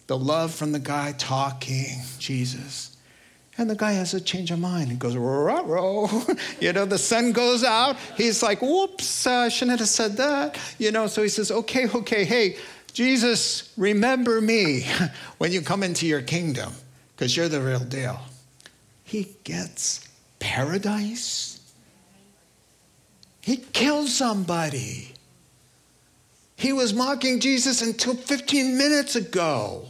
the 0.07 0.17
love 0.17 0.53
from 0.53 0.71
the 0.71 0.79
guy 0.79 1.13
talking, 1.17 2.01
Jesus. 2.19 2.97
And 3.59 3.69
the 3.69 3.75
guy 3.75 3.93
has 3.93 4.13
a 4.13 4.21
change 4.21 4.51
of 4.51 4.59
mind. 4.59 4.89
He 4.89 4.95
goes, 4.97 5.15
row 5.15 6.07
You 6.59 6.73
know, 6.73 6.85
the 6.85 6.99
sun 6.99 7.31
goes 7.31 7.63
out. 7.63 7.97
He's 8.15 8.43
like, 8.43 8.61
whoops, 8.61 9.25
uh, 9.25 9.49
shouldn't 9.49 9.79
have 9.79 9.89
said 9.89 10.17
that. 10.17 10.59
You 10.77 10.91
know, 10.91 11.07
so 11.07 11.23
he 11.23 11.29
says, 11.29 11.51
okay, 11.51 11.87
okay, 11.89 12.23
hey, 12.23 12.57
Jesus, 12.93 13.73
remember 13.75 14.41
me 14.41 14.85
when 15.39 15.51
you 15.51 15.61
come 15.61 15.81
into 15.81 16.05
your 16.05 16.21
kingdom, 16.21 16.73
because 17.15 17.35
you're 17.35 17.49
the 17.49 17.61
real 17.61 17.79
deal. 17.79 18.19
He 19.03 19.35
gets 19.43 20.07
paradise 20.39 21.56
he 23.47 23.55
killed 23.55 24.09
somebody. 24.09 25.13
He 26.57 26.73
was 26.73 26.93
mocking 26.93 27.39
Jesus 27.39 27.81
until 27.81 28.13
15 28.13 28.77
minutes 28.77 29.15
ago. 29.15 29.85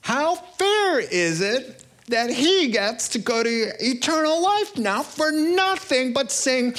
How 0.00 0.36
fair 0.36 1.00
is 1.00 1.40
it 1.40 1.84
that 2.06 2.30
he 2.30 2.68
gets 2.68 3.08
to 3.08 3.18
go 3.18 3.42
to 3.42 3.72
eternal 3.80 4.40
life 4.40 4.78
now 4.78 5.02
for 5.02 5.32
nothing 5.32 6.12
but 6.12 6.30
saying, 6.30 6.74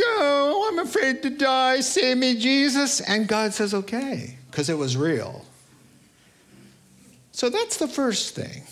Oh, 0.00 0.68
I'm 0.70 0.78
afraid 0.78 1.20
to 1.24 1.30
die, 1.30 1.80
save 1.80 2.18
me, 2.18 2.38
Jesus? 2.38 3.00
And 3.00 3.26
God 3.26 3.52
says, 3.52 3.74
Okay, 3.74 4.38
because 4.48 4.70
it 4.70 4.78
was 4.78 4.96
real. 4.96 5.44
So 7.32 7.50
that's 7.50 7.78
the 7.78 7.88
first 7.88 8.36
thing 8.36 8.62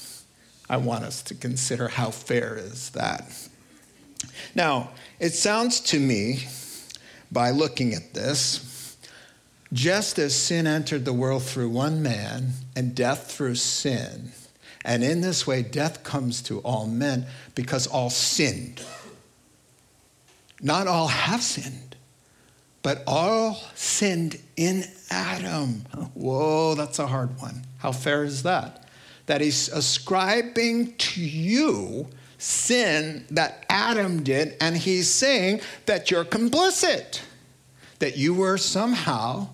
I 0.71 0.77
want 0.77 1.03
us 1.03 1.21
to 1.23 1.35
consider 1.35 1.89
how 1.89 2.13
fair 2.13 2.57
is 2.57 2.91
that. 2.91 3.49
Now, 4.55 4.91
it 5.19 5.35
sounds 5.35 5.81
to 5.81 5.99
me, 5.99 6.47
by 7.31 7.51
looking 7.51 7.95
at 7.95 8.15
this, 8.15 8.97
just 9.73 10.19
as 10.19 10.35
sin 10.35 10.67
entered 10.67 11.05
the 11.05 11.13
world 11.13 11.43
through 11.43 11.69
one 11.71 12.03
man 12.03 12.53
and 12.77 12.95
death 12.95 13.31
through 13.33 13.57
sin, 13.57 14.31
and 14.85 15.03
in 15.03 15.21
this 15.21 15.47
way 15.47 15.63
death 15.63 16.05
comes 16.05 16.41
to 16.43 16.61
all 16.61 16.87
men 16.87 17.27
because 17.55 17.87
all 17.87 18.11
sinned. 18.11 18.83
Not 20.63 20.87
all 20.87 21.09
have 21.09 21.43
sinned, 21.43 21.97
but 22.83 23.03
all 23.07 23.61
sinned 23.75 24.39
in 24.57 24.85
Adam. 25.11 25.81
Whoa, 26.15 26.75
that's 26.77 26.99
a 26.99 27.07
hard 27.07 27.41
one. 27.41 27.67
How 27.79 27.93
fair 27.93 28.25
is 28.25 28.45
that? 28.45 28.89
That 29.27 29.41
he's 29.41 29.69
ascribing 29.69 30.95
to 30.97 31.21
you 31.21 32.09
sin 32.39 33.27
that 33.31 33.65
Adam 33.69 34.23
did, 34.23 34.57
and 34.61 34.77
he's 34.77 35.09
saying 35.09 35.61
that 35.87 36.11
you're 36.11 36.25
complicit, 36.25 37.21
that 37.99 38.17
you 38.17 38.35
were 38.35 38.59
somehow 38.59 39.49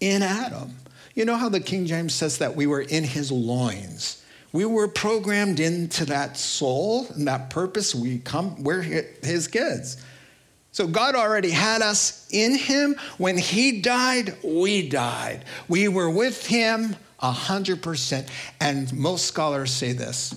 in 0.00 0.22
Adam. 0.22 0.76
You 1.14 1.24
know 1.24 1.36
how 1.36 1.48
the 1.48 1.60
King 1.60 1.86
James 1.86 2.14
says 2.14 2.38
that 2.38 2.54
we 2.54 2.66
were 2.66 2.80
in 2.80 3.04
his 3.04 3.32
loins. 3.32 4.24
We 4.52 4.64
were 4.64 4.88
programmed 4.88 5.60
into 5.60 6.04
that 6.06 6.36
soul 6.36 7.06
and 7.10 7.28
that 7.28 7.50
purpose. 7.50 7.94
We 7.94 8.18
come, 8.18 8.62
we're 8.62 8.82
his 8.82 9.46
kids. 9.46 10.02
So 10.72 10.86
God 10.86 11.14
already 11.14 11.50
had 11.50 11.82
us 11.82 12.28
in 12.30 12.56
him. 12.56 12.96
When 13.18 13.36
he 13.36 13.80
died, 13.80 14.36
we 14.44 14.88
died. 14.88 15.44
We 15.68 15.88
were 15.88 16.10
with 16.10 16.46
him 16.46 16.96
100%. 17.20 18.28
And 18.60 18.92
most 18.92 19.26
scholars 19.26 19.72
say 19.72 19.92
this 19.92 20.34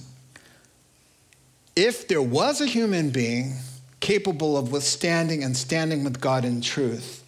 if 1.75 2.07
there 2.07 2.21
was 2.21 2.61
a 2.61 2.65
human 2.65 3.09
being 3.09 3.55
capable 3.99 4.57
of 4.57 4.71
withstanding 4.71 5.43
and 5.43 5.55
standing 5.55 6.03
with 6.03 6.19
God 6.19 6.45
in 6.45 6.61
truth, 6.61 7.23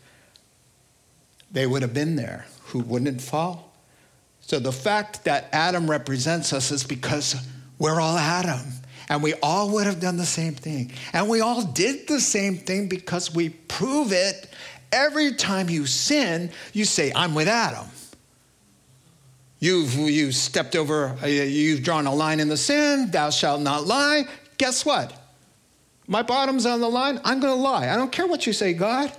they 1.51 1.65
would 1.65 1.81
have 1.81 1.93
been 1.93 2.15
there 2.15 2.45
who 2.65 2.79
wouldn't 2.79 3.21
fall. 3.21 3.71
So 4.41 4.59
the 4.59 4.71
fact 4.71 5.23
that 5.23 5.49
Adam 5.51 5.89
represents 5.89 6.53
us 6.53 6.71
is 6.71 6.83
because 6.83 7.35
we're 7.79 7.99
all 7.99 8.17
Adam. 8.17 8.61
And 9.07 9.21
we 9.21 9.33
all 9.35 9.69
would 9.71 9.85
have 9.85 9.99
done 9.99 10.17
the 10.17 10.25
same 10.25 10.53
thing. 10.53 10.91
And 11.13 11.29
we 11.29 11.41
all 11.41 11.63
did 11.63 12.07
the 12.07 12.19
same 12.19 12.57
thing 12.57 12.87
because 12.87 13.33
we 13.33 13.49
prove 13.49 14.11
it 14.11 14.49
every 14.91 15.33
time 15.33 15.69
you 15.69 15.85
sin, 15.85 16.51
you 16.73 16.85
say, 16.85 17.11
I'm 17.15 17.35
with 17.35 17.47
Adam. 17.47 17.85
You've, 19.59 19.93
you 19.95 20.31
stepped 20.31 20.75
over, 20.75 21.17
uh, 21.23 21.27
you've 21.27 21.83
drawn 21.83 22.07
a 22.07 22.13
line 22.13 22.39
in 22.39 22.49
the 22.49 22.57
sand, 22.57 23.11
thou 23.11 23.29
shalt 23.29 23.61
not 23.61 23.85
lie. 23.85 24.27
Guess 24.57 24.85
what? 24.85 25.13
My 26.07 26.21
bottom's 26.21 26.65
on 26.65 26.81
the 26.81 26.89
line, 26.89 27.19
I'm 27.23 27.39
going 27.39 27.55
to 27.55 27.61
lie. 27.61 27.89
I 27.89 27.95
don't 27.95 28.11
care 28.11 28.27
what 28.27 28.45
you 28.45 28.53
say, 28.53 28.73
God. 28.73 29.11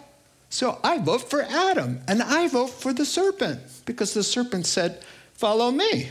So 0.48 0.78
I 0.84 0.98
vote 0.98 1.28
for 1.28 1.42
Adam 1.42 2.00
and 2.06 2.22
I 2.22 2.48
vote 2.48 2.68
for 2.68 2.92
the 2.92 3.04
serpent 3.04 3.60
because 3.84 4.14
the 4.14 4.22
serpent 4.22 4.66
said, 4.66 5.02
Follow 5.34 5.70
me. 5.70 6.08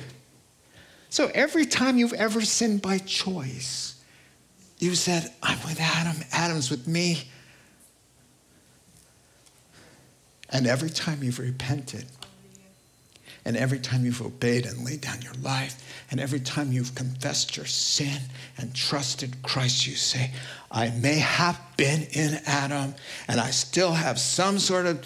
So 1.09 1.31
every 1.33 1.65
time 1.65 1.97
you've 1.97 2.13
ever 2.13 2.41
sinned 2.41 2.81
by 2.81 2.99
choice, 2.99 3.95
you 4.77 4.93
said, 4.93 5.31
I'm 5.41 5.57
with 5.63 5.79
Adam, 5.79 6.21
Adam's 6.31 6.69
with 6.69 6.87
me. 6.87 7.29
And 10.49 10.67
every 10.67 10.89
time 10.89 11.23
you've 11.23 11.39
repented, 11.39 12.05
and 13.45 13.55
every 13.55 13.77
time 13.77 14.03
you've 14.03 14.23
obeyed 14.23 14.65
and 14.65 14.83
laid 14.83 15.01
down 15.01 15.21
your 15.21 15.35
life, 15.35 15.81
and 16.09 16.19
every 16.19 16.39
time 16.39 16.71
you've 16.71 16.95
confessed 16.95 17.55
your 17.55 17.67
sin 17.67 18.19
and 18.57 18.73
trusted 18.73 19.43
Christ, 19.43 19.85
you 19.85 19.95
say, 19.95 20.31
I 20.71 20.89
may 20.89 21.19
have 21.19 21.59
been 21.77 22.07
in 22.11 22.39
Adam, 22.47 22.95
and 23.27 23.39
I 23.39 23.51
still 23.51 23.93
have 23.93 24.19
some 24.19 24.57
sort 24.57 24.87
of 24.87 25.05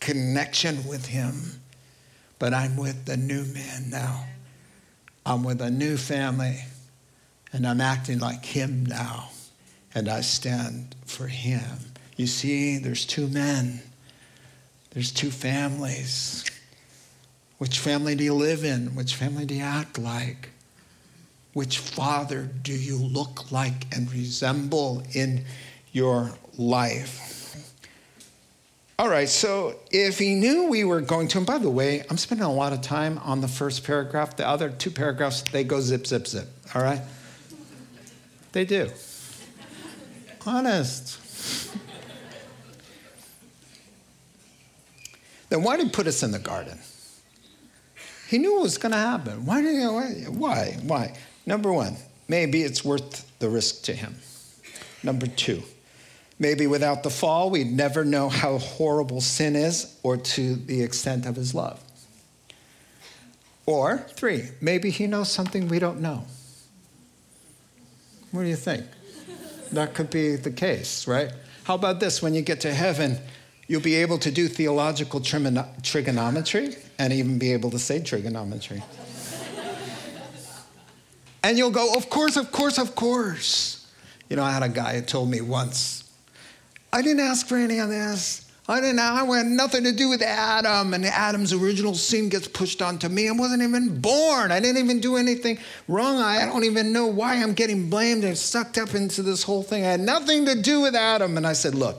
connection 0.00 0.86
with 0.86 1.06
him, 1.06 1.60
but 2.38 2.52
I'm 2.52 2.76
with 2.76 3.06
the 3.06 3.16
new 3.16 3.44
man 3.46 3.88
now. 3.88 4.26
I'm 5.24 5.42
with 5.42 5.62
a 5.62 5.70
new 5.70 5.96
family, 5.96 6.58
and 7.54 7.66
I'm 7.66 7.80
acting 7.80 8.18
like 8.18 8.44
him 8.44 8.84
now, 8.84 9.30
and 9.94 10.10
I 10.10 10.20
stand 10.20 10.94
for 11.06 11.26
him. 11.26 11.62
You 12.16 12.26
see, 12.26 12.76
there's 12.76 13.06
two 13.06 13.28
men, 13.28 13.80
there's 14.90 15.10
two 15.10 15.30
families. 15.30 16.44
Which 17.58 17.78
family 17.78 18.14
do 18.14 18.24
you 18.24 18.34
live 18.34 18.64
in? 18.64 18.94
Which 18.94 19.14
family 19.14 19.46
do 19.46 19.54
you 19.54 19.62
act 19.62 19.98
like? 19.98 20.50
Which 21.54 21.78
father 21.78 22.42
do 22.62 22.72
you 22.72 22.96
look 22.96 23.50
like 23.50 23.86
and 23.94 24.12
resemble 24.12 25.02
in 25.12 25.44
your 25.92 26.32
life? 26.58 27.32
All 28.98 29.08
right, 29.08 29.28
so 29.28 29.76
if 29.90 30.18
he 30.18 30.34
knew 30.34 30.68
we 30.68 30.84
were 30.84 31.00
going 31.00 31.28
to, 31.28 31.38
and 31.38 31.46
by 31.46 31.58
the 31.58 31.70
way, 31.70 32.02
I'm 32.08 32.16
spending 32.16 32.46
a 32.46 32.52
lot 32.52 32.72
of 32.72 32.80
time 32.80 33.18
on 33.18 33.40
the 33.40 33.48
first 33.48 33.84
paragraph. 33.84 34.36
The 34.36 34.46
other 34.46 34.70
two 34.70 34.90
paragraphs, 34.90 35.42
they 35.42 35.64
go 35.64 35.80
zip, 35.80 36.06
zip, 36.06 36.26
zip, 36.26 36.48
all 36.74 36.82
right? 36.82 37.00
They 38.52 38.64
do. 38.64 38.90
Honest. 40.46 41.20
then 45.50 45.62
why 45.62 45.76
did 45.76 45.86
he 45.86 45.92
put 45.92 46.06
us 46.06 46.22
in 46.22 46.32
the 46.32 46.38
garden? 46.38 46.78
He 48.28 48.38
knew 48.38 48.54
what 48.54 48.62
was 48.62 48.78
going 48.78 48.92
to 48.92 48.98
happen. 48.98 49.46
Why 49.46 49.62
did 49.62 49.76
he, 49.76 50.24
why? 50.28 50.76
Why? 50.82 51.16
Number 51.46 51.72
one, 51.72 51.96
maybe 52.28 52.62
it's 52.62 52.84
worth 52.84 53.30
the 53.38 53.48
risk 53.48 53.82
to 53.84 53.92
him. 53.92 54.16
Number 55.02 55.26
two, 55.26 55.62
maybe 56.38 56.66
without 56.66 57.02
the 57.02 57.10
fall, 57.10 57.50
we'd 57.50 57.70
never 57.70 58.04
know 58.04 58.28
how 58.28 58.58
horrible 58.58 59.20
sin 59.20 59.54
is 59.54 59.96
or 60.02 60.16
to 60.16 60.56
the 60.56 60.82
extent 60.82 61.26
of 61.26 61.36
his 61.36 61.54
love. 61.54 61.80
Or 63.66 63.98
three, 64.14 64.48
maybe 64.60 64.90
he 64.90 65.06
knows 65.06 65.30
something 65.30 65.68
we 65.68 65.78
don't 65.78 66.00
know. 66.00 66.24
What 68.32 68.42
do 68.42 68.48
you 68.48 68.56
think? 68.56 68.84
That 69.72 69.94
could 69.94 70.10
be 70.10 70.36
the 70.36 70.50
case, 70.50 71.06
right? 71.06 71.32
How 71.64 71.74
about 71.74 71.98
this? 71.98 72.22
When 72.22 72.34
you 72.34 72.42
get 72.42 72.60
to 72.60 72.72
heaven, 72.72 73.18
you'll 73.68 73.80
be 73.80 73.96
able 73.96 74.18
to 74.18 74.30
do 74.30 74.48
theological 74.48 75.20
trigonometry 75.20 76.76
and 76.98 77.12
even 77.12 77.38
be 77.38 77.52
able 77.52 77.70
to 77.70 77.78
say 77.78 78.00
trigonometry. 78.00 78.82
and 81.42 81.58
you'll 81.58 81.70
go, 81.70 81.94
Of 81.94 82.10
course, 82.10 82.36
of 82.36 82.52
course, 82.52 82.78
of 82.78 82.94
course. 82.94 83.86
You 84.28 84.36
know, 84.36 84.42
I 84.42 84.50
had 84.50 84.62
a 84.62 84.68
guy 84.68 84.96
who 84.96 85.02
told 85.02 85.30
me 85.30 85.40
once, 85.40 86.04
I 86.92 87.02
didn't 87.02 87.20
ask 87.20 87.46
for 87.46 87.56
any 87.56 87.78
of 87.78 87.88
this. 87.88 88.46
I 88.68 88.80
didn't 88.80 88.98
I 88.98 89.24
had 89.24 89.46
nothing 89.46 89.84
to 89.84 89.92
do 89.92 90.08
with 90.08 90.22
Adam, 90.22 90.92
and 90.92 91.04
Adam's 91.04 91.52
original 91.52 91.94
sin 91.94 92.28
gets 92.28 92.48
pushed 92.48 92.82
onto 92.82 93.08
me. 93.08 93.28
I 93.28 93.32
wasn't 93.32 93.62
even 93.62 94.00
born. 94.00 94.50
I 94.50 94.58
didn't 94.58 94.82
even 94.82 94.98
do 94.98 95.16
anything 95.16 95.58
wrong. 95.86 96.18
I 96.18 96.44
don't 96.46 96.64
even 96.64 96.92
know 96.92 97.06
why 97.06 97.36
I'm 97.36 97.54
getting 97.54 97.88
blamed 97.88 98.24
and 98.24 98.36
sucked 98.36 98.76
up 98.76 98.94
into 98.94 99.22
this 99.22 99.44
whole 99.44 99.62
thing. 99.62 99.84
I 99.84 99.90
had 99.90 100.00
nothing 100.00 100.46
to 100.46 100.60
do 100.60 100.80
with 100.80 100.96
Adam. 100.96 101.36
And 101.36 101.46
I 101.46 101.52
said, 101.52 101.76
Look, 101.76 101.96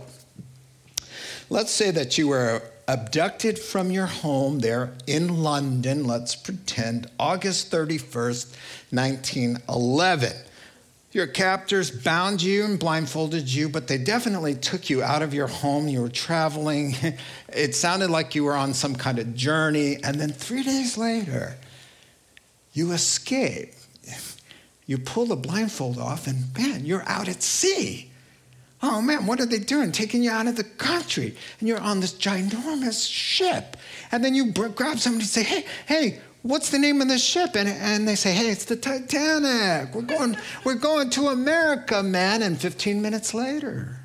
let's 1.49 1.71
say 1.71 1.91
that 1.91 2.17
you 2.17 2.29
were 2.29 2.61
abducted 2.87 3.59
from 3.59 3.91
your 3.91 4.05
home 4.05 4.59
there 4.59 4.93
in 5.05 5.43
London, 5.43 6.05
let's 6.05 6.35
pretend, 6.35 7.09
August 7.19 7.71
31st, 7.71 8.55
1911. 8.91 10.33
Your 11.11 11.27
captors 11.27 11.89
bound 11.89 12.41
you 12.41 12.63
and 12.63 12.77
blindfolded 12.77 13.51
you, 13.51 13.69
but 13.69 13.87
they 13.87 13.97
definitely 13.97 14.55
took 14.55 14.89
you 14.89 15.01
out 15.01 15.21
of 15.21 15.33
your 15.33 15.47
home. 15.47 15.87
You 15.87 16.01
were 16.01 16.09
traveling. 16.09 16.95
It 17.49 17.73
sounded 17.73 18.09
like 18.11 18.35
you 18.35 18.43
were 18.43 18.55
on 18.55 18.73
some 18.73 18.93
kind 18.93 19.17
of 19.17 19.33
journey. 19.33 19.97
And 20.03 20.19
then 20.19 20.31
three 20.31 20.63
days 20.63 20.97
later, 20.97 21.55
you 22.73 22.91
escape. 22.91 23.73
You 24.85 24.97
pull 24.97 25.25
the 25.25 25.35
blindfold 25.35 25.97
off, 25.97 26.27
and 26.27 26.53
man, 26.55 26.85
you're 26.85 27.03
out 27.07 27.27
at 27.27 27.41
sea. 27.41 28.06
Oh 28.81 29.01
man, 29.01 29.25
what 29.25 29.39
are 29.39 29.45
they 29.45 29.59
doing? 29.59 29.91
Taking 29.91 30.23
you 30.23 30.29
out 30.29 30.47
of 30.47 30.55
the 30.55 30.63
country. 30.63 31.35
And 31.59 31.67
you're 31.67 31.79
on 31.79 31.99
this 31.99 32.13
ginormous 32.13 33.09
ship. 33.09 33.75
And 34.11 34.23
then 34.23 34.35
you 34.35 34.51
grab 34.51 34.99
somebody 34.99 35.23
and 35.23 35.29
say, 35.29 35.43
hey, 35.43 35.65
hey, 35.87 36.19
what's 36.43 36.69
the 36.69 36.77
name 36.77 37.01
of 37.01 37.07
the 37.07 37.17
ship? 37.17 37.55
And, 37.55 37.67
and 37.67 38.07
they 38.07 38.15
say, 38.15 38.33
hey, 38.33 38.49
it's 38.49 38.65
the 38.65 38.75
Titanic. 38.75 39.95
We're 39.95 40.03
going, 40.03 40.37
we're 40.63 40.75
going 40.75 41.09
to 41.11 41.29
America, 41.29 42.03
man. 42.03 42.43
And 42.43 42.59
15 42.59 43.01
minutes 43.01 43.33
later, 43.33 43.99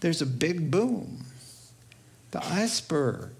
there's 0.00 0.22
a 0.22 0.26
big 0.26 0.70
boom. 0.70 1.24
The 2.32 2.44
iceberg. 2.44 3.30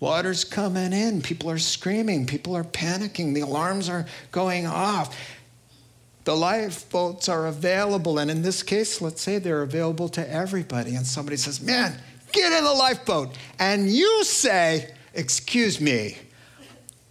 Water's 0.00 0.42
coming 0.42 0.92
in. 0.92 1.22
People 1.22 1.48
are 1.48 1.58
screaming. 1.58 2.26
People 2.26 2.56
are 2.56 2.64
panicking. 2.64 3.34
The 3.34 3.42
alarms 3.42 3.88
are 3.88 4.04
going 4.32 4.66
off. 4.66 5.16
The 6.24 6.36
lifeboats 6.36 7.28
are 7.28 7.46
available, 7.46 8.18
and 8.18 8.30
in 8.30 8.42
this 8.42 8.62
case, 8.62 9.00
let's 9.00 9.20
say 9.20 9.38
they're 9.38 9.62
available 9.62 10.08
to 10.10 10.30
everybody. 10.30 10.94
And 10.94 11.06
somebody 11.06 11.36
says, 11.36 11.60
Man, 11.60 11.98
get 12.30 12.52
in 12.52 12.64
the 12.64 12.72
lifeboat. 12.72 13.36
And 13.58 13.90
you 13.90 14.24
say, 14.24 14.94
Excuse 15.14 15.80
me, 15.80 16.16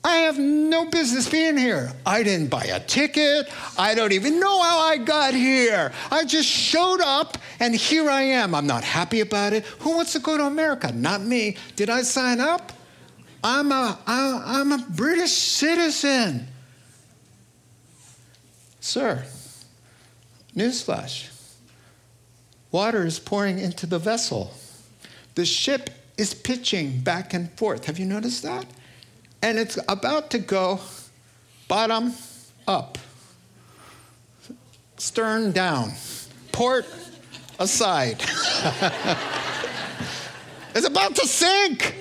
I 0.04 0.18
have 0.18 0.40
no 0.40 0.90
business 0.90 1.30
being 1.30 1.58
here. 1.58 1.92
I 2.06 2.24
didn't 2.24 2.50
buy 2.50 2.64
a 2.64 2.80
ticket. 2.80 3.48
I 3.78 3.94
don't 3.94 4.14
even 4.14 4.40
know 4.40 4.62
how 4.62 4.80
I 4.80 4.98
got 4.98 5.34
here. 5.36 5.92
I 6.10 6.26
just 6.26 6.50
showed 6.50 7.02
up 7.02 7.38
and 7.60 7.76
here 7.76 8.10
I 8.10 8.24
am. 8.24 8.56
I'm 8.56 8.66
not 8.66 8.84
happy 8.84 9.20
about 9.20 9.54
it. 9.54 9.64
Who 9.80 9.96
wants 9.96 10.14
to 10.14 10.20
go 10.20 10.38
to 10.38 10.46
America? 10.46 10.92
Not 10.92 11.22
me. 11.22 11.58
Did 11.76 11.92
I 11.92 12.02
sign 12.02 12.40
up? 12.40 12.72
I'm 13.44 13.72
a, 13.72 14.00
I'm 14.08 14.72
a 14.72 14.80
British 14.90 15.32
citizen. 15.32 16.48
Sir, 18.82 19.24
newsflash 20.56 21.30
water 22.72 23.06
is 23.06 23.20
pouring 23.20 23.60
into 23.60 23.86
the 23.86 24.00
vessel. 24.00 24.52
The 25.36 25.46
ship 25.46 25.92
is 26.18 26.34
pitching 26.34 27.00
back 27.02 27.34
and 27.34 27.52
forth. 27.54 27.86
Have 27.86 28.00
you 28.00 28.06
noticed 28.06 28.44
that? 28.44 28.66
And 29.42 29.58
it's 29.60 29.78
about 29.88 30.32
to 30.32 30.40
go 30.40 30.80
bottom 31.68 32.14
up, 32.68 32.98
stern 34.98 35.52
down, 35.52 35.92
port 36.52 36.86
aside. 37.60 38.20
it's 40.76 40.88
about 40.88 41.16
to 41.16 41.28
sink. 41.28 41.96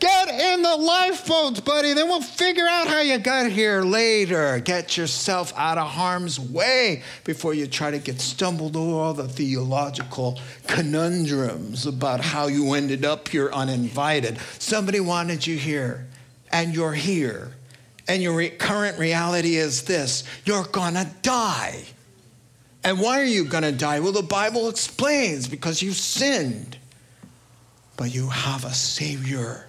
Get 0.00 0.30
in 0.30 0.62
the 0.62 0.76
lifeboats, 0.76 1.60
buddy. 1.60 1.92
Then 1.92 2.08
we'll 2.08 2.22
figure 2.22 2.66
out 2.66 2.88
how 2.88 3.02
you 3.02 3.18
got 3.18 3.50
here 3.50 3.82
later. 3.82 4.58
Get 4.58 4.96
yourself 4.96 5.52
out 5.56 5.76
of 5.76 5.88
harm's 5.88 6.40
way 6.40 7.02
before 7.24 7.52
you 7.52 7.66
try 7.66 7.90
to 7.90 7.98
get 7.98 8.18
stumbled 8.18 8.76
over 8.76 8.92
all 8.92 9.12
the 9.12 9.28
theological 9.28 10.40
conundrums 10.66 11.84
about 11.84 12.22
how 12.22 12.46
you 12.46 12.72
ended 12.72 13.04
up 13.04 13.28
here 13.28 13.50
uninvited. 13.52 14.38
Somebody 14.58 15.00
wanted 15.00 15.46
you 15.46 15.58
here, 15.58 16.06
and 16.50 16.74
you're 16.74 16.94
here. 16.94 17.52
And 18.08 18.22
your 18.22 18.36
re- 18.36 18.50
current 18.50 18.98
reality 18.98 19.56
is 19.56 19.82
this 19.82 20.24
you're 20.46 20.64
gonna 20.64 21.14
die. 21.20 21.84
And 22.82 22.98
why 22.98 23.20
are 23.20 23.24
you 23.24 23.44
gonna 23.44 23.70
die? 23.70 24.00
Well, 24.00 24.12
the 24.12 24.22
Bible 24.22 24.70
explains 24.70 25.46
because 25.46 25.82
you 25.82 25.92
sinned. 25.92 26.78
But 27.98 28.14
you 28.14 28.30
have 28.30 28.64
a 28.64 28.72
Savior 28.72 29.66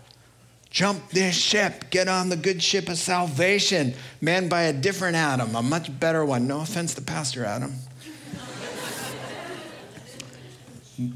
Jump 0.71 1.09
this 1.09 1.35
ship, 1.35 1.89
get 1.89 2.07
on 2.07 2.29
the 2.29 2.37
good 2.37 2.63
ship 2.63 2.87
of 2.87 2.97
salvation, 2.97 3.93
manned 4.21 4.49
by 4.49 4.63
a 4.63 4.73
different 4.73 5.17
Adam, 5.17 5.53
a 5.55 5.61
much 5.61 5.99
better 5.99 6.25
one. 6.25 6.47
No 6.47 6.61
offense 6.61 6.93
to 6.95 7.01
Pastor 7.01 7.45
Adam. 7.45 7.75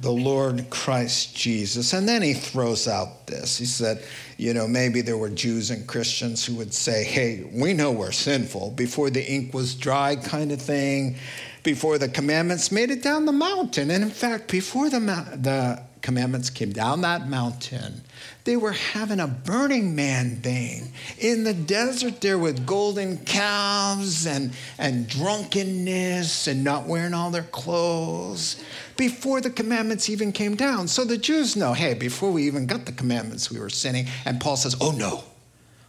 the 0.01 0.11
Lord 0.11 0.69
Christ 0.69 1.35
Jesus. 1.35 1.93
And 1.93 2.07
then 2.07 2.21
he 2.21 2.33
throws 2.33 2.87
out 2.87 3.27
this. 3.27 3.57
He 3.57 3.65
said, 3.65 4.03
you 4.37 4.53
know, 4.53 4.67
maybe 4.67 5.01
there 5.01 5.17
were 5.17 5.29
Jews 5.29 5.69
and 5.69 5.85
Christians 5.87 6.45
who 6.45 6.55
would 6.55 6.73
say, 6.73 7.03
hey, 7.03 7.47
we 7.53 7.73
know 7.73 7.91
we're 7.91 8.11
sinful 8.11 8.71
before 8.71 9.09
the 9.09 9.23
ink 9.31 9.53
was 9.53 9.75
dry, 9.75 10.15
kind 10.15 10.51
of 10.51 10.61
thing, 10.61 11.17
before 11.63 11.97
the 11.97 12.09
commandments 12.09 12.71
made 12.71 12.89
it 12.89 13.03
down 13.03 13.25
the 13.25 13.31
mountain. 13.31 13.91
And 13.91 14.03
in 14.03 14.09
fact, 14.09 14.49
before 14.51 14.89
the, 14.89 14.99
the 14.99 15.81
commandments 16.05 16.51
came 16.51 16.71
down 16.71 17.01
that 17.01 17.27
mountain, 17.27 17.99
they 18.43 18.55
were 18.55 18.73
having 18.73 19.19
a 19.19 19.27
burning 19.27 19.95
man 19.95 20.35
thing 20.35 20.93
in 21.17 21.43
the 21.43 21.53
desert 21.53 22.21
there 22.21 22.37
with 22.37 22.63
golden 22.63 23.17
calves 23.25 24.27
and, 24.27 24.53
and 24.77 25.07
drunkenness 25.07 26.45
and 26.45 26.63
not 26.63 26.85
wearing 26.85 27.15
all 27.15 27.31
their 27.31 27.41
clothes 27.41 28.63
before 28.95 29.41
the 29.41 29.49
commandments 29.49 30.07
even 30.07 30.31
came 30.31 30.55
down. 30.55 30.87
So 30.87 31.05
the 31.05 31.17
Jews 31.17 31.55
know, 31.55 31.73
hey, 31.73 31.95
before 31.95 32.31
we 32.31 32.43
even 32.43 32.67
got 32.67 32.85
the 32.85 32.91
commandments, 32.91 33.49
we 33.49 33.59
were 33.59 33.71
sinning. 33.71 34.05
And 34.25 34.39
Paul 34.39 34.57
says, 34.57 34.75
oh 34.79 34.91
no, 34.91 35.23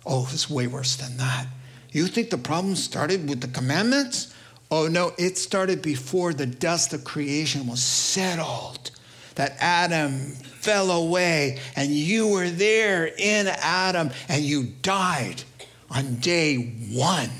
oh, 0.07 0.27
it's 0.33 0.49
way 0.49 0.67
worse 0.67 0.97
than 0.97 1.19
that. 1.19 1.47
You 1.93 2.07
think 2.07 2.31
the 2.31 2.39
problem 2.39 2.75
started 2.75 3.29
with 3.29 3.43
the 3.43 3.49
commandments? 3.49 4.35
Oh 4.71 4.89
no, 4.89 5.13
it 5.19 5.37
started 5.37 5.83
before 5.83 6.33
the 6.33 6.47
dust 6.47 6.95
of 6.95 7.05
creation 7.05 7.67
was 7.67 7.83
settled 7.83 8.93
that 9.37 9.57
Adam 9.61 10.33
fell 10.67 10.91
away 10.91 11.59
and 11.77 11.91
you 11.91 12.29
were 12.29 12.51
there 12.51 13.07
in 13.07 13.47
Adam 13.47 14.11
and 14.29 14.43
you 14.43 14.65
died 14.83 15.43
on 15.91 16.17
day 16.17 16.57
one. 16.91 17.31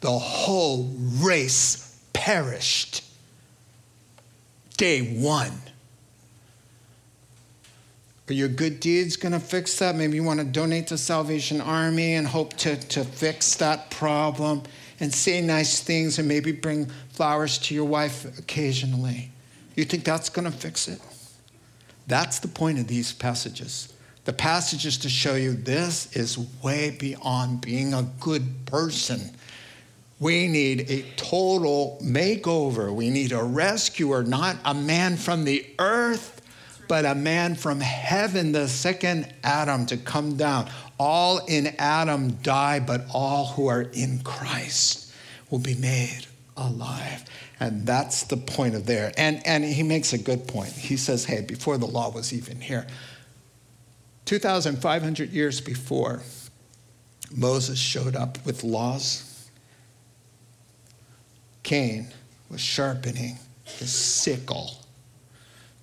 The 0.00 0.10
whole 0.10 0.90
race 1.20 2.00
perished. 2.12 3.04
Day 4.76 5.18
one. 5.20 5.52
Are 8.28 8.34
your 8.34 8.48
good 8.48 8.80
deeds 8.80 9.16
going 9.16 9.32
to 9.32 9.40
fix 9.40 9.78
that? 9.78 9.96
Maybe 9.96 10.16
you 10.16 10.22
want 10.22 10.40
to 10.40 10.46
donate 10.46 10.88
to 10.88 10.98
Salvation 10.98 11.60
Army 11.60 12.14
and 12.14 12.26
hope 12.26 12.54
to, 12.58 12.76
to 12.88 13.04
fix 13.04 13.54
that 13.56 13.90
problem 13.90 14.62
and 15.00 15.12
say 15.12 15.40
nice 15.40 15.80
things 15.80 16.18
and 16.18 16.28
maybe 16.28 16.52
bring 16.52 16.86
flowers 17.10 17.58
to 17.58 17.74
your 17.74 17.86
wife 17.86 18.38
occasionally. 18.38 19.30
You 19.76 19.84
think 19.84 20.04
that's 20.04 20.28
going 20.28 20.44
to 20.44 20.56
fix 20.56 20.88
it? 20.88 21.00
That's 22.08 22.38
the 22.38 22.48
point 22.48 22.78
of 22.78 22.88
these 22.88 23.12
passages. 23.12 23.92
The 24.24 24.32
passages 24.32 24.98
to 24.98 25.08
show 25.08 25.36
you 25.36 25.52
this 25.52 26.14
is 26.16 26.38
way 26.62 26.90
beyond 26.98 27.60
being 27.60 27.94
a 27.94 28.02
good 28.18 28.66
person. 28.66 29.20
We 30.18 30.48
need 30.48 30.90
a 30.90 31.02
total 31.16 31.98
makeover. 32.02 32.92
We 32.92 33.10
need 33.10 33.32
a 33.32 33.42
rescuer, 33.42 34.24
not 34.24 34.56
a 34.64 34.74
man 34.74 35.16
from 35.16 35.44
the 35.44 35.64
earth, 35.78 36.42
but 36.88 37.04
a 37.04 37.14
man 37.14 37.54
from 37.54 37.80
heaven, 37.80 38.52
the 38.52 38.68
second 38.68 39.32
Adam, 39.44 39.86
to 39.86 39.96
come 39.96 40.36
down. 40.36 40.70
All 40.98 41.38
in 41.46 41.68
Adam 41.78 42.32
die, 42.42 42.80
but 42.80 43.04
all 43.12 43.46
who 43.46 43.68
are 43.68 43.82
in 43.82 44.20
Christ 44.20 45.12
will 45.50 45.58
be 45.58 45.74
made 45.74 46.26
alive. 46.56 47.24
And 47.60 47.86
that's 47.86 48.24
the 48.24 48.36
point 48.36 48.74
of 48.74 48.86
there. 48.86 49.12
And, 49.16 49.44
and 49.46 49.64
he 49.64 49.82
makes 49.82 50.12
a 50.12 50.18
good 50.18 50.46
point. 50.46 50.70
He 50.70 50.96
says, 50.96 51.24
hey, 51.24 51.40
before 51.40 51.76
the 51.76 51.86
law 51.86 52.10
was 52.10 52.32
even 52.32 52.60
here, 52.60 52.86
2,500 54.26 55.30
years 55.30 55.60
before 55.60 56.22
Moses 57.34 57.78
showed 57.78 58.14
up 58.14 58.44
with 58.44 58.62
laws, 58.62 59.50
Cain 61.62 62.08
was 62.48 62.60
sharpening 62.60 63.38
his 63.64 63.90
sickle 63.90 64.84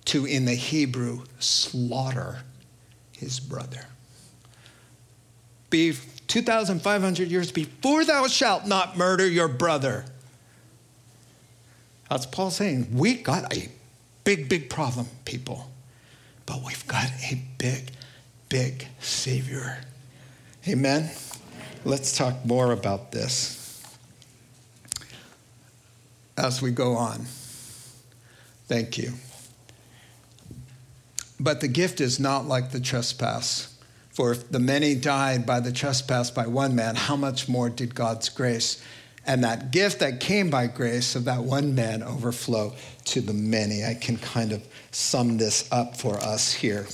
to, 0.06 0.24
in 0.24 0.44
the 0.44 0.54
Hebrew, 0.54 1.24
slaughter 1.38 2.38
his 3.12 3.38
brother. 3.38 3.86
Be 5.68 5.94
2,500 6.28 7.28
years 7.28 7.52
before 7.52 8.04
thou 8.04 8.26
shalt 8.26 8.66
not 8.66 8.96
murder 8.96 9.28
your 9.28 9.48
brother 9.48 10.04
that's 12.08 12.26
Paul 12.26 12.50
saying. 12.50 12.88
We 12.92 13.14
got 13.14 13.52
a 13.56 13.68
big, 14.24 14.48
big 14.48 14.70
problem, 14.70 15.06
people. 15.24 15.70
But 16.44 16.62
we've 16.64 16.86
got 16.86 17.10
a 17.30 17.40
big, 17.58 17.90
big 18.48 18.86
Savior. 19.00 19.78
Amen? 20.68 21.10
Let's 21.84 22.16
talk 22.16 22.44
more 22.44 22.72
about 22.72 23.12
this 23.12 23.56
as 26.36 26.60
we 26.60 26.70
go 26.70 26.94
on. 26.94 27.26
Thank 28.66 28.98
you. 28.98 29.12
But 31.38 31.60
the 31.60 31.68
gift 31.68 32.00
is 32.00 32.18
not 32.18 32.46
like 32.46 32.72
the 32.72 32.80
trespass. 32.80 33.72
For 34.10 34.32
if 34.32 34.50
the 34.50 34.58
many 34.58 34.94
died 34.94 35.44
by 35.44 35.60
the 35.60 35.72
trespass 35.72 36.30
by 36.30 36.46
one 36.46 36.74
man, 36.74 36.96
how 36.96 37.16
much 37.16 37.48
more 37.48 37.68
did 37.68 37.94
God's 37.94 38.28
grace 38.28 38.82
and 39.26 39.44
that 39.44 39.70
gift 39.70 40.00
that 40.00 40.20
came 40.20 40.50
by 40.50 40.66
grace 40.68 41.16
of 41.16 41.24
that 41.24 41.42
one 41.42 41.74
man 41.74 42.02
overflow 42.02 42.74
to 43.06 43.20
the 43.20 43.32
many. 43.32 43.84
I 43.84 43.94
can 43.94 44.16
kind 44.16 44.52
of 44.52 44.66
sum 44.92 45.36
this 45.36 45.68
up 45.72 45.96
for 45.96 46.16
us 46.16 46.52
here. 46.52 46.86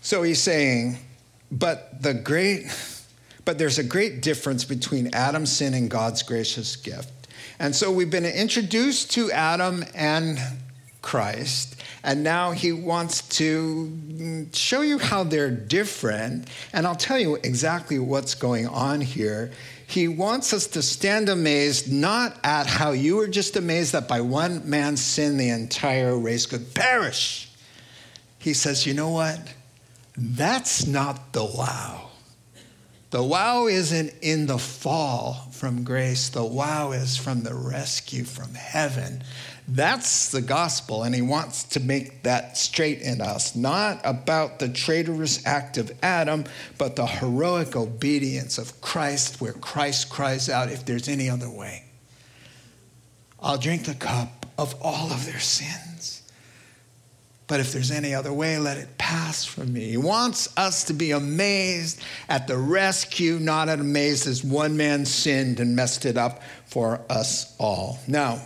So 0.00 0.22
he's 0.22 0.40
saying, 0.40 0.98
but 1.50 2.02
the 2.02 2.14
great, 2.14 2.66
but 3.44 3.58
there's 3.58 3.78
a 3.78 3.84
great 3.84 4.22
difference 4.22 4.64
between 4.64 5.14
Adam's 5.14 5.52
sin 5.52 5.72
and 5.74 5.88
God's 5.88 6.22
gracious 6.22 6.76
gift. 6.76 7.10
And 7.58 7.74
so 7.74 7.92
we've 7.92 8.10
been 8.10 8.24
introduced 8.24 9.12
to 9.12 9.30
Adam 9.30 9.84
and 9.94 10.38
Christ, 11.04 11.80
and 12.02 12.24
now 12.24 12.50
he 12.50 12.72
wants 12.72 13.22
to 13.38 14.48
show 14.52 14.80
you 14.80 14.98
how 14.98 15.22
they're 15.22 15.50
different. 15.50 16.48
And 16.72 16.86
I'll 16.86 16.96
tell 16.96 17.18
you 17.18 17.36
exactly 17.36 17.98
what's 17.98 18.34
going 18.34 18.66
on 18.66 19.00
here 19.00 19.52
he 19.86 20.08
wants 20.08 20.52
us 20.52 20.66
to 20.68 20.82
stand 20.82 21.28
amazed 21.28 21.92
not 21.92 22.38
at 22.42 22.66
how 22.66 22.92
you 22.92 23.16
were 23.16 23.28
just 23.28 23.56
amazed 23.56 23.92
that 23.92 24.08
by 24.08 24.20
one 24.20 24.68
man's 24.68 25.02
sin 25.02 25.36
the 25.36 25.50
entire 25.50 26.16
race 26.18 26.46
could 26.46 26.74
perish. 26.74 27.50
He 28.38 28.54
says, 28.54 28.86
you 28.86 28.94
know 28.94 29.10
what? 29.10 29.38
That's 30.16 30.86
not 30.86 31.32
the 31.32 31.44
wow. 31.44 32.10
The 33.10 33.22
wow 33.22 33.66
isn't 33.66 34.12
in 34.22 34.46
the 34.46 34.58
fall 34.58 35.48
from 35.52 35.84
grace, 35.84 36.28
the 36.30 36.44
wow 36.44 36.92
is 36.92 37.16
from 37.16 37.42
the 37.42 37.54
rescue 37.54 38.24
from 38.24 38.54
heaven. 38.54 39.22
That's 39.66 40.30
the 40.30 40.42
gospel, 40.42 41.04
and 41.04 41.14
he 41.14 41.22
wants 41.22 41.64
to 41.64 41.80
make 41.80 42.22
that 42.24 42.58
straight 42.58 43.00
in 43.00 43.22
us. 43.22 43.56
Not 43.56 44.00
about 44.04 44.58
the 44.58 44.68
traitorous 44.68 45.44
act 45.46 45.78
of 45.78 45.90
Adam, 46.02 46.44
but 46.76 46.96
the 46.96 47.06
heroic 47.06 47.74
obedience 47.74 48.58
of 48.58 48.80
Christ, 48.82 49.40
where 49.40 49.54
Christ 49.54 50.10
cries 50.10 50.50
out, 50.50 50.70
If 50.70 50.84
there's 50.84 51.08
any 51.08 51.30
other 51.30 51.48
way, 51.48 51.84
I'll 53.40 53.56
drink 53.56 53.84
the 53.84 53.94
cup 53.94 54.46
of 54.58 54.74
all 54.82 55.10
of 55.10 55.24
their 55.24 55.40
sins. 55.40 56.22
But 57.46 57.60
if 57.60 57.72
there's 57.72 57.90
any 57.90 58.14
other 58.14 58.32
way, 58.32 58.58
let 58.58 58.78
it 58.78 58.96
pass 58.96 59.44
from 59.44 59.72
me. 59.72 59.90
He 59.90 59.96
wants 59.96 60.48
us 60.56 60.84
to 60.84 60.94
be 60.94 61.10
amazed 61.10 62.00
at 62.28 62.48
the 62.48 62.56
rescue, 62.56 63.38
not 63.38 63.68
amazed 63.68 64.26
as 64.26 64.42
one 64.42 64.76
man 64.76 65.04
sinned 65.04 65.60
and 65.60 65.76
messed 65.76 66.06
it 66.06 66.16
up 66.16 66.42
for 66.66 67.00
us 67.10 67.54
all. 67.58 67.98
Now, 68.08 68.40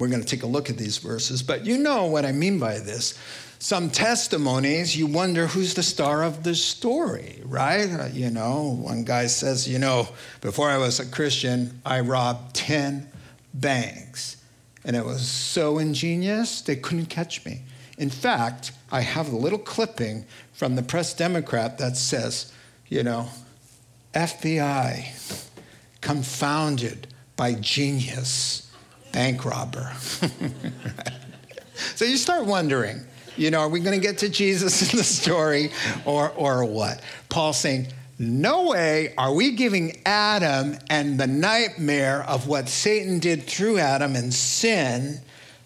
we're 0.00 0.08
going 0.08 0.22
to 0.22 0.26
take 0.26 0.42
a 0.42 0.46
look 0.46 0.70
at 0.70 0.78
these 0.78 0.98
verses, 0.98 1.42
but 1.42 1.66
you 1.66 1.78
know 1.78 2.06
what 2.06 2.24
I 2.24 2.32
mean 2.32 2.58
by 2.58 2.78
this. 2.78 3.18
Some 3.58 3.90
testimonies, 3.90 4.96
you 4.96 5.06
wonder 5.06 5.46
who's 5.46 5.74
the 5.74 5.82
star 5.82 6.22
of 6.24 6.42
the 6.42 6.54
story, 6.54 7.42
right? 7.44 7.90
Uh, 7.90 8.06
you 8.10 8.30
know, 8.30 8.78
one 8.80 9.04
guy 9.04 9.26
says, 9.26 9.68
you 9.68 9.78
know, 9.78 10.08
before 10.40 10.70
I 10.70 10.78
was 10.78 10.98
a 10.98 11.04
Christian, 11.04 11.78
I 11.84 12.00
robbed 12.00 12.56
10 12.56 13.06
banks. 13.52 14.38
And 14.82 14.96
it 14.96 15.04
was 15.04 15.28
so 15.28 15.76
ingenious, 15.76 16.62
they 16.62 16.76
couldn't 16.76 17.06
catch 17.06 17.44
me. 17.44 17.60
In 17.98 18.08
fact, 18.08 18.72
I 18.90 19.02
have 19.02 19.30
a 19.30 19.36
little 19.36 19.58
clipping 19.58 20.24
from 20.54 20.74
the 20.74 20.82
Press 20.82 21.12
Democrat 21.12 21.76
that 21.76 21.98
says, 21.98 22.50
you 22.88 23.02
know, 23.02 23.28
FBI 24.14 25.46
confounded 26.00 27.08
by 27.36 27.52
genius 27.52 28.69
bank 29.12 29.44
robber. 29.44 29.92
so 31.94 32.04
you 32.04 32.16
start 32.16 32.46
wondering, 32.46 33.00
you 33.36 33.50
know, 33.50 33.60
are 33.60 33.68
we 33.68 33.80
going 33.80 33.98
to 33.98 34.06
get 34.06 34.18
to 34.18 34.28
Jesus 34.28 34.90
in 34.90 34.98
the 34.98 35.04
story 35.04 35.70
or, 36.04 36.30
or 36.30 36.64
what? 36.64 37.00
Paul 37.28 37.52
saying, 37.52 37.88
no 38.18 38.68
way 38.68 39.14
are 39.16 39.32
we 39.32 39.52
giving 39.52 40.02
Adam 40.04 40.76
and 40.90 41.18
the 41.18 41.26
nightmare 41.26 42.22
of 42.24 42.46
what 42.46 42.68
Satan 42.68 43.18
did 43.18 43.44
through 43.44 43.78
Adam 43.78 44.14
and 44.14 44.32
sin 44.32 45.20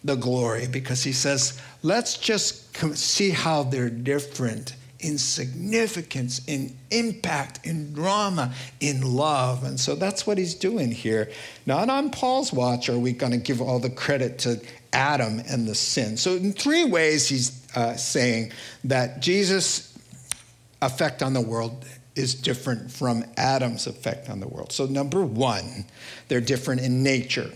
the 0.05 0.14
glory 0.14 0.68
because 0.68 1.03
he 1.03 1.12
says, 1.12 1.61
let's 1.82 2.16
just 2.16 2.76
see 2.97 3.30
how 3.30 3.64
they're 3.64 3.90
different 3.90 4.76
in 5.05 5.19
significance, 5.19 6.41
in 6.47 6.77
impact, 6.91 7.65
in 7.67 7.93
drama, 7.93 8.55
in 8.81 9.03
love. 9.03 9.63
And 9.63 9.79
so 9.79 9.95
that's 9.95 10.27
what 10.27 10.39
he's 10.39 10.55
doing 10.55 10.91
here. 10.91 11.31
Not 11.67 11.91
on 11.91 12.11
Paul's 12.11 12.53
watch 12.53 12.89
are 12.89 12.99
we 12.99 13.13
going 13.13 13.33
to 13.33 13.39
give 13.39 13.61
all 13.61 13.79
the 13.79 13.91
credit 13.91 14.39
to 14.41 14.61
Adam 14.95 15.43
and 15.49 15.69
the 15.69 15.75
sin. 15.75 16.17
So, 16.17 16.37
in 16.37 16.53
three 16.53 16.85
ways, 16.85 17.29
he's 17.29 17.67
uh, 17.77 17.97
saying 17.97 18.53
that 18.85 19.21
Jesus' 19.21 19.97
effect 20.81 21.23
on 21.23 21.35
the 21.35 21.41
world 21.41 21.85
is 22.15 22.35
different 22.35 22.91
from 22.91 23.25
Adam's 23.37 23.87
effect 23.87 24.31
on 24.31 24.41
the 24.41 24.49
world. 24.49 24.73
So, 24.73 24.87
number 24.87 25.23
one, 25.23 25.85
they're 26.29 26.41
different 26.41 26.81
in 26.81 27.03
nature. 27.03 27.51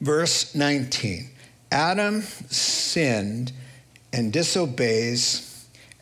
Verse 0.00 0.54
19 0.54 1.30
Adam 1.70 2.20
sinned 2.20 3.52
and 4.12 4.32
disobeys, 4.32 5.51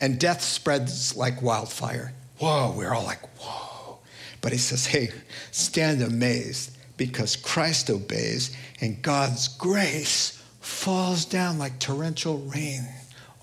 and 0.01 0.19
death 0.19 0.41
spreads 0.41 1.15
like 1.15 1.41
wildfire. 1.41 2.13
Whoa, 2.39 2.73
we're 2.75 2.91
all 2.91 3.05
like, 3.05 3.21
whoa. 3.39 3.99
But 4.41 4.51
he 4.51 4.57
says, 4.57 4.87
hey, 4.87 5.11
stand 5.51 6.01
amazed 6.01 6.75
because 6.97 7.35
Christ 7.35 7.89
obeys, 7.89 8.55
and 8.81 9.01
God's 9.01 9.47
grace 9.47 10.43
falls 10.59 11.25
down 11.25 11.59
like 11.59 11.79
torrential 11.79 12.39
rain 12.39 12.87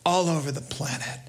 all 0.04 0.28
over 0.28 0.50
the 0.50 0.60
planet 0.60 1.20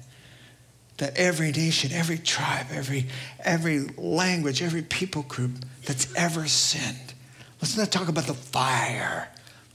that 0.98 1.16
every 1.16 1.50
nation, 1.52 1.92
every 1.92 2.18
tribe, 2.18 2.66
every, 2.72 3.06
every 3.44 3.80
language, 3.96 4.62
every 4.62 4.82
people 4.82 5.22
group 5.22 5.52
that's 5.86 6.12
ever 6.14 6.46
sinned. 6.46 7.14
Let's 7.62 7.76
not 7.76 7.90
talk 7.90 8.08
about 8.08 8.26
the 8.26 8.34
fire. 8.34 9.28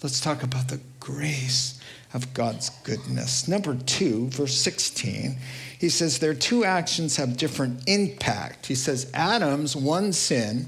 Let's 0.03 0.19
talk 0.19 0.43
about 0.43 0.67
the 0.67 0.79
grace 0.99 1.74
of 2.15 2.33
God's 2.33 2.69
goodness. 2.83 3.47
Number 3.47 3.75
two, 3.75 4.29
verse 4.29 4.57
16, 4.57 5.35
he 5.77 5.89
says 5.89 6.17
their 6.17 6.33
two 6.33 6.63
actions 6.63 7.17
have 7.17 7.35
different 7.35 7.81
impact. 7.87 8.65
He 8.67 8.75
says 8.75 9.11
Adam's 9.13 9.75
one 9.75 10.13
sin 10.13 10.67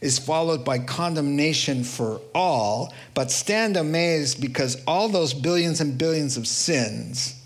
is 0.00 0.18
followed 0.18 0.64
by 0.64 0.78
condemnation 0.78 1.84
for 1.84 2.22
all, 2.34 2.94
but 3.12 3.30
stand 3.30 3.76
amazed 3.76 4.40
because 4.40 4.82
all 4.86 5.08
those 5.08 5.34
billions 5.34 5.82
and 5.82 5.98
billions 5.98 6.38
of 6.38 6.48
sins 6.48 7.42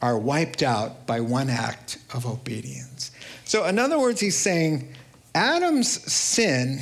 are 0.00 0.16
wiped 0.16 0.62
out 0.62 1.08
by 1.08 1.20
one 1.20 1.50
act 1.50 1.98
of 2.14 2.24
obedience. 2.24 3.10
So, 3.44 3.64
in 3.64 3.80
other 3.80 3.98
words, 3.98 4.20
he's 4.20 4.36
saying 4.36 4.94
Adam's 5.34 5.90
sin 6.12 6.80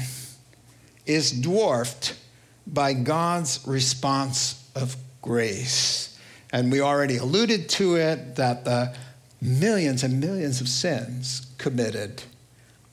is 1.07 1.31
dwarfed 1.33 2.15
by 2.67 2.93
God's 2.93 3.61
response 3.67 4.71
of 4.75 4.97
grace. 5.25 6.19
And 6.53 6.71
we 6.71 6.83
already 6.83 7.17
alluded 7.17 7.71
to 7.71 7.97
it 7.97 8.37
that 8.37 8.67
the 8.67 8.95
millions 9.41 10.03
and 10.03 10.21
millions 10.21 10.61
of 10.61 10.69
sins 10.69 11.47
committed 11.57 12.23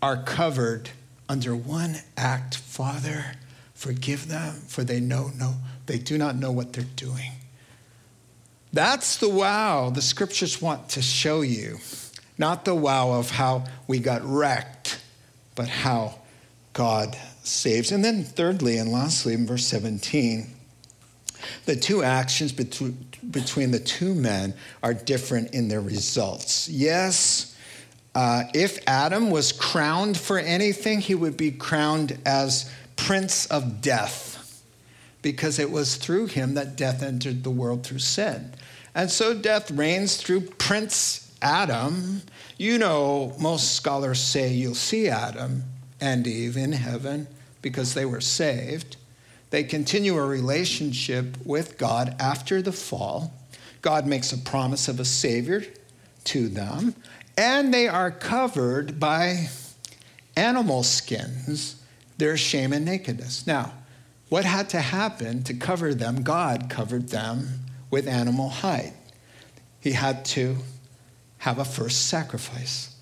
are 0.02 0.24
covered 0.24 0.92
under 1.28 1.54
one 1.54 1.98
act 2.16 2.56
Father, 2.56 3.34
forgive 3.74 4.30
them, 4.30 4.54
for 4.68 4.86
they 4.86 5.02
know 5.02 5.32
no, 5.38 5.56
they 5.88 5.98
do 5.98 6.18
not 6.18 6.38
know 6.38 6.54
what 6.54 6.72
they're 6.72 6.86
doing. 6.96 7.34
That's 8.72 9.18
the 9.18 9.30
wow 9.30 9.90
the 9.90 10.02
scriptures 10.02 10.62
want 10.62 10.88
to 10.90 11.02
show 11.02 11.42
you. 11.42 11.80
Not 12.38 12.64
the 12.64 12.74
wow 12.74 13.12
of 13.12 13.30
how 13.30 13.66
we 13.88 14.00
got 14.00 14.24
wrecked, 14.24 15.02
but 15.54 15.68
how 15.68 16.20
God 16.72 17.18
saves. 17.44 17.92
And 17.92 18.06
then, 18.06 18.24
thirdly 18.24 18.78
and 18.78 18.90
lastly, 18.90 19.34
in 19.34 19.46
verse 19.46 19.68
17, 19.68 20.48
the 21.66 21.76
two 21.76 22.04
actions 22.04 22.52
between 22.52 23.72
the 23.72 23.80
two 23.80 24.16
men 24.16 24.54
are 24.84 24.94
different 24.94 25.54
in 25.54 25.68
their 25.68 25.82
results. 25.82 26.70
Yes, 26.70 27.56
uh, 28.14 28.44
if 28.54 28.80
Adam 28.88 29.30
was 29.30 29.52
crowned 29.52 30.18
for 30.18 30.38
anything, 30.38 31.00
he 31.00 31.16
would 31.16 31.38
be 31.38 31.52
crowned 31.52 32.18
as 32.26 32.70
Prince 32.96 33.46
of 33.48 33.82
Death, 33.82 34.64
because 35.22 35.60
it 35.60 35.72
was 35.72 35.96
through 35.96 36.28
him 36.28 36.56
that 36.56 36.76
death 36.76 37.02
entered 37.02 37.44
the 37.44 37.50
world 37.50 37.86
through 37.86 38.00
sin. 38.00 38.54
And 38.94 39.10
so 39.10 39.34
death 39.34 39.72
reigns 39.72 40.18
through 40.18 40.42
Prince 40.42 41.32
Adam. 41.42 42.24
You 42.58 42.78
know, 42.78 43.34
most 43.40 43.76
scholars 43.76 44.20
say 44.20 44.52
you'll 44.52 44.76
see 44.76 45.08
Adam 45.08 45.64
and 46.02 46.28
Eve 46.28 46.58
in 46.58 46.74
heaven 46.74 47.28
because 47.62 47.94
they 47.94 48.06
were 48.06 48.20
saved. 48.20 48.98
They 49.52 49.64
continue 49.64 50.18
a 50.18 50.26
relationship 50.26 51.38
with 51.46 51.78
God 51.78 52.16
after 52.20 52.62
the 52.62 52.72
fall. 52.72 53.34
God 53.82 54.08
makes 54.08 54.32
a 54.32 54.38
promise 54.38 54.88
of 54.88 55.00
a 55.00 55.06
Savior 55.06 55.64
to 56.26 56.48
them, 56.48 56.96
and 57.38 57.74
they 57.74 57.88
are 57.88 58.12
covered 58.12 59.00
by 59.00 59.50
animal 60.36 60.84
skins, 60.84 61.84
their 62.18 62.38
shame 62.38 62.74
and 62.74 62.86
nakedness. 62.86 63.46
Now, 63.46 63.74
what 64.30 64.46
had 64.46 64.70
to 64.70 64.80
happen 64.80 65.44
to 65.44 65.54
cover 65.54 65.94
them? 65.94 66.24
God 66.24 66.70
covered 66.70 67.10
them 67.10 67.60
with 67.90 68.08
animal 68.08 68.48
hide. 68.48 68.94
He 69.82 69.92
had 69.92 70.24
to 70.26 70.58
have 71.40 71.60
a 71.60 71.66
first 71.66 72.08
sacrifice. 72.08 72.96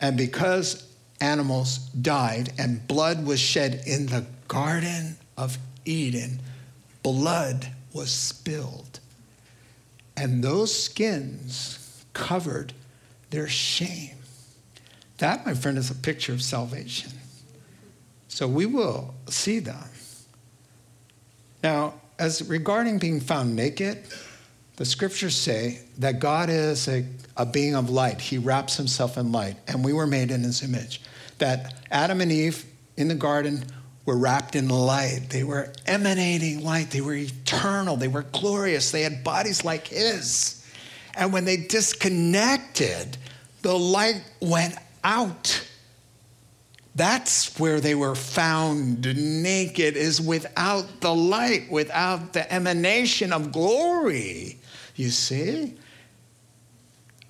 And 0.00 0.16
because 0.16 0.88
animals 1.20 1.78
died 1.78 2.52
and 2.58 2.88
blood 2.88 3.24
was 3.24 3.38
shed 3.38 3.82
in 3.86 4.06
the 4.06 4.26
Garden 4.48 5.16
of 5.36 5.58
Eden, 5.84 6.40
blood 7.02 7.68
was 7.92 8.10
spilled. 8.10 9.00
And 10.16 10.42
those 10.42 10.84
skins 10.84 12.04
covered 12.12 12.72
their 13.30 13.48
shame. 13.48 14.16
That, 15.18 15.46
my 15.46 15.54
friend, 15.54 15.78
is 15.78 15.90
a 15.90 15.94
picture 15.94 16.32
of 16.32 16.42
salvation. 16.42 17.12
So 18.28 18.46
we 18.48 18.66
will 18.66 19.14
see 19.28 19.58
them. 19.58 19.88
Now, 21.62 21.94
as 22.18 22.46
regarding 22.48 22.98
being 22.98 23.20
found 23.20 23.54
naked, 23.54 24.04
the 24.76 24.84
scriptures 24.84 25.36
say 25.36 25.80
that 25.98 26.18
God 26.18 26.50
is 26.50 26.88
a, 26.88 27.06
a 27.36 27.46
being 27.46 27.74
of 27.74 27.90
light. 27.90 28.20
He 28.20 28.38
wraps 28.38 28.76
himself 28.76 29.16
in 29.16 29.32
light, 29.32 29.56
and 29.68 29.84
we 29.84 29.92
were 29.92 30.06
made 30.06 30.30
in 30.30 30.42
his 30.42 30.62
image. 30.62 31.00
That 31.38 31.74
Adam 31.90 32.20
and 32.20 32.32
Eve 32.32 32.64
in 32.96 33.08
the 33.08 33.14
garden 33.14 33.64
were 34.04 34.16
wrapped 34.16 34.56
in 34.56 34.68
light. 34.68 35.28
They 35.30 35.44
were 35.44 35.72
emanating 35.86 36.64
light. 36.64 36.90
They 36.90 37.00
were 37.00 37.14
eternal. 37.14 37.96
They 37.96 38.08
were 38.08 38.24
glorious. 38.32 38.90
They 38.90 39.02
had 39.02 39.22
bodies 39.22 39.64
like 39.64 39.88
his. 39.88 40.66
And 41.14 41.32
when 41.32 41.44
they 41.44 41.56
disconnected, 41.56 43.16
the 43.62 43.78
light 43.78 44.22
went 44.40 44.76
out. 45.04 45.68
That's 46.94 47.58
where 47.58 47.80
they 47.80 47.94
were 47.94 48.14
found 48.14 49.02
naked, 49.42 49.96
is 49.96 50.20
without 50.20 51.00
the 51.00 51.14
light, 51.14 51.70
without 51.70 52.32
the 52.32 52.52
emanation 52.52 53.32
of 53.32 53.52
glory. 53.52 54.58
You 54.96 55.10
see? 55.10 55.76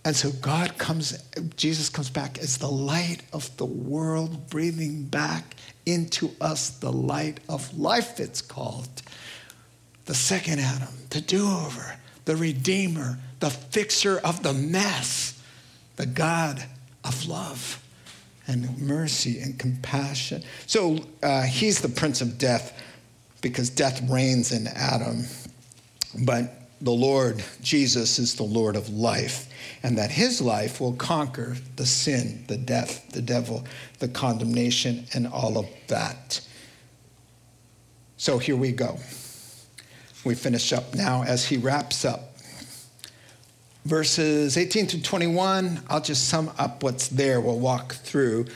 And 0.04 0.16
so 0.16 0.32
God 0.32 0.78
comes, 0.78 1.16
Jesus 1.56 1.88
comes 1.88 2.10
back 2.10 2.38
as 2.38 2.58
the 2.58 2.68
light 2.68 3.18
of 3.32 3.56
the 3.56 3.64
world, 3.64 4.50
breathing 4.50 5.04
back 5.04 5.54
into 5.86 6.30
us 6.40 6.70
the 6.70 6.92
light 6.92 7.40
of 7.48 7.76
life, 7.78 8.20
it's 8.20 8.40
called. 8.40 9.02
The 10.06 10.14
second 10.14 10.60
Adam, 10.60 10.88
the 11.10 11.20
do 11.20 11.48
over, 11.48 11.96
the 12.24 12.36
Redeemer, 12.36 13.18
the 13.40 13.50
fixer 13.50 14.18
of 14.18 14.42
the 14.42 14.52
mess, 14.52 15.40
the 15.96 16.06
God 16.06 16.64
of 17.04 17.26
love 17.26 17.82
and 18.46 18.78
mercy 18.78 19.40
and 19.40 19.58
compassion. 19.58 20.42
So 20.66 20.98
uh, 21.22 21.42
he's 21.42 21.80
the 21.80 21.88
Prince 21.88 22.20
of 22.20 22.38
Death 22.38 22.78
because 23.40 23.70
death 23.70 24.08
reigns 24.10 24.52
in 24.52 24.66
Adam. 24.68 25.24
But 26.24 26.61
the 26.82 26.90
Lord 26.90 27.42
Jesus 27.62 28.18
is 28.18 28.34
the 28.34 28.42
Lord 28.42 28.76
of 28.76 28.88
life, 28.90 29.48
and 29.82 29.96
that 29.96 30.10
his 30.10 30.40
life 30.40 30.80
will 30.80 30.94
conquer 30.94 31.56
the 31.76 31.86
sin, 31.86 32.44
the 32.48 32.56
death, 32.56 33.10
the 33.12 33.22
devil, 33.22 33.64
the 34.00 34.08
condemnation, 34.08 35.06
and 35.14 35.26
all 35.26 35.56
of 35.58 35.66
that. 35.86 36.40
So 38.16 38.38
here 38.38 38.56
we 38.56 38.72
go. 38.72 38.98
We 40.24 40.34
finish 40.34 40.72
up 40.72 40.94
now 40.94 41.22
as 41.22 41.44
he 41.46 41.56
wraps 41.56 42.04
up. 42.04 42.36
verses 43.84 44.56
18 44.56 44.86
to 44.88 45.02
21. 45.02 45.82
I'll 45.88 46.00
just 46.00 46.28
sum 46.28 46.52
up 46.58 46.82
what's 46.82 47.08
there. 47.08 47.40
We'll 47.40 47.58
walk 47.58 47.94
through. 47.94 48.46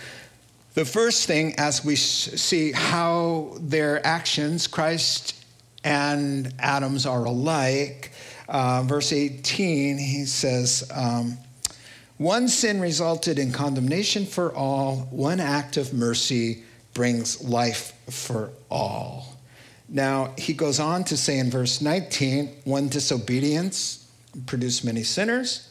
The 0.75 0.85
first 0.85 1.27
thing, 1.27 1.55
as 1.59 1.85
we 1.85 1.97
see 1.97 2.73
how 2.73 3.57
their 3.61 4.07
actions, 4.07 4.67
Christ 4.67 5.46
and 5.87 6.53
Adam's 6.59 7.07
are 7.07 7.27
alike, 7.27 8.11
uh, 8.49 8.83
verse 8.83 9.13
18, 9.13 9.97
he 9.99 10.25
says, 10.25 10.91
um, 10.93 11.39
One 12.17 12.49
sin 12.49 12.81
resulted 12.81 13.39
in 13.39 13.53
condemnation 13.53 14.27
for 14.27 14.53
all, 14.53 15.07
one 15.13 15.39
act 15.39 15.77
of 15.77 15.95
mercy 15.95 16.65
brings 16.93 17.41
life 17.41 17.93
for 18.11 18.51
all. 18.69 19.37
Now, 19.89 20.35
he 20.37 20.55
goes 20.55 20.81
on 20.81 21.05
to 21.05 21.17
say 21.17 21.39
in 21.39 21.53
verse 21.53 21.81
19, 21.81 22.63
one 22.65 22.89
disobedience 22.89 24.11
produced 24.47 24.85
many 24.85 25.05
sinners, 25.05 25.71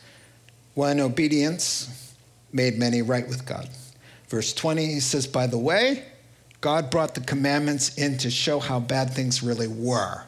one 0.76 1.02
obedience 1.02 2.16
made 2.54 2.80
many 2.80 3.02
right 3.02 3.28
with 3.28 3.46
God. 3.46 3.70
Verse 4.30 4.54
20, 4.54 4.86
he 4.86 5.00
says, 5.02 5.28
By 5.28 5.48
the 5.48 5.58
way, 5.58 6.06
God 6.66 6.90
brought 6.90 7.14
the 7.14 7.22
commandments 7.22 7.94
in 7.94 8.18
to 8.18 8.32
show 8.32 8.60
how 8.60 8.80
bad 8.80 9.12
things 9.12 9.44
really 9.44 9.68
were. 9.68 10.24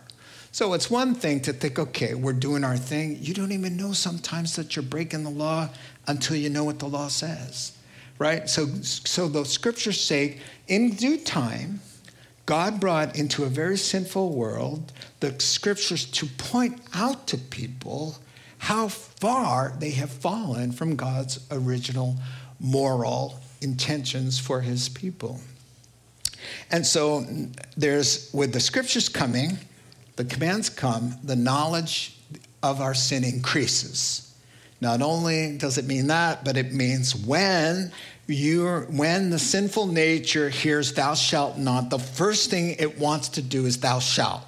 So 0.51 0.73
it's 0.73 0.87
one 0.87 1.15
thing 1.15 1.39
to 1.41 1.51
think, 1.51 1.79
okay, 1.79 2.13
we're 2.13 2.33
doing 2.33 2.63
our 2.63 2.77
thing. 2.77 3.17
You 3.19 3.33
don't 3.33 3.51
even 3.53 3.75
know 3.75 3.91
sometimes 3.91 4.55
that 4.55 4.75
you're 4.75 4.83
breaking 4.83 5.23
the 5.23 5.31
law 5.31 5.67
until 6.05 6.35
you 6.35 6.51
know 6.51 6.63
what 6.63 6.77
the 6.77 6.85
law 6.85 7.07
says, 7.07 7.75
right? 8.19 8.47
So, 8.47 8.67
so 8.83 9.27
the 9.27 9.45
scriptures 9.45 9.99
say, 9.99 10.37
in 10.67 10.91
due 10.91 11.17
time, 11.17 11.79
God 12.45 12.79
brought 12.79 13.17
into 13.17 13.43
a 13.43 13.49
very 13.49 13.75
sinful 13.75 14.31
world 14.35 14.93
the 15.21 15.39
scriptures 15.39 16.05
to 16.05 16.27
point 16.27 16.79
out 16.93 17.25
to 17.29 17.39
people 17.39 18.15
how 18.59 18.89
far 18.89 19.73
they 19.79 19.89
have 19.89 20.11
fallen 20.11 20.71
from 20.71 20.97
God's 20.97 21.43
original 21.49 22.15
moral 22.59 23.39
intentions 23.59 24.37
for 24.37 24.61
his 24.61 24.87
people. 24.87 25.41
And 26.71 26.85
so 26.85 27.25
there's, 27.75 28.31
with 28.33 28.53
the 28.53 28.59
scriptures 28.59 29.09
coming, 29.09 29.57
the 30.15 30.25
commands 30.25 30.69
come, 30.69 31.15
the 31.23 31.35
knowledge 31.35 32.17
of 32.63 32.81
our 32.81 32.93
sin 32.93 33.23
increases. 33.23 34.35
Not 34.81 35.01
only 35.01 35.57
does 35.57 35.77
it 35.77 35.85
mean 35.85 36.07
that, 36.07 36.43
but 36.43 36.57
it 36.57 36.73
means 36.73 37.15
when 37.15 37.91
you're, 38.27 38.81
when 38.83 39.29
the 39.29 39.39
sinful 39.39 39.87
nature 39.87 40.49
hears 40.49 40.93
thou 40.93 41.13
shalt 41.13 41.57
not, 41.57 41.89
the 41.89 41.99
first 41.99 42.49
thing 42.49 42.75
it 42.77 42.99
wants 42.99 43.29
to 43.29 43.41
do 43.41 43.65
is 43.65 43.79
thou 43.79 43.99
shalt. 43.99 44.43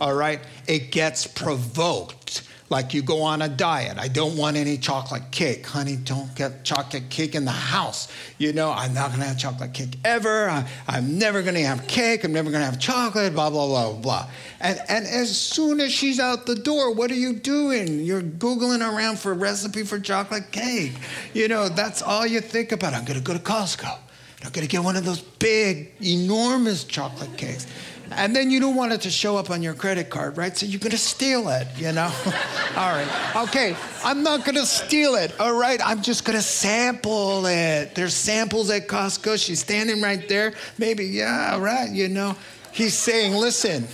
All 0.00 0.14
right? 0.14 0.40
It 0.66 0.92
gets 0.92 1.26
provoked 1.26 2.42
like 2.68 2.92
you 2.92 3.02
go 3.02 3.22
on 3.22 3.42
a 3.42 3.48
diet. 3.48 3.98
I 3.98 4.08
don't 4.08 4.36
want 4.36 4.56
any 4.56 4.76
chocolate 4.76 5.30
cake. 5.30 5.66
Honey, 5.66 5.96
don't 5.96 6.34
get 6.34 6.64
chocolate 6.64 7.08
cake 7.10 7.34
in 7.34 7.44
the 7.44 7.50
house. 7.52 8.08
You 8.38 8.52
know, 8.52 8.72
I'm 8.72 8.92
not 8.92 9.08
going 9.08 9.20
to 9.20 9.26
have 9.26 9.38
chocolate 9.38 9.72
cake 9.72 9.96
ever. 10.04 10.48
I, 10.48 10.66
am 10.88 11.18
never 11.18 11.42
going 11.42 11.54
to 11.54 11.62
have 11.62 11.86
cake. 11.86 12.24
I'm 12.24 12.32
never 12.32 12.50
going 12.50 12.62
to 12.62 12.70
have 12.70 12.80
chocolate, 12.80 13.34
blah, 13.34 13.50
blah, 13.50 13.66
blah, 13.66 13.92
blah. 13.92 14.28
And, 14.60 14.80
and 14.88 15.06
as 15.06 15.36
soon 15.36 15.80
as 15.80 15.92
she's 15.92 16.18
out 16.18 16.46
the 16.46 16.56
door, 16.56 16.92
what 16.92 17.10
are 17.10 17.16
you 17.16 17.34
doing? 17.34 18.00
You're 18.00 18.22
Googling 18.22 18.80
around 18.80 19.18
for 19.18 19.32
a 19.32 19.36
recipe 19.36 19.84
for 19.84 20.00
chocolate 20.00 20.50
cake. 20.50 20.94
You 21.34 21.48
know, 21.48 21.68
that's 21.68 22.02
all 22.02 22.26
you 22.26 22.40
think 22.40 22.72
about. 22.72 22.94
I'm 22.94 23.04
going 23.04 23.18
to 23.18 23.24
go 23.24 23.32
to 23.32 23.38
Costco. 23.38 23.98
I'm 24.44 24.52
going 24.52 24.66
to 24.66 24.70
get 24.70 24.82
one 24.82 24.96
of 24.96 25.04
those 25.04 25.20
big, 25.20 25.92
enormous 26.00 26.84
chocolate 26.84 27.36
cakes. 27.36 27.66
And 28.12 28.34
then 28.34 28.50
you 28.50 28.60
don't 28.60 28.76
want 28.76 28.92
it 28.92 29.00
to 29.02 29.10
show 29.10 29.36
up 29.36 29.50
on 29.50 29.62
your 29.62 29.74
credit 29.74 30.10
card, 30.10 30.36
right? 30.36 30.56
So 30.56 30.64
you're 30.66 30.78
to 30.92 30.98
steal 30.98 31.48
it, 31.48 31.66
you 31.76 31.92
know? 31.92 32.12
all 32.76 32.92
right. 32.92 33.36
Okay, 33.48 33.76
I'm 34.04 34.22
not 34.22 34.44
to 34.54 34.66
steal 34.66 35.16
it, 35.16 35.38
all 35.40 35.58
right? 35.58 35.80
I'm 35.84 36.02
just 36.02 36.24
to 36.36 36.42
sample 36.42 37.46
it. 37.46 37.94
There's 37.94 38.14
samples 38.14 38.70
at 38.70 38.86
Costco. 38.86 39.44
She's 39.44 39.60
standing 39.60 40.00
right 40.00 40.28
there. 40.28 40.54
Maybe, 40.78 41.06
yeah, 41.06 41.58
right, 41.58 41.90
you 41.90 42.08
know? 42.08 42.36
He's 42.72 42.94
saying, 42.94 43.34
listen, 43.34 43.88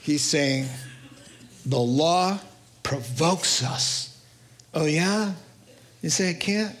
he's 0.00 0.22
saying, 0.22 0.66
the 1.66 1.78
law 1.78 2.38
provokes 2.82 3.64
us. 3.64 4.22
Oh, 4.72 4.86
yeah? 4.86 5.32
You 6.02 6.10
say, 6.10 6.30
I 6.30 6.34
can't? 6.34 6.76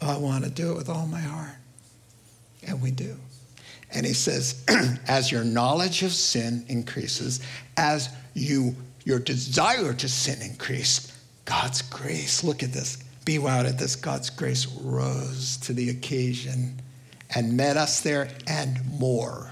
Oh, 0.00 0.14
I 0.14 0.18
want 0.18 0.44
to 0.44 0.50
do 0.50 0.72
it 0.72 0.76
with 0.76 0.88
all 0.88 1.06
my 1.06 1.20
heart. 1.20 1.56
And 2.66 2.80
we 2.80 2.90
do. 2.90 3.16
And 3.92 4.04
he 4.04 4.12
says, 4.12 4.64
as 5.08 5.32
your 5.32 5.44
knowledge 5.44 6.02
of 6.02 6.12
sin 6.12 6.64
increases, 6.68 7.40
as 7.76 8.10
you 8.34 8.76
your 9.04 9.18
desire 9.18 9.94
to 9.94 10.08
sin 10.08 10.42
increased, 10.42 11.14
God's 11.46 11.80
grace, 11.80 12.44
look 12.44 12.62
at 12.62 12.72
this, 12.72 12.98
be 13.24 13.38
wowed 13.38 13.66
at 13.66 13.78
this, 13.78 13.96
God's 13.96 14.28
grace 14.28 14.66
rose 14.66 15.56
to 15.58 15.72
the 15.72 15.88
occasion 15.88 16.80
and 17.34 17.56
met 17.56 17.78
us 17.78 18.00
there 18.02 18.28
and 18.46 18.84
more. 18.98 19.50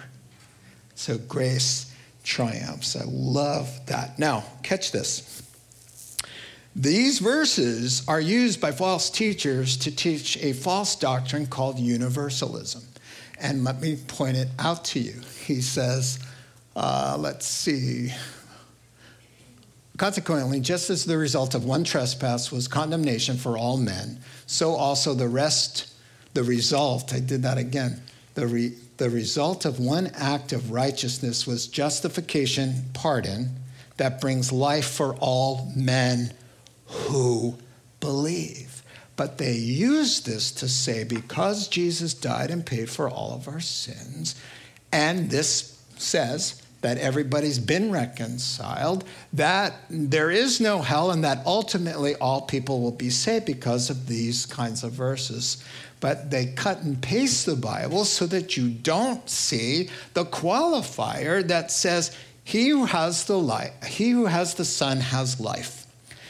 So 0.95 1.17
grace 1.17 1.93
triumphs. 2.23 2.97
I 2.97 3.05
love 3.07 3.87
that. 3.87 4.19
Now, 4.19 4.45
catch 4.63 4.93
this. 4.93 5.43
These 6.75 7.21
verses 7.21 8.03
are 8.07 8.21
used 8.21 8.61
by 8.61 8.73
false 8.73 9.09
teachers 9.09 9.79
to 9.79 9.91
teach 9.95 10.37
a 10.39 10.53
false 10.53 10.97
doctrine 10.97 11.47
called 11.47 11.79
universalism. 11.79 12.83
And 13.39 13.65
let 13.65 13.81
me 13.81 13.97
point 13.97 14.37
it 14.37 14.49
out 14.59 14.85
to 14.87 14.99
you. 14.99 15.21
He 15.45 15.61
says, 15.61 16.19
uh, 16.75 17.17
let's 17.19 17.47
see. 17.47 18.13
Consequently, 19.97 20.61
just 20.61 20.91
as 20.91 21.05
the 21.05 21.17
result 21.17 21.55
of 21.55 21.65
one 21.65 21.85
trespass 21.85 22.53
was 22.53 22.69
condemnation 22.69 23.37
for 23.37 23.57
all 23.57 23.77
men, 23.79 24.21
so 24.47 24.75
also 24.75 25.15
the 25.15 25.29
rest, 25.29 25.93
the 26.35 26.45
result, 26.45 27.15
I 27.15 27.21
did 27.21 27.43
that 27.43 27.57
again, 27.57 28.03
the, 28.35 28.47
re, 28.47 28.75
the 28.99 29.09
result 29.09 29.65
of 29.65 29.81
one 29.81 30.09
act 30.15 30.53
of 30.53 30.71
righteousness 30.71 31.47
was 31.47 31.67
justification, 31.67 32.85
pardon, 32.93 33.57
that 33.97 34.21
brings 34.21 34.53
life 34.53 34.89
for 34.89 35.15
all 35.17 35.73
men 35.75 36.33
who 36.87 37.57
believe. 38.01 38.66
But 39.17 39.39
they 39.39 39.55
use 39.55 40.21
this 40.21 40.53
to 40.53 40.69
say 40.69 41.03
because 41.05 41.69
Jesus 41.69 42.13
died 42.13 42.51
and 42.51 42.65
paid 42.65 42.91
for 42.91 43.09
all 43.09 43.33
of 43.33 43.49
our 43.49 43.61
sins, 43.61 44.35
and 44.93 45.31
this 45.31 45.83
says 45.97 46.63
that 46.83 46.99
everybody's 46.99 47.59
been 47.59 47.91
reconciled, 47.91 49.05
that 49.33 49.75
there 49.89 50.31
is 50.31 50.61
no 50.61 50.83
hell, 50.83 51.11
and 51.11 51.25
that 51.25 51.45
ultimately 51.47 52.15
all 52.17 52.43
people 52.43 52.81
will 52.81 52.93
be 52.93 53.11
saved 53.11 53.47
because 53.47 53.91
of 53.91 54.07
these 54.07 54.47
kinds 54.47 54.85
of 54.85 54.93
verses. 54.93 55.65
But 55.99 56.31
they 56.31 56.47
cut 56.47 56.83
and 56.83 57.03
paste 57.03 57.47
the 57.47 57.57
Bible 57.57 58.05
so 58.05 58.27
that 58.27 58.57
you 58.57 58.69
don't 58.69 59.29
see 59.29 59.89
the 60.13 60.27
qualifier 60.27 61.47
that 61.49 61.71
says, 61.71 62.17
He 62.45 62.69
who 62.69 62.85
has 62.85 63.25
the 63.25 63.39
life, 63.39 63.73
he 63.85 64.11
who 64.11 64.27
has 64.27 64.55
the 64.55 64.65
Son 64.65 64.99
has 65.01 65.41
life. 65.41 65.87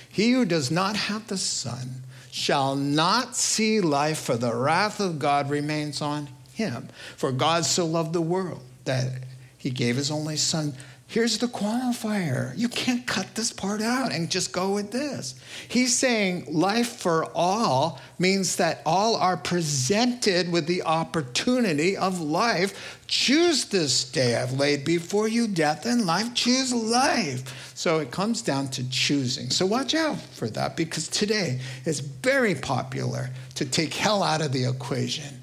He 0.08 0.32
who 0.32 0.46
does 0.46 0.70
not 0.70 0.96
have 0.96 1.26
the 1.26 1.36
Son 1.36 2.02
shall 2.36 2.76
not 2.76 3.34
see 3.34 3.80
life, 3.80 4.18
for 4.18 4.36
the 4.36 4.54
wrath 4.54 5.00
of 5.00 5.18
God 5.18 5.48
remains 5.48 6.02
on 6.02 6.28
him. 6.52 6.86
For 7.16 7.32
God 7.32 7.64
so 7.64 7.86
loved 7.86 8.12
the 8.12 8.20
world 8.20 8.60
that 8.84 9.22
he 9.56 9.70
gave 9.70 9.96
his 9.96 10.10
only 10.10 10.36
son. 10.36 10.74
Here's 11.08 11.38
the 11.38 11.46
qualifier. 11.46 12.52
You 12.58 12.68
can't 12.68 13.06
cut 13.06 13.36
this 13.36 13.52
part 13.52 13.80
out 13.80 14.12
and 14.12 14.28
just 14.28 14.52
go 14.52 14.74
with 14.74 14.90
this. 14.90 15.36
He's 15.68 15.96
saying 15.96 16.46
life 16.52 16.96
for 16.96 17.26
all 17.32 18.00
means 18.18 18.56
that 18.56 18.82
all 18.84 19.14
are 19.14 19.36
presented 19.36 20.50
with 20.50 20.66
the 20.66 20.82
opportunity 20.82 21.96
of 21.96 22.20
life. 22.20 22.98
Choose 23.06 23.66
this 23.66 24.10
day 24.10 24.34
I've 24.34 24.54
laid 24.54 24.84
before 24.84 25.28
you 25.28 25.46
death 25.46 25.86
and 25.86 26.06
life. 26.06 26.34
Choose 26.34 26.74
life. 26.74 27.72
So 27.76 28.00
it 28.00 28.10
comes 28.10 28.42
down 28.42 28.68
to 28.70 28.90
choosing. 28.90 29.50
So 29.50 29.64
watch 29.64 29.94
out 29.94 30.20
for 30.20 30.50
that 30.50 30.76
because 30.76 31.06
today 31.06 31.60
it's 31.84 32.00
very 32.00 32.56
popular 32.56 33.30
to 33.54 33.64
take 33.64 33.94
hell 33.94 34.24
out 34.24 34.42
of 34.42 34.50
the 34.50 34.68
equation. 34.68 35.42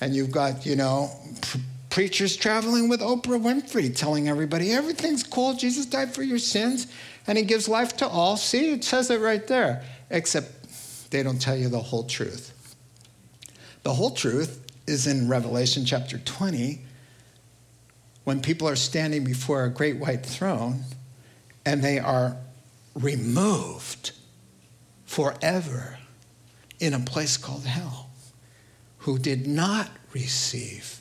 And 0.00 0.12
you've 0.12 0.32
got, 0.32 0.66
you 0.66 0.74
know, 0.74 1.08
preachers 1.94 2.36
traveling 2.36 2.88
with 2.88 2.98
Oprah 2.98 3.40
Winfrey 3.40 3.96
telling 3.96 4.28
everybody 4.28 4.72
everything's 4.72 5.22
cool. 5.22 5.54
Jesus 5.54 5.86
died 5.86 6.12
for 6.12 6.24
your 6.24 6.40
sins 6.40 6.88
and 7.28 7.38
he 7.38 7.44
gives 7.44 7.68
life 7.68 7.96
to 7.98 8.08
all. 8.08 8.36
See, 8.36 8.72
it 8.72 8.82
says 8.82 9.12
it 9.12 9.20
right 9.20 9.46
there. 9.46 9.84
Except 10.10 11.12
they 11.12 11.22
don't 11.22 11.40
tell 11.40 11.56
you 11.56 11.68
the 11.68 11.78
whole 11.78 12.02
truth. 12.02 12.74
The 13.84 13.94
whole 13.94 14.10
truth 14.10 14.66
is 14.88 15.06
in 15.06 15.28
Revelation 15.28 15.84
chapter 15.84 16.18
20 16.18 16.80
when 18.24 18.42
people 18.42 18.68
are 18.68 18.74
standing 18.74 19.22
before 19.22 19.62
a 19.62 19.70
great 19.70 19.98
white 19.98 20.26
throne 20.26 20.80
and 21.64 21.80
they 21.80 22.00
are 22.00 22.36
removed 22.96 24.10
forever 25.04 26.00
in 26.80 26.92
a 26.92 26.98
place 26.98 27.36
called 27.36 27.66
hell, 27.66 28.10
who 28.98 29.16
did 29.16 29.46
not 29.46 29.90
receive. 30.12 31.00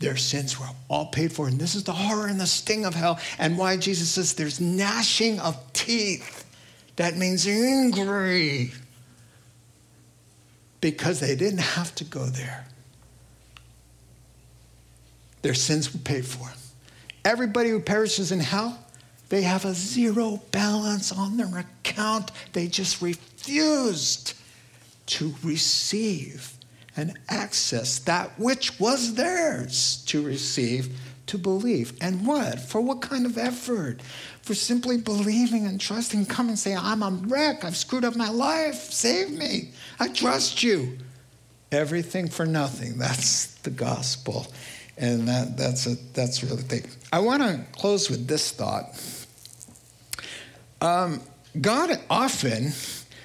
Their 0.00 0.16
sins 0.16 0.58
were 0.58 0.66
all 0.88 1.06
paid 1.06 1.32
for. 1.32 1.46
And 1.46 1.60
this 1.60 1.74
is 1.74 1.84
the 1.84 1.92
horror 1.92 2.26
and 2.26 2.40
the 2.40 2.46
sting 2.46 2.84
of 2.86 2.94
hell, 2.94 3.20
and 3.38 3.56
why 3.56 3.76
Jesus 3.76 4.10
says 4.10 4.34
there's 4.34 4.60
gnashing 4.60 5.38
of 5.38 5.56
teeth 5.72 6.44
That 6.96 7.16
means 7.16 7.46
angry. 7.46 8.72
Because 10.80 11.20
they 11.20 11.36
didn't 11.36 11.60
have 11.60 11.94
to 11.96 12.04
go 12.04 12.26
there. 12.26 12.66
Their 15.42 15.54
sins 15.54 15.92
were 15.92 16.00
paid 16.00 16.26
for. 16.26 16.50
Everybody 17.24 17.70
who 17.70 17.80
perishes 17.80 18.32
in 18.32 18.40
hell, 18.40 18.78
they 19.28 19.42
have 19.42 19.64
a 19.64 19.74
zero 19.74 20.42
balance 20.50 21.12
on 21.12 21.36
their 21.36 21.58
account. 21.58 22.32
They 22.52 22.66
just 22.66 23.02
refused 23.02 24.34
to 25.06 25.34
receive 25.42 26.52
and 26.96 27.18
access 27.28 27.98
that 28.00 28.38
which 28.38 28.78
was 28.80 29.14
theirs 29.14 30.04
to 30.06 30.22
receive, 30.22 30.98
to 31.26 31.38
believe. 31.38 31.92
And 32.00 32.26
what? 32.26 32.58
For 32.58 32.80
what 32.80 33.00
kind 33.00 33.26
of 33.26 33.38
effort? 33.38 34.00
For 34.42 34.54
simply 34.54 34.98
believing 34.98 35.66
and 35.66 35.80
trusting. 35.80 36.26
Come 36.26 36.48
and 36.48 36.58
say, 36.58 36.74
I'm 36.74 37.02
a 37.02 37.10
wreck. 37.10 37.64
I've 37.64 37.76
screwed 37.76 38.04
up 38.04 38.16
my 38.16 38.28
life. 38.28 38.74
Save 38.74 39.30
me. 39.30 39.70
I 39.98 40.08
trust 40.08 40.62
you. 40.62 40.98
Everything 41.70 42.28
for 42.28 42.46
nothing. 42.46 42.98
That's 42.98 43.54
the 43.56 43.70
gospel. 43.70 44.48
And 44.98 45.28
that, 45.28 45.56
that's, 45.56 45.86
a, 45.86 45.94
that's 46.12 46.42
really 46.42 46.56
the 46.56 46.62
thing. 46.62 46.90
I 47.12 47.20
want 47.20 47.42
to 47.42 47.64
close 47.72 48.10
with 48.10 48.26
this 48.26 48.50
thought. 48.50 49.00
Um, 50.80 51.22
God 51.60 51.98
often 52.10 52.72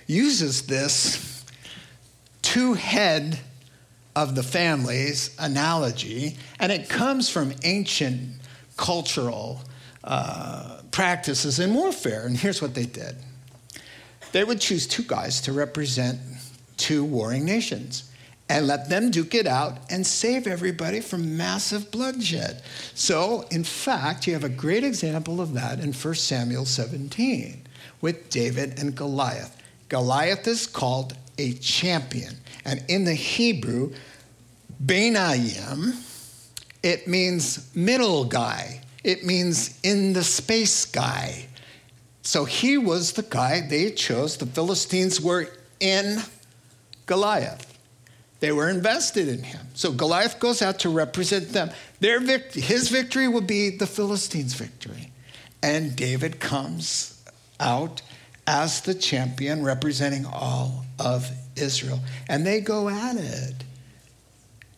uses 0.07 0.67
this 0.67 1.43
two 2.41 2.73
head 2.73 3.39
of 4.15 4.35
the 4.35 4.43
families 4.43 5.35
analogy, 5.39 6.37
and 6.59 6.71
it 6.71 6.89
comes 6.89 7.29
from 7.29 7.53
ancient 7.63 8.31
cultural 8.77 9.61
uh, 10.03 10.81
practices 10.91 11.59
in 11.59 11.73
warfare. 11.73 12.25
And 12.25 12.37
here's 12.37 12.61
what 12.61 12.73
they 12.73 12.85
did 12.85 13.15
they 14.31 14.43
would 14.43 14.59
choose 14.59 14.85
two 14.85 15.03
guys 15.03 15.39
to 15.41 15.53
represent 15.53 16.19
two 16.77 17.05
warring 17.05 17.45
nations 17.45 18.11
and 18.49 18.67
let 18.67 18.89
them 18.89 19.09
duke 19.09 19.33
it 19.33 19.47
out 19.47 19.77
and 19.89 20.05
save 20.05 20.45
everybody 20.45 20.99
from 20.99 21.35
massive 21.35 21.89
bloodshed. 21.89 22.61
So, 22.93 23.45
in 23.49 23.63
fact, 23.63 24.27
you 24.27 24.33
have 24.33 24.43
a 24.43 24.49
great 24.49 24.83
example 24.83 25.41
of 25.41 25.53
that 25.53 25.79
in 25.79 25.93
1 25.93 26.15
Samuel 26.15 26.65
17 26.65 27.65
with 28.01 28.29
David 28.29 28.77
and 28.77 28.95
Goliath. 28.95 29.54
Goliath 29.89 30.47
is 30.47 30.67
called 30.67 31.15
a 31.37 31.53
champion. 31.53 32.35
And 32.63 32.83
in 32.87 33.03
the 33.03 33.13
Hebrew, 33.13 33.93
Benayim, 34.83 36.01
it 36.81 37.07
means 37.07 37.75
middle 37.75 38.25
guy. 38.25 38.81
It 39.03 39.23
means 39.23 39.79
in 39.83 40.13
the 40.13 40.23
space 40.23 40.85
guy. 40.85 41.47
So 42.23 42.45
he 42.45 42.77
was 42.77 43.13
the 43.13 43.23
guy 43.23 43.61
they 43.61 43.91
chose. 43.91 44.37
The 44.37 44.47
Philistines 44.47 45.21
were 45.21 45.47
in 45.79 46.23
Goliath. 47.05 47.77
They 48.39 48.51
were 48.51 48.69
invested 48.69 49.27
in 49.27 49.43
him. 49.43 49.67
So 49.75 49.91
Goliath 49.91 50.39
goes 50.39 50.61
out 50.61 50.79
to 50.79 50.89
represent 50.89 51.49
them. 51.49 51.71
Their 51.99 52.19
vict- 52.19 52.55
his 52.55 52.89
victory 52.89 53.27
will 53.27 53.41
be 53.41 53.69
the 53.69 53.87
Philistines' 53.87 54.53
victory. 54.53 55.11
And 55.61 55.95
David 55.95 56.39
comes 56.39 57.23
out 57.59 58.01
as 58.47 58.81
the 58.81 58.93
champion 58.93 59.63
representing 59.63 60.25
all 60.25 60.85
of 60.99 61.29
Israel. 61.55 61.99
And 62.29 62.45
they 62.45 62.61
go 62.61 62.89
at 62.89 63.15
it. 63.17 63.55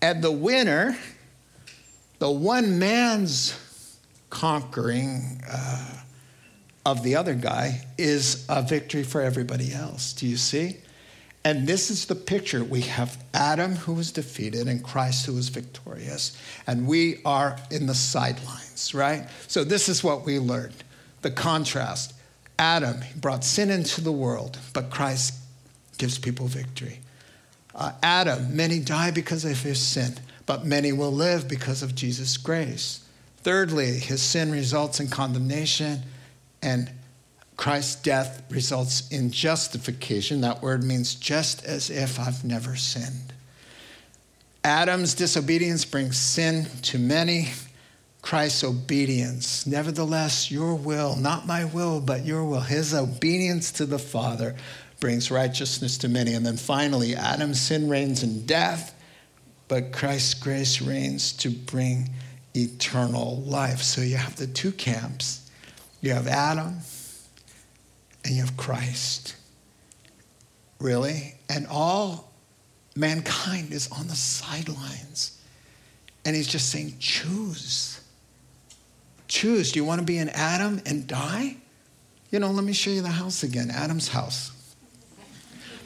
And 0.01 0.23
the 0.23 0.31
winner, 0.31 0.97
the 2.19 2.31
one 2.31 2.79
man's 2.79 3.57
conquering 4.29 5.41
uh, 5.49 6.01
of 6.85 7.03
the 7.03 7.15
other 7.15 7.33
guy, 7.33 7.85
is 7.97 8.45
a 8.47 8.61
victory 8.61 9.03
for 9.03 9.21
everybody 9.21 9.73
else. 9.73 10.13
Do 10.13 10.27
you 10.27 10.37
see? 10.37 10.77
And 11.43 11.65
this 11.65 11.89
is 11.89 12.05
the 12.05 12.15
picture. 12.15 12.63
We 12.63 12.81
have 12.81 13.17
Adam 13.33 13.75
who 13.75 13.93
was 13.93 14.11
defeated 14.11 14.67
and 14.67 14.83
Christ 14.83 15.25
who 15.25 15.33
was 15.33 15.47
victorious. 15.47 16.37
And 16.67 16.85
we 16.85 17.21
are 17.23 17.57
in 17.71 17.85
the 17.85 17.95
sidelines, 17.95 18.93
right? 18.93 19.27
So 19.47 19.63
this 19.63 19.87
is 19.87 20.03
what 20.03 20.25
we 20.25 20.39
learned 20.39 20.83
the 21.21 21.31
contrast. 21.31 22.13
Adam 22.59 23.01
brought 23.15 23.43
sin 23.43 23.69
into 23.69 24.01
the 24.01 24.11
world, 24.11 24.59
but 24.73 24.89
Christ 24.89 25.33
gives 25.97 26.17
people 26.17 26.47
victory. 26.47 26.99
Uh, 27.75 27.91
Adam, 28.01 28.55
many 28.55 28.79
die 28.79 29.11
because 29.11 29.45
of 29.45 29.61
his 29.61 29.79
sin, 29.79 30.15
but 30.45 30.65
many 30.65 30.91
will 30.91 31.11
live 31.11 31.47
because 31.47 31.83
of 31.83 31.93
Jesus' 31.93 32.37
grace. 32.37 33.03
Thirdly, 33.37 33.99
his 33.99 34.21
sin 34.21 34.51
results 34.51 34.99
in 34.99 35.07
condemnation, 35.07 36.01
and 36.61 36.89
Christ's 37.55 37.95
death 37.95 38.43
results 38.49 39.07
in 39.09 39.31
justification. 39.31 40.41
That 40.41 40.61
word 40.61 40.83
means 40.83 41.15
just 41.15 41.63
as 41.65 41.89
if 41.89 42.19
I've 42.19 42.43
never 42.43 42.75
sinned. 42.75 43.33
Adam's 44.63 45.13
disobedience 45.13 45.85
brings 45.85 46.17
sin 46.17 46.67
to 46.83 46.99
many. 46.99 47.49
Christ's 48.27 48.65
obedience, 48.65 49.65
nevertheless, 49.65 50.51
your 50.51 50.75
will, 50.75 51.15
not 51.15 51.47
my 51.47 51.63
will, 51.63 52.01
but 52.01 52.25
your 52.25 52.43
will, 52.43 52.59
his 52.59 52.93
obedience 52.93 53.71
to 53.71 53.85
the 53.85 53.97
Father 53.97 54.53
brings 54.99 55.31
righteousness 55.31 55.97
to 55.99 56.09
many. 56.09 56.33
And 56.33 56.45
then 56.45 56.57
finally, 56.57 57.15
Adam's 57.15 57.61
sin 57.61 57.87
reigns 57.87 58.23
in 58.23 58.45
death, 58.45 58.93
but 59.69 59.93
Christ's 59.93 60.33
grace 60.33 60.81
reigns 60.81 61.31
to 61.37 61.49
bring 61.49 62.09
eternal 62.53 63.37
life. 63.43 63.81
So 63.81 64.01
you 64.01 64.17
have 64.17 64.35
the 64.35 64.47
two 64.47 64.73
camps 64.73 65.49
you 66.01 66.11
have 66.11 66.27
Adam 66.27 66.79
and 68.25 68.33
you 68.35 68.41
have 68.41 68.57
Christ. 68.57 69.37
Really? 70.81 71.35
And 71.49 71.65
all 71.67 72.33
mankind 72.93 73.71
is 73.71 73.89
on 73.89 74.09
the 74.09 74.15
sidelines. 74.15 75.41
And 76.25 76.35
he's 76.35 76.49
just 76.49 76.67
saying, 76.67 76.95
choose. 76.99 78.01
Choose. 79.27 79.71
Do 79.71 79.79
you 79.79 79.85
want 79.85 79.99
to 79.99 80.05
be 80.05 80.17
an 80.17 80.29
Adam 80.29 80.81
and 80.85 81.07
die? 81.07 81.57
You 82.31 82.39
know, 82.39 82.51
let 82.51 82.63
me 82.63 82.73
show 82.73 82.91
you 82.91 83.01
the 83.01 83.09
house 83.09 83.43
again 83.43 83.71
Adam's 83.71 84.09
house. 84.09 84.51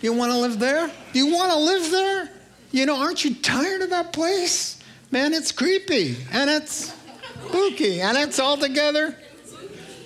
Do 0.01 0.07
You 0.07 0.13
want 0.13 0.31
to 0.31 0.39
live 0.39 0.57
there? 0.57 0.91
Do 1.13 1.19
you 1.19 1.31
want 1.31 1.51
to 1.51 1.59
live 1.59 1.91
there? 1.91 2.29
You 2.71 2.85
know, 2.85 2.97
aren't 2.97 3.23
you 3.23 3.35
tired 3.35 3.81
of 3.81 3.91
that 3.91 4.13
place? 4.13 4.81
Man, 5.11 5.33
it's 5.33 5.51
creepy 5.51 6.17
and 6.31 6.49
it's 6.49 6.93
spooky 7.47 8.01
and 8.01 8.17
it's 8.17 8.39
all 8.39 8.57
together. 8.57 9.15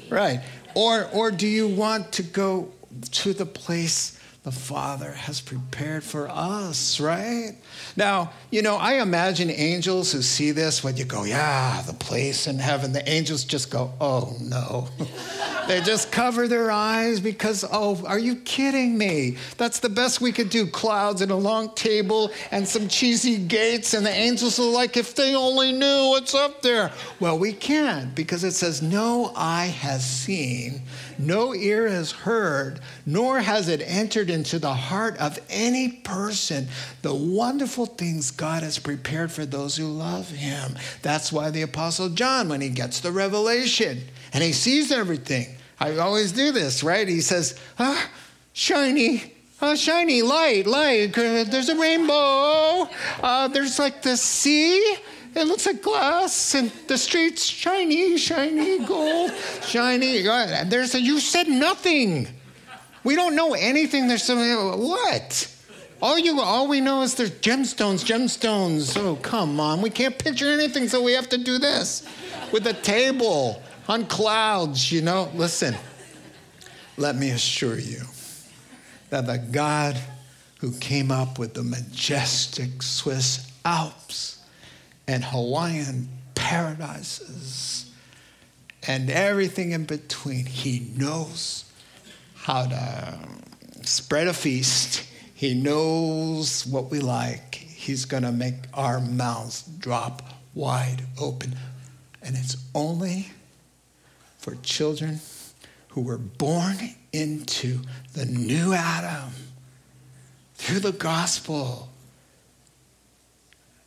Right. 0.09 0.41
Or, 0.73 1.07
or 1.13 1.31
do 1.31 1.47
you 1.47 1.67
want 1.67 2.11
to 2.13 2.23
go 2.23 2.73
to 3.11 3.33
the 3.33 3.45
place 3.45 4.14
the 4.45 4.51
Father 4.51 5.11
has 5.11 5.41
prepared 5.41 6.03
for 6.03 6.29
us, 6.29 6.99
right? 6.99 7.55
Now, 7.97 8.31
you 8.51 8.61
know, 8.61 8.75
I 8.75 9.01
imagine 9.01 9.49
angels 9.49 10.11
who 10.11 10.21
see 10.21 10.51
this 10.51 10.83
when 10.83 10.97
you 10.97 11.03
go, 11.03 11.23
yeah, 11.23 11.81
the 11.81 11.95
place 11.95 12.45
in 12.45 12.59
heaven, 12.59 12.93
the 12.93 13.09
angels 13.09 13.43
just 13.43 13.71
go, 13.71 13.91
oh 13.99 14.37
no. 14.39 14.87
they 15.67 15.81
just 15.81 16.11
cover 16.11 16.47
their 16.47 16.69
eyes 16.69 17.19
because, 17.19 17.65
oh, 17.71 18.05
are 18.05 18.19
you 18.19 18.35
kidding 18.35 18.95
me? 18.95 19.37
That's 19.57 19.79
the 19.79 19.89
best 19.89 20.21
we 20.21 20.31
could 20.31 20.51
do 20.51 20.67
clouds 20.67 21.21
and 21.21 21.31
a 21.31 21.35
long 21.35 21.73
table 21.73 22.29
and 22.51 22.67
some 22.67 22.87
cheesy 22.87 23.39
gates, 23.39 23.95
and 23.95 24.05
the 24.05 24.11
angels 24.11 24.59
are 24.59 24.63
like, 24.69 24.95
if 24.95 25.15
they 25.15 25.33
only 25.33 25.71
knew 25.71 26.09
what's 26.09 26.35
up 26.35 26.61
there. 26.61 26.91
Well, 27.19 27.39
we 27.39 27.51
can't 27.51 28.13
because 28.13 28.43
it 28.43 28.51
says, 28.51 28.83
no 28.83 29.31
eye 29.35 29.73
has 29.79 30.07
seen 30.07 30.83
no 31.17 31.53
ear 31.53 31.87
has 31.87 32.11
heard, 32.11 32.79
nor 33.05 33.39
has 33.39 33.67
it 33.67 33.81
entered 33.85 34.29
into 34.29 34.59
the 34.59 34.73
heart 34.73 35.17
of 35.17 35.39
any 35.49 35.89
person 35.89 36.67
the 37.01 37.13
wonderful 37.13 37.85
things 37.85 38.31
God 38.31 38.63
has 38.63 38.79
prepared 38.79 39.31
for 39.31 39.45
those 39.45 39.77
who 39.77 39.85
love 39.87 40.29
him. 40.29 40.75
That's 41.01 41.31
why 41.31 41.49
the 41.51 41.63
Apostle 41.63 42.09
John, 42.09 42.49
when 42.49 42.61
he 42.61 42.69
gets 42.69 42.99
the 42.99 43.11
revelation 43.11 44.01
and 44.33 44.43
he 44.43 44.53
sees 44.53 44.91
everything, 44.91 45.55
I 45.79 45.97
always 45.97 46.31
do 46.31 46.51
this, 46.51 46.83
right? 46.83 47.07
He 47.07 47.21
says, 47.21 47.59
ah, 47.79 48.09
shiny, 48.53 49.33
uh, 49.61 49.75
shiny 49.75 50.21
light, 50.21 50.67
light. 50.67 51.17
Uh, 51.17 51.43
there's 51.43 51.69
a 51.69 51.77
rainbow. 51.77 52.89
Uh, 53.21 53.47
there's 53.49 53.79
like 53.79 54.01
the 54.01 54.17
sea. 54.17 54.97
It 55.35 55.47
looks 55.47 55.65
like 55.65 55.81
glass, 55.81 56.55
and 56.55 56.71
the 56.87 56.97
streets 56.97 57.43
shiny, 57.43 58.17
shiny, 58.17 58.79
gold, 58.85 59.33
shiny. 59.63 60.21
There's 60.21 60.95
a, 60.95 61.01
you 61.01 61.19
said 61.19 61.49
nothing. 61.49 62.27
We 63.03 63.15
don't 63.15 63.35
know 63.35 63.53
anything. 63.53 64.07
There's 64.07 64.23
something. 64.23 64.79
What? 64.79 65.51
All 66.01 66.17
you, 66.17 66.39
all 66.39 66.67
we 66.67 66.81
know 66.81 67.01
is 67.01 67.15
there's 67.15 67.31
gemstones, 67.31 68.05
gemstones. 68.05 68.97
Oh, 68.97 69.17
come 69.17 69.59
on. 69.59 69.81
We 69.81 69.89
can't 69.89 70.17
picture 70.17 70.51
anything, 70.51 70.87
so 70.87 71.01
we 71.01 71.13
have 71.13 71.27
to 71.29 71.37
do 71.37 71.57
this 71.57 72.07
with 72.51 72.65
a 72.67 72.73
table 72.73 73.61
on 73.87 74.05
clouds, 74.05 74.91
you 74.91 75.01
know? 75.01 75.29
Listen, 75.35 75.75
let 76.97 77.15
me 77.15 77.31
assure 77.31 77.77
you 77.77 78.01
that 79.09 79.27
the 79.27 79.37
God 79.37 79.99
who 80.59 80.71
came 80.73 81.11
up 81.11 81.37
with 81.39 81.53
the 81.53 81.63
majestic 81.63 82.81
Swiss 82.81 83.51
Alps 83.65 84.44
and 85.07 85.23
Hawaiian 85.23 86.09
paradises 86.33 87.91
and 88.87 89.09
everything 89.09 89.71
in 89.71 89.85
between. 89.85 90.45
He 90.45 90.91
knows 90.95 91.65
how 92.35 92.65
to 92.67 93.17
um, 93.23 93.41
spread 93.83 94.27
a 94.27 94.33
feast. 94.33 95.05
He 95.33 95.53
knows 95.53 96.65
what 96.65 96.91
we 96.91 96.99
like. 96.99 97.55
He's 97.55 98.05
going 98.05 98.23
to 98.23 98.31
make 98.31 98.55
our 98.73 98.99
mouths 98.99 99.63
drop 99.63 100.21
wide 100.53 101.03
open. 101.19 101.55
And 102.21 102.35
it's 102.35 102.57
only 102.73 103.31
for 104.37 104.55
children 104.63 105.19
who 105.89 106.01
were 106.01 106.17
born 106.17 106.77
into 107.13 107.79
the 108.13 108.25
new 108.25 108.73
Adam 108.73 109.31
through 110.55 110.79
the 110.79 110.91
gospel, 110.91 111.89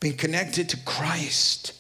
being 0.01 0.17
connected 0.17 0.69
to 0.71 0.77
Christ. 0.85 1.73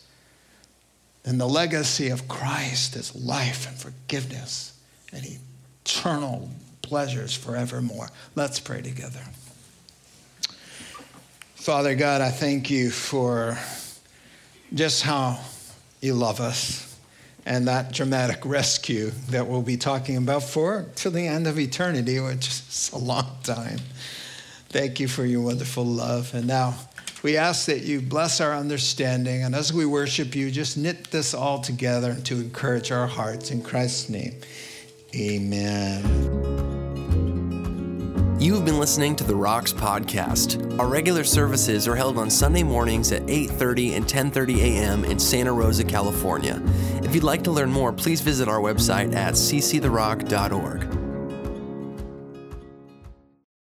And 1.24 1.40
the 1.40 1.46
legacy 1.46 2.08
of 2.08 2.28
Christ 2.28 2.96
is 2.96 3.14
life 3.14 3.68
and 3.68 3.76
forgiveness 3.76 4.78
and 5.12 5.24
eternal 5.84 6.50
pleasures 6.82 7.34
forevermore. 7.34 8.08
Let's 8.34 8.60
pray 8.60 8.80
together. 8.80 9.20
Father 11.54 11.94
God, 11.94 12.22
I 12.22 12.30
thank 12.30 12.70
you 12.70 12.90
for 12.90 13.58
just 14.72 15.02
how 15.02 15.38
you 16.00 16.14
love 16.14 16.40
us 16.40 16.96
and 17.44 17.68
that 17.68 17.92
dramatic 17.92 18.44
rescue 18.44 19.10
that 19.30 19.46
we'll 19.46 19.62
be 19.62 19.76
talking 19.76 20.16
about 20.16 20.42
for 20.42 20.86
till 20.94 21.10
the 21.10 21.26
end 21.26 21.46
of 21.46 21.58
eternity, 21.58 22.20
which 22.20 22.48
is 22.48 22.90
a 22.92 22.98
long 22.98 23.38
time. 23.42 23.78
Thank 24.68 25.00
you 25.00 25.08
for 25.08 25.24
your 25.24 25.42
wonderful 25.42 25.84
love. 25.84 26.34
And 26.34 26.46
now 26.46 26.74
we 27.22 27.36
ask 27.36 27.66
that 27.66 27.82
you 27.82 28.00
bless 28.00 28.40
our 28.40 28.54
understanding. 28.54 29.42
And 29.42 29.54
as 29.54 29.72
we 29.72 29.86
worship 29.86 30.34
you, 30.34 30.50
just 30.50 30.76
knit 30.76 31.10
this 31.10 31.34
all 31.34 31.60
together 31.60 32.14
to 32.24 32.36
encourage 32.36 32.90
our 32.92 33.06
hearts. 33.06 33.50
In 33.50 33.62
Christ's 33.62 34.08
name, 34.08 34.34
amen. 35.14 36.48
You 38.40 38.54
have 38.54 38.64
been 38.64 38.78
listening 38.78 39.16
to 39.16 39.24
the 39.24 39.34
Rocks 39.34 39.72
podcast. 39.72 40.78
Our 40.78 40.86
regular 40.86 41.24
services 41.24 41.88
are 41.88 41.96
held 41.96 42.18
on 42.18 42.30
Sunday 42.30 42.62
mornings 42.62 43.10
at 43.10 43.22
8:30 43.22 43.96
and 43.96 44.06
10:30 44.06 44.60
a.m. 44.60 45.04
in 45.04 45.18
Santa 45.18 45.52
Rosa, 45.52 45.82
California. 45.82 46.62
If 47.02 47.16
you'd 47.16 47.24
like 47.24 47.42
to 47.44 47.50
learn 47.50 47.72
more, 47.72 47.92
please 47.92 48.20
visit 48.20 48.46
our 48.46 48.60
website 48.60 49.12
at 49.12 49.34
cctherock.org. 49.34 50.97